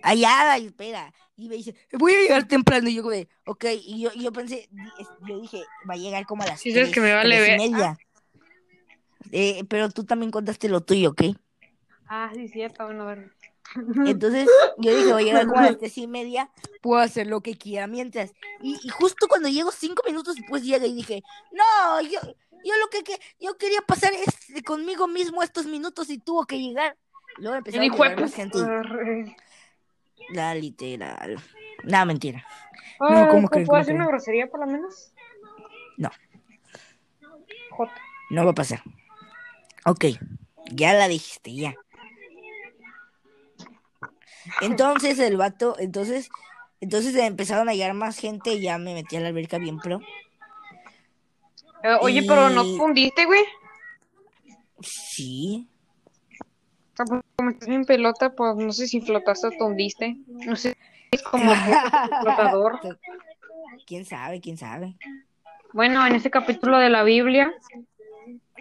Allá, 0.02 0.56
espera. 0.58 1.12
Y 1.36 1.48
me 1.48 1.56
dice, 1.56 1.74
voy 1.92 2.14
a 2.14 2.20
llegar 2.20 2.44
temprano. 2.46 2.88
Y 2.88 2.94
yo, 2.96 3.04
ok. 3.46 3.64
Y 3.84 4.02
yo, 4.02 4.12
yo 4.12 4.32
pensé, 4.32 4.68
es- 4.98 5.08
yo 5.26 5.40
dije, 5.40 5.62
va 5.88 5.94
a 5.94 5.96
llegar 5.96 6.26
como 6.26 6.42
a 6.42 6.46
las 6.46 6.60
Sí, 6.60 6.72
tres, 6.72 6.90
que 6.92 7.00
me 7.00 7.12
vale 7.14 7.36
tres 7.36 7.70
y. 7.70 7.96
Eh, 9.36 9.64
pero 9.68 9.90
tú 9.90 10.04
también 10.04 10.30
contaste 10.30 10.68
lo 10.68 10.80
tuyo, 10.80 11.10
¿ok? 11.10 11.22
Ah, 12.06 12.30
sí, 12.32 12.46
cierto, 12.46 12.84
bueno, 12.84 13.02
a 13.02 13.06
ver. 13.06 13.32
Entonces 14.06 14.48
yo 14.78 14.96
dije, 14.96 15.12
voy 15.12 15.22
a 15.22 15.26
llegar 15.26 15.46
como 15.48 15.58
a 15.58 15.64
las 15.64 15.78
tres 15.78 15.98
y 15.98 16.06
media, 16.06 16.50
puedo 16.80 17.00
hacer 17.00 17.26
lo 17.26 17.40
que 17.40 17.56
quiera 17.56 17.88
mientras. 17.88 18.32
Y, 18.62 18.78
y 18.80 18.88
justo 18.90 19.26
cuando 19.26 19.48
llego 19.48 19.72
cinco 19.72 20.04
minutos 20.06 20.36
después 20.36 20.62
llega 20.62 20.86
y 20.86 20.94
dije, 20.94 21.24
no, 21.50 22.00
yo, 22.02 22.20
yo 22.22 22.76
lo 22.76 22.88
que, 22.92 23.02
que 23.02 23.18
yo 23.40 23.56
quería 23.58 23.80
pasar 23.80 24.12
es 24.12 24.62
conmigo 24.62 25.08
mismo 25.08 25.42
estos 25.42 25.66
minutos 25.66 26.10
y 26.10 26.18
tuvo 26.18 26.46
que 26.46 26.60
llegar. 26.60 26.96
Luego 27.38 27.56
empezó 27.56 27.80
a 27.80 27.82
llegar 27.82 28.20
más 28.20 28.34
gente. 28.34 28.58
La 30.30 30.54
literal. 30.54 31.40
Nada, 31.82 32.04
mentira. 32.04 32.46
Ah, 33.00 33.26
¿cómo 33.28 33.48
¿puedo 33.48 33.74
hacer 33.74 33.96
una 33.96 34.06
grosería 34.06 34.48
por 34.48 34.60
lo 34.60 34.66
menos? 34.66 35.12
No. 35.96 36.10
J. 37.70 37.92
No 38.30 38.44
va 38.44 38.52
a 38.52 38.54
pasar. 38.54 38.80
Ok, 39.86 40.06
ya 40.70 40.94
la 40.94 41.08
dijiste, 41.08 41.54
ya. 41.54 41.74
Entonces 44.60 45.18
el 45.18 45.36
vato, 45.36 45.76
entonces, 45.78 46.30
entonces 46.80 47.14
empezaron 47.16 47.68
a 47.68 47.74
llegar 47.74 47.94
más 47.94 48.18
gente 48.18 48.54
y 48.54 48.62
ya 48.62 48.78
me 48.78 48.94
metí 48.94 49.16
a 49.16 49.20
la 49.20 49.28
alberca 49.28 49.58
bien 49.58 49.78
pro. 49.78 50.00
Eh, 51.82 51.96
oye, 52.00 52.22
pero 52.22 52.48
no 52.48 52.64
fundiste, 52.76 53.26
güey. 53.26 53.42
Sí. 54.80 55.68
Pues, 56.96 57.10
Como 57.36 57.50
estás 57.50 57.68
en 57.68 57.84
pelota, 57.84 58.34
pues 58.34 58.56
no 58.56 58.72
sé 58.72 58.86
si 58.86 59.00
flotaste 59.00 59.48
o 59.48 59.50
te 59.50 59.62
hundiste. 59.62 60.16
No 60.26 60.56
sé 60.56 60.70
si 60.70 60.76
es 61.12 61.22
como 61.22 61.52
flotador. 62.22 62.80
¿Quién 63.86 64.04
sabe? 64.04 64.40
¿Quién 64.40 64.56
sabe? 64.56 64.96
Bueno, 65.72 66.06
en 66.06 66.14
este 66.14 66.30
capítulo 66.30 66.78
de 66.78 66.88
la 66.88 67.02
Biblia, 67.02 67.52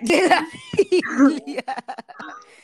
De 0.03 0.27
la 0.29 0.47
Biblia. 0.77 1.63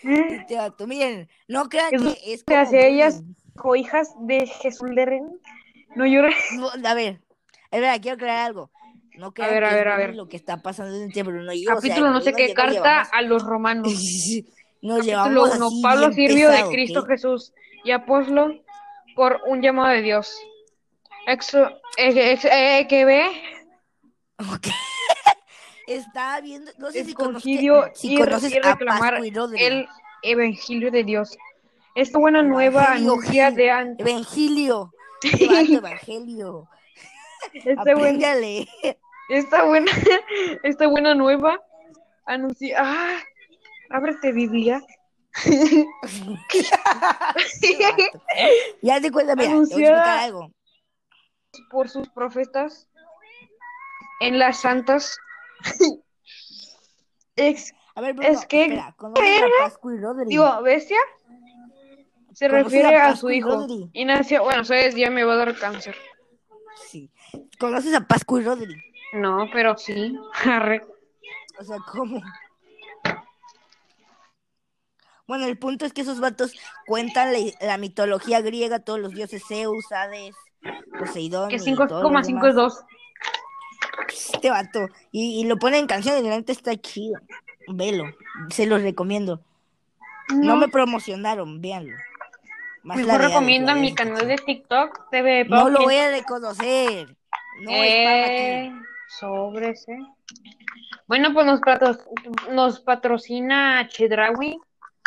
Este 0.01 0.55
vato, 0.55 0.87
Miren, 0.87 1.27
no 1.49 1.67
crean 1.67 1.89
que 1.91 2.33
es 2.33 2.43
que 2.43 2.53
como 2.53 2.61
hacia 2.61 2.87
ellas- 2.87 3.19
bullying. 3.21 3.35
o 3.63 3.75
hijas 3.75 4.09
de 4.21 4.45
Jesús 4.47 4.89
de 4.95 5.05
Ren. 5.05 5.29
No 5.95 6.05
llores. 6.05 6.35
No, 6.55 6.69
A 6.87 6.93
ver, 6.93 7.19
es 7.71 7.81
verdad, 7.81 7.99
quiero 8.01 8.15
aclarar 8.15 8.45
algo. 8.47 8.71
No 9.17 9.33
crean 9.33 9.49
ver, 9.51 9.63
a 9.65 9.69
que 9.69 9.73
es 9.75 9.79
ver, 9.79 9.87
a 9.89 9.97
ver. 9.97 10.15
lo 10.15 10.29
que 10.29 10.37
está 10.37 10.61
pasando 10.61 10.95
entre 10.95 11.23
Bruno 11.23 11.51
y 11.51 11.65
yo. 11.65 11.71
o 11.75 11.81
sea, 11.81 11.89
Capítulo 11.89 12.11
no 12.13 12.21
sé 12.21 12.31
qué, 12.31 12.53
carta 12.53 12.71
llevamos- 12.71 13.09
a 13.11 13.21
los 13.23 13.43
romanos. 13.43 13.87
Nos 14.81 14.99
Capítulo 14.99 15.01
llevamos 15.01 15.55
1. 15.57 15.65
así 15.67 15.81
Pablo 15.83 16.11
sirvió 16.13 16.49
de 16.49 16.63
Cristo. 16.71 17.05
Jesús 17.05 17.53
y 17.83 17.91
apóstol 17.91 18.63
por 19.15 19.41
un 19.47 19.61
llamado 19.61 19.89
de 19.89 20.01
Dios. 20.01 20.33
Exo, 21.27 21.67
eh, 21.97 22.31
ex- 22.31 22.45
eh, 22.45 22.85
que 22.87 23.03
ve, 23.03 23.25
Ok. 24.39 24.67
Estaba 25.89 26.39
viendo, 26.41 26.71
no 26.77 26.91
sé 26.91 27.03
si 27.03 27.13
conoces, 27.13 27.43
si 27.95 28.15
conoces 28.17 28.53
y 28.53 28.57
a 28.57 28.61
reclamar 28.61 29.19
el 29.57 29.87
evangelio 30.21 30.91
de 30.91 31.03
Dios. 31.03 31.35
Esta 31.95 32.19
buena 32.19 32.43
nueva 32.43 32.93
anuncia 32.93 33.49
de 33.51 33.71
an- 33.71 33.95
Evangelio. 33.97 34.91
Evangelio. 35.23 36.69
esta 37.53 37.95
buena, 37.95 38.35
esta 39.29 39.63
buena, 39.65 39.91
esta 40.63 40.87
buena 40.87 41.15
nueva 41.15 41.59
anuncia. 42.25 42.77
Ah, 42.79 43.17
ábrete 43.89 44.31
Biblia. 44.31 44.81
Ya 48.81 49.01
te 49.01 49.11
cuenta, 49.11 49.35
mira, 49.35 49.49
Anunciada- 49.51 50.21
algo. 50.23 50.51
por 51.71 51.89
sus 51.89 52.07
profetas 52.09 52.87
en 54.21 54.37
las 54.39 54.61
santas. 54.61 55.17
Ex, 57.36 57.74
A 57.95 58.01
ver, 58.01 58.14
Bruno, 58.14 58.30
Es 58.30 58.45
que- 58.45 58.64
espera, 58.64 58.93
¿conoces 58.97 59.41
a 59.41 59.64
Pascu 59.64 59.91
y 59.91 59.97
Rodri? 59.99 60.26
digo, 60.28 60.62
bestia. 60.62 60.97
Se 62.34 62.47
¿Conoces 62.47 62.72
refiere 62.72 62.95
a 62.97 63.16
su 63.16 63.30
hijo. 63.32 63.66
Y 63.91 64.05
nació, 64.05 64.43
bueno, 64.43 64.64
sabes, 64.64 64.95
ya 64.95 65.10
me 65.10 65.24
va 65.24 65.34
a 65.34 65.38
dar 65.38 65.57
cáncer. 65.57 65.95
Sí. 66.88 67.12
¿Conoces 67.60 67.93
a 67.93 68.01
Pascu 68.07 68.38
y 68.39 68.43
Rodri? 68.43 68.76
No, 69.14 69.47
pero 69.51 69.78
sí. 69.78 70.18
O 71.60 71.64
sea, 71.64 71.76
¿cómo? 71.91 72.22
Bueno, 75.28 75.45
el 75.45 75.60
punto 75.60 75.86
es 75.86 75.91
que 75.93 76.01
esos 76.01 76.20
vatos 76.22 76.53
cuentan 76.88 77.34
la, 77.34 77.39
la 77.62 77.78
mitología 77.78 78.39
griega, 78.41 78.80
todos 78.80 78.99
los 78.99 79.12
dioses 79.14 79.43
Zeus, 79.47 79.91
Hades, 79.91 80.36
Poseidón. 80.97 81.49
Que 81.49 81.57
y 81.57 81.76
todos 81.76 82.01
los 82.12 82.12
5,5 82.12 82.26
demás. 82.28 82.45
es 82.47 82.55
2. 82.55 82.80
Este 84.07 84.49
vato. 84.49 84.87
Y, 85.11 85.39
y 85.41 85.45
lo 85.45 85.57
ponen 85.57 85.81
en 85.81 85.87
canciones, 85.87 86.23
la 86.23 86.29
neta 86.37 86.51
está 86.51 86.75
chido. 86.75 87.19
Velo, 87.67 88.05
se 88.49 88.65
los 88.65 88.81
recomiendo. 88.81 89.41
No, 90.29 90.43
No, 90.43 90.55
me 90.57 90.67
promocionaron, 90.69 91.61
véanlo. 91.61 91.95
Más 92.83 92.97
mejor 92.97 93.21
recomiendo 93.21 93.75
mi 93.75 93.93
canal 93.93 94.25
de 94.27 94.35
TikTok 94.37 95.09
TV 95.11 95.45
No 95.45 95.69
lo 95.69 95.81
voy 95.81 95.95
a 95.95 96.09
reconocer. 96.11 97.15
No 97.61 97.71
Eh, 97.71 98.71
ti. 98.71 98.79
sobres, 99.19 99.87
eh. 99.89 99.99
Bueno, 101.07 101.33
pues 101.33 101.45
nos, 101.45 101.59
patro- 101.59 101.97
nos 102.51 102.79
patrocina 102.79 103.87
Chedraui. 103.89 104.57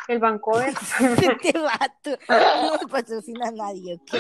el 0.09 0.19
Vancouver. 0.19 0.69
este 0.99 1.59
vato 1.59 2.19
no 2.29 2.73
nos 2.73 2.91
patrocina 2.91 3.49
a 3.49 3.53
nadie, 3.53 3.95
¿ok? 3.95 4.15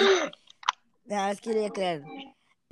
Nada 1.06 1.28
más 1.28 1.40
quería 1.40 1.66
aclarar. 1.68 2.02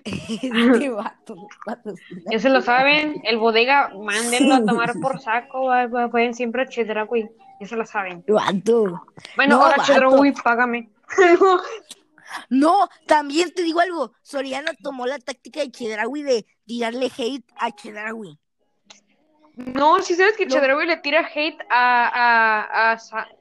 Este 0.75 0.89
vato 0.91 1.49
patrocina. 1.65 2.23
Ya 2.31 2.39
se 2.39 2.49
lo 2.49 2.61
saben, 2.63 3.21
el 3.25 3.39
bodega, 3.39 3.91
mándenlo 3.99 4.55
a 4.55 4.65
tomar 4.65 4.93
por 5.01 5.21
saco, 5.21 5.65
va- 5.67 5.87
va- 5.87 6.07
vayan 6.09 6.35
siempre 6.35 6.63
a 6.63 6.67
Chedraui, 6.67 7.29
ya 7.61 7.67
se 7.67 7.77
lo 7.77 7.85
saben. 7.87 8.25
Vato. 8.29 9.05
Bueno, 9.37 9.57
No, 9.57 9.63
ahora 9.65 9.77
vato. 9.79 9.93
Chedraui, 9.93 10.33
págame. 10.33 10.91
No, 12.49 12.89
también 13.09 13.53
te 13.53 13.63
digo 13.65 13.81
algo. 13.81 14.13
Soriano 14.23 14.71
tomó 14.85 15.05
la 15.05 15.19
táctica 15.19 15.59
de 15.61 15.73
Chedraui 15.73 16.23
de 16.23 16.47
tirarle 16.65 17.07
hate 17.07 17.45
a 17.57 17.73
Chedraui. 17.73 18.39
No, 19.57 20.01
si 20.01 20.15
sabes 20.15 20.37
que 20.37 20.47
No. 20.47 20.55
Chedraui 20.55 20.87
le 20.87 20.99
tira 20.99 21.29
hate 21.35 21.59
a, 21.69 22.07
a, 22.07 22.93
a, 22.93 22.99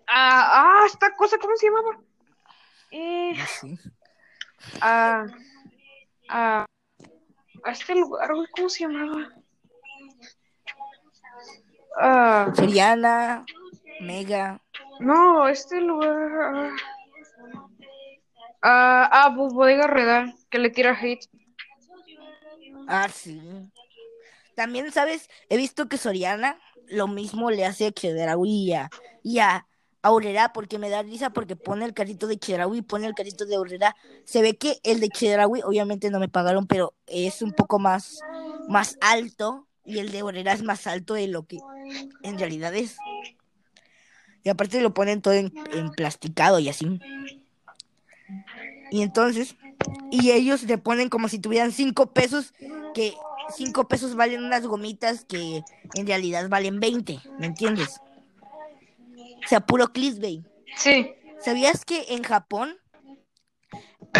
a, 0.07 0.81
a 0.81 0.85
esta 0.87 1.15
cosa, 1.15 1.37
¿cómo 1.37 1.55
se 1.55 1.67
llamaba? 1.67 1.99
Eh, 2.89 3.35
a, 4.81 5.25
a, 6.29 6.65
a 7.63 7.71
este 7.71 7.95
lugar, 7.95 8.33
güey, 8.33 8.47
¿cómo 8.55 8.69
se 8.69 8.83
llamaba? 8.87 9.29
Ah, 11.97 12.51
Soriana, 12.55 13.43
Mega. 13.99 14.61
no, 14.99 15.47
este 15.47 15.81
lugar. 15.81 16.71
Ah, 18.61 19.09
ah, 19.11 19.33
pues 19.35 19.53
Bodega 19.53 19.87
Redal, 19.87 20.33
que 20.49 20.59
le 20.59 20.69
tira 20.69 20.97
hate. 20.99 21.25
Ah, 22.87 23.07
sí. 23.09 23.41
También, 24.55 24.91
¿sabes? 24.91 25.29
He 25.49 25.57
visto 25.57 25.87
que 25.87 25.97
Soriana 25.97 26.59
lo 26.87 27.07
mismo 27.07 27.51
le 27.51 27.65
hace 27.65 27.87
a 27.87 27.91
Chedraui 27.91 28.73
y 29.23 29.39
a, 29.39 29.67
a 30.01 30.53
porque 30.53 30.79
me 30.79 30.89
da 30.89 31.01
risa 31.01 31.31
porque 31.31 31.55
pone 31.55 31.85
el 31.85 31.93
carrito 31.93 32.27
de 32.27 32.37
Chedraui 32.37 32.81
pone 32.81 33.05
el 33.07 33.13
carrito 33.13 33.45
de 33.45 33.55
Aurrera. 33.55 33.95
Se 34.23 34.41
ve 34.41 34.57
que 34.57 34.79
el 34.83 34.99
de 34.99 35.09
Chedraui, 35.09 35.61
obviamente 35.63 36.09
no 36.09 36.19
me 36.19 36.29
pagaron, 36.29 36.67
pero 36.67 36.93
es 37.07 37.41
un 37.41 37.53
poco 37.53 37.79
más, 37.79 38.19
más 38.67 38.97
alto 39.01 39.67
y 39.85 39.99
el 39.99 40.11
de 40.11 40.19
Aurrera 40.19 40.53
es 40.53 40.63
más 40.63 40.87
alto 40.87 41.15
de 41.15 41.27
lo 41.27 41.45
que 41.45 41.57
en 42.23 42.37
realidad 42.39 42.73
es. 42.75 42.97
Y 44.43 44.49
aparte 44.49 44.81
lo 44.81 44.93
ponen 44.93 45.21
todo 45.21 45.33
en, 45.33 45.53
en 45.73 45.91
plasticado 45.91 46.59
y 46.59 46.69
así. 46.69 46.99
Y 48.91 49.01
entonces, 49.01 49.55
y 50.09 50.31
ellos 50.31 50.63
le 50.63 50.77
ponen 50.77 51.09
como 51.09 51.27
si 51.29 51.39
tuvieran 51.39 51.71
cinco 51.71 52.11
pesos, 52.13 52.53
que 52.93 53.13
cinco 53.55 53.87
pesos 53.87 54.15
valen 54.15 54.43
unas 54.43 54.65
gomitas 54.65 55.25
que 55.25 55.63
en 55.93 56.07
realidad 56.07 56.49
valen 56.49 56.79
20, 56.79 57.19
¿me 57.37 57.47
entiendes? 57.47 57.99
Sea, 59.49 59.61
puro 59.61 59.87
clickbait. 59.87 60.45
Sí, 60.75 61.15
¿Sabías 61.39 61.83
que 61.83 62.05
en 62.09 62.21
Japón 62.21 62.77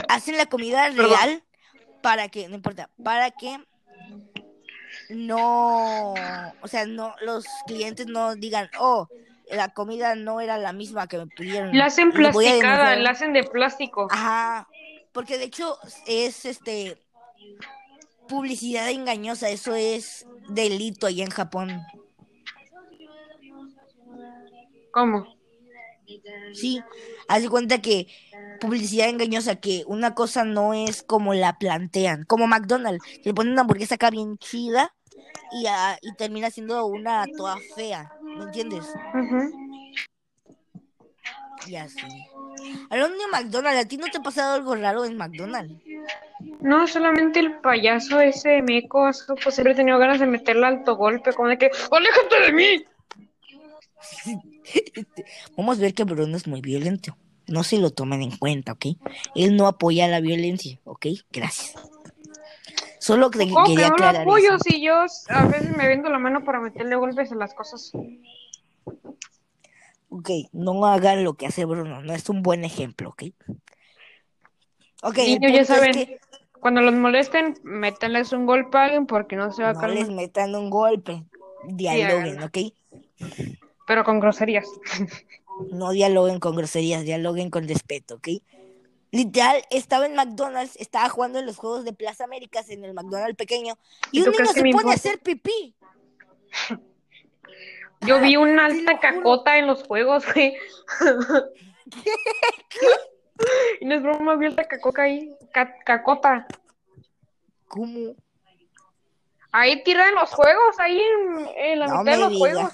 hacen 0.08 0.38
la 0.38 0.48
comida 0.48 0.86
Perdón. 0.86 1.06
real 1.06 1.44
para 2.02 2.30
que, 2.30 2.48
no 2.48 2.56
importa, 2.56 2.90
para 3.04 3.30
que 3.30 3.60
no, 5.10 6.14
o 6.14 6.68
sea, 6.68 6.88
no, 6.88 7.14
los 7.22 7.46
clientes 7.68 8.08
no 8.08 8.34
digan, 8.36 8.72
oh, 8.80 9.08
la 9.52 9.70
comida 9.70 10.16
no 10.16 10.42
era 10.42 10.58
la 10.58 10.74
misma 10.74 11.08
que 11.08 11.20
me 11.20 11.28
pidieron. 11.28 11.78
la 11.78 11.86
hacen 11.86 12.12
plasticada, 12.12 12.52
denunciar". 12.56 12.98
la 12.98 13.10
hacen 13.12 13.34
de 13.34 13.44
plástico. 13.44 14.08
Ajá, 14.10 14.68
porque 15.12 15.38
de 15.38 15.44
hecho 15.44 15.78
es 16.08 16.46
este 16.46 16.98
publicidad 18.28 18.90
engañosa, 18.90 19.50
eso 19.50 19.76
es 19.76 20.26
delito 20.48 21.06
allá 21.06 21.24
en 21.24 21.30
Japón. 21.30 21.86
¿Cómo? 25.00 25.26
Sí, 26.52 26.84
haz 27.30 27.42
de 27.42 27.50
cuenta 27.50 27.82
que 27.82 28.08
publicidad 28.60 29.08
engañosa, 29.08 29.56
que 29.56 29.84
una 29.88 30.14
cosa 30.14 30.44
no 30.44 30.74
es 30.74 31.04
como 31.04 31.34
la 31.34 31.58
plantean, 31.58 32.26
como 32.26 32.48
McDonald's, 32.48 33.02
que 33.24 33.30
le 33.30 33.34
ponen 33.34 33.54
una 33.54 33.62
hamburguesa 33.62 33.96
acá 33.96 34.10
bien 34.10 34.38
chida 34.40 34.94
y, 35.54 35.68
ah, 35.68 35.98
y 36.02 36.14
termina 36.16 36.52
siendo 36.52 36.86
una 36.86 37.28
toda 37.28 37.62
fea, 37.62 38.12
¿me 38.36 38.44
entiendes? 38.44 38.94
Ujú. 39.14 39.50
Y 41.66 41.76
así. 41.78 42.06
Hablando 42.90 43.18
de 43.20 43.28
McDonald's, 43.32 43.86
¿a 43.86 43.88
ti 43.88 43.96
no 43.96 44.08
te 44.08 44.18
ha 44.18 44.22
pasado 44.22 44.56
algo 44.56 44.76
raro 44.76 45.06
en 45.06 45.16
McDonald's? 45.16 45.82
No, 46.60 46.86
solamente 46.88 47.40
el 47.40 47.54
payaso 47.62 48.20
ese 48.20 48.62
meco, 48.64 49.10
pues 49.42 49.56
siempre 49.56 49.72
he 49.72 49.76
tenido 49.78 49.98
ganas 49.98 50.20
de 50.20 50.26
meterle 50.26 50.66
alto 50.66 50.98
golpe, 50.98 51.32
como 51.32 51.48
de 51.48 51.58
que, 51.58 51.72
¡aléjate 51.90 52.42
de 52.42 52.52
mí! 52.52 52.86
Vamos 55.58 55.78
a 55.78 55.82
ver 55.82 55.94
que 55.94 56.04
Bruno 56.04 56.36
es 56.38 56.48
muy 56.48 56.62
violento. 56.62 57.18
No 57.48 57.64
se 57.64 57.78
lo 57.78 57.90
tomen 57.92 58.22
en 58.22 58.38
cuenta, 58.38 58.74
¿ok? 58.74 58.86
Él 59.36 59.56
no 59.56 59.68
apoya 59.68 60.08
la 60.08 60.20
violencia, 60.22 60.80
¿ok? 60.84 61.08
Gracias. 61.32 61.74
Solo 63.00 63.32
que 63.32 63.40
¿Cómo 63.50 63.66
que 63.66 63.72
quería 63.72 63.88
no 63.90 63.98
lo 63.98 64.06
aclarar 64.06 64.22
apoyo 64.24 64.56
eso. 64.56 64.60
si 64.60 64.82
yo 64.82 64.94
a 65.30 65.46
veces 65.46 65.76
me 65.76 65.88
vendo 65.88 66.10
la 66.10 66.20
mano 66.20 66.44
para 66.44 66.60
meterle 66.60 66.96
golpes 66.96 67.32
a 67.32 67.36
las 67.36 67.54
cosas? 67.54 67.92
Ok, 70.10 70.30
no 70.52 70.86
hagan 70.86 71.24
lo 71.24 71.34
que 71.36 71.48
hace 71.48 71.66
Bruno, 71.66 72.02
no 72.02 72.14
es 72.14 72.28
un 72.30 72.44
buen 72.44 72.66
ejemplo, 72.66 73.10
¿ok? 73.10 73.24
Ok, 75.04 75.18
Niños, 75.18 75.52
ya 75.54 75.62
es 75.62 75.68
saben, 75.68 75.94
que 75.94 76.20
cuando 76.60 76.82
los 76.82 76.94
molesten, 76.94 77.56
métanles 77.64 78.34
un 78.34 78.46
golpe 78.46 78.78
a 78.78 78.84
alguien 78.86 79.06
porque 79.08 79.36
no 79.38 79.52
se 79.54 79.64
va 79.64 79.70
a 79.70 79.74
no 79.74 79.80
calmar. 79.80 79.98
les 80.00 80.10
metan 80.10 80.54
un 80.56 80.70
golpe, 80.70 81.24
dialoguen, 81.68 82.44
¿ok? 82.44 82.58
Pero 83.90 84.04
con 84.04 84.20
groserías. 84.20 84.68
No 85.72 85.90
dialoguen 85.90 86.40
con 86.40 86.56
groserías, 86.56 87.04
dialoguen 87.06 87.50
con 87.50 87.68
respeto, 87.68 88.18
¿ok? 88.18 88.28
Literal, 89.10 89.64
estaba 89.72 90.06
en 90.06 90.14
McDonald's, 90.14 90.76
estaba 90.76 91.10
jugando 91.10 91.40
en 91.40 91.48
los 91.48 91.58
juegos 91.58 91.86
de 91.86 91.94
Plaza 91.94 92.26
Américas 92.26 92.70
en 92.70 92.86
el 92.86 92.94
McDonald's 92.94 93.36
pequeño 93.36 93.80
y 94.12 94.20
¿Y 94.20 94.22
un 94.22 94.32
niño 94.32 94.46
se 94.54 94.64
pone 94.72 94.92
a 94.92 94.94
hacer 94.94 95.18
pipí. 95.18 95.74
Yo 98.02 98.22
vi 98.22 98.38
una 98.38 98.68
Te 98.68 98.76
lo 98.76 98.80
alta 98.92 99.00
cacota 99.00 99.58
en 99.58 99.66
los 99.66 99.82
juegos, 99.82 100.24
güey. 100.36 100.56
Y 103.82 103.86
no 103.86 103.96
es 103.96 104.04
broma, 104.04 104.36
vi 104.36 104.46
alta 104.46 104.66
cacoca 104.66 105.02
ahí. 105.02 105.36
Ca- 105.52 105.80
cacota. 105.84 106.46
¿Cómo? 107.68 108.14
Ahí 109.52 109.84
tiran 109.84 110.14
los 110.14 110.30
juegos, 110.30 110.78
ahí 110.78 111.02
en, 111.02 111.48
en 111.58 111.80
la 111.80 111.88
No 111.88 112.04
mitad 112.04 112.12
de 112.12 112.18
los 112.20 112.38
juegos. 112.38 112.72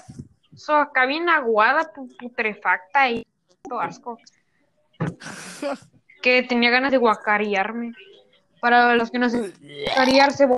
So, 0.56 0.74
acá 0.74 1.06
bien 1.06 1.28
aguada, 1.28 1.92
pu- 1.94 2.14
putrefacta 2.18 3.10
y 3.10 3.26
todo 3.68 3.80
asco. 3.80 4.18
que 6.22 6.42
tenía 6.42 6.70
ganas 6.70 6.90
de 6.90 6.98
guacarearme. 6.98 7.92
Para 8.60 8.94
los 8.96 9.10
que 9.10 9.18
no 9.18 9.28
sé, 9.28 9.52
guacarearse. 9.86 10.48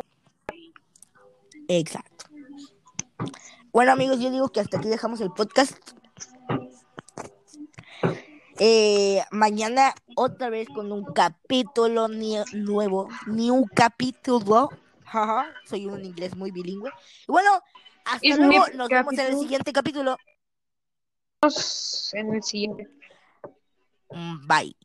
Exacto. 1.69 2.27
Bueno, 3.73 3.93
amigos, 3.93 4.19
yo 4.21 4.31
digo 4.31 4.49
que 4.49 4.61
hasta 4.61 4.79
aquí 4.79 4.89
dejamos 4.89 5.21
el 5.21 5.31
podcast. 5.31 5.77
Eh, 8.61 9.23
mañana 9.31 9.95
otra 10.17 10.49
vez 10.51 10.69
con 10.69 10.91
un 10.91 11.05
capítulo 11.13 12.09
ni- 12.09 12.39
nuevo, 12.55 13.09
ni 13.27 13.51
un 13.51 13.65
capítulo. 13.67 14.69
Jaja, 15.05 15.47
soy 15.65 15.87
un 15.87 16.05
inglés 16.05 16.37
muy 16.37 16.51
bilingüe. 16.51 16.91
Y 17.29 17.33
bueno, 17.33 17.51
hasta 18.09 18.27
Es 18.29 18.39
luego. 18.39 18.65
Nos 18.75 18.89
vemos 18.89 19.13
en 19.15 19.21
el 19.21 19.27
capítulo. 19.27 19.43
siguiente 19.43 19.73
capítulo. 19.73 20.17
En 22.13 22.35
el 22.35 22.43
siguiente. 22.43 22.89
Bye. 24.47 24.77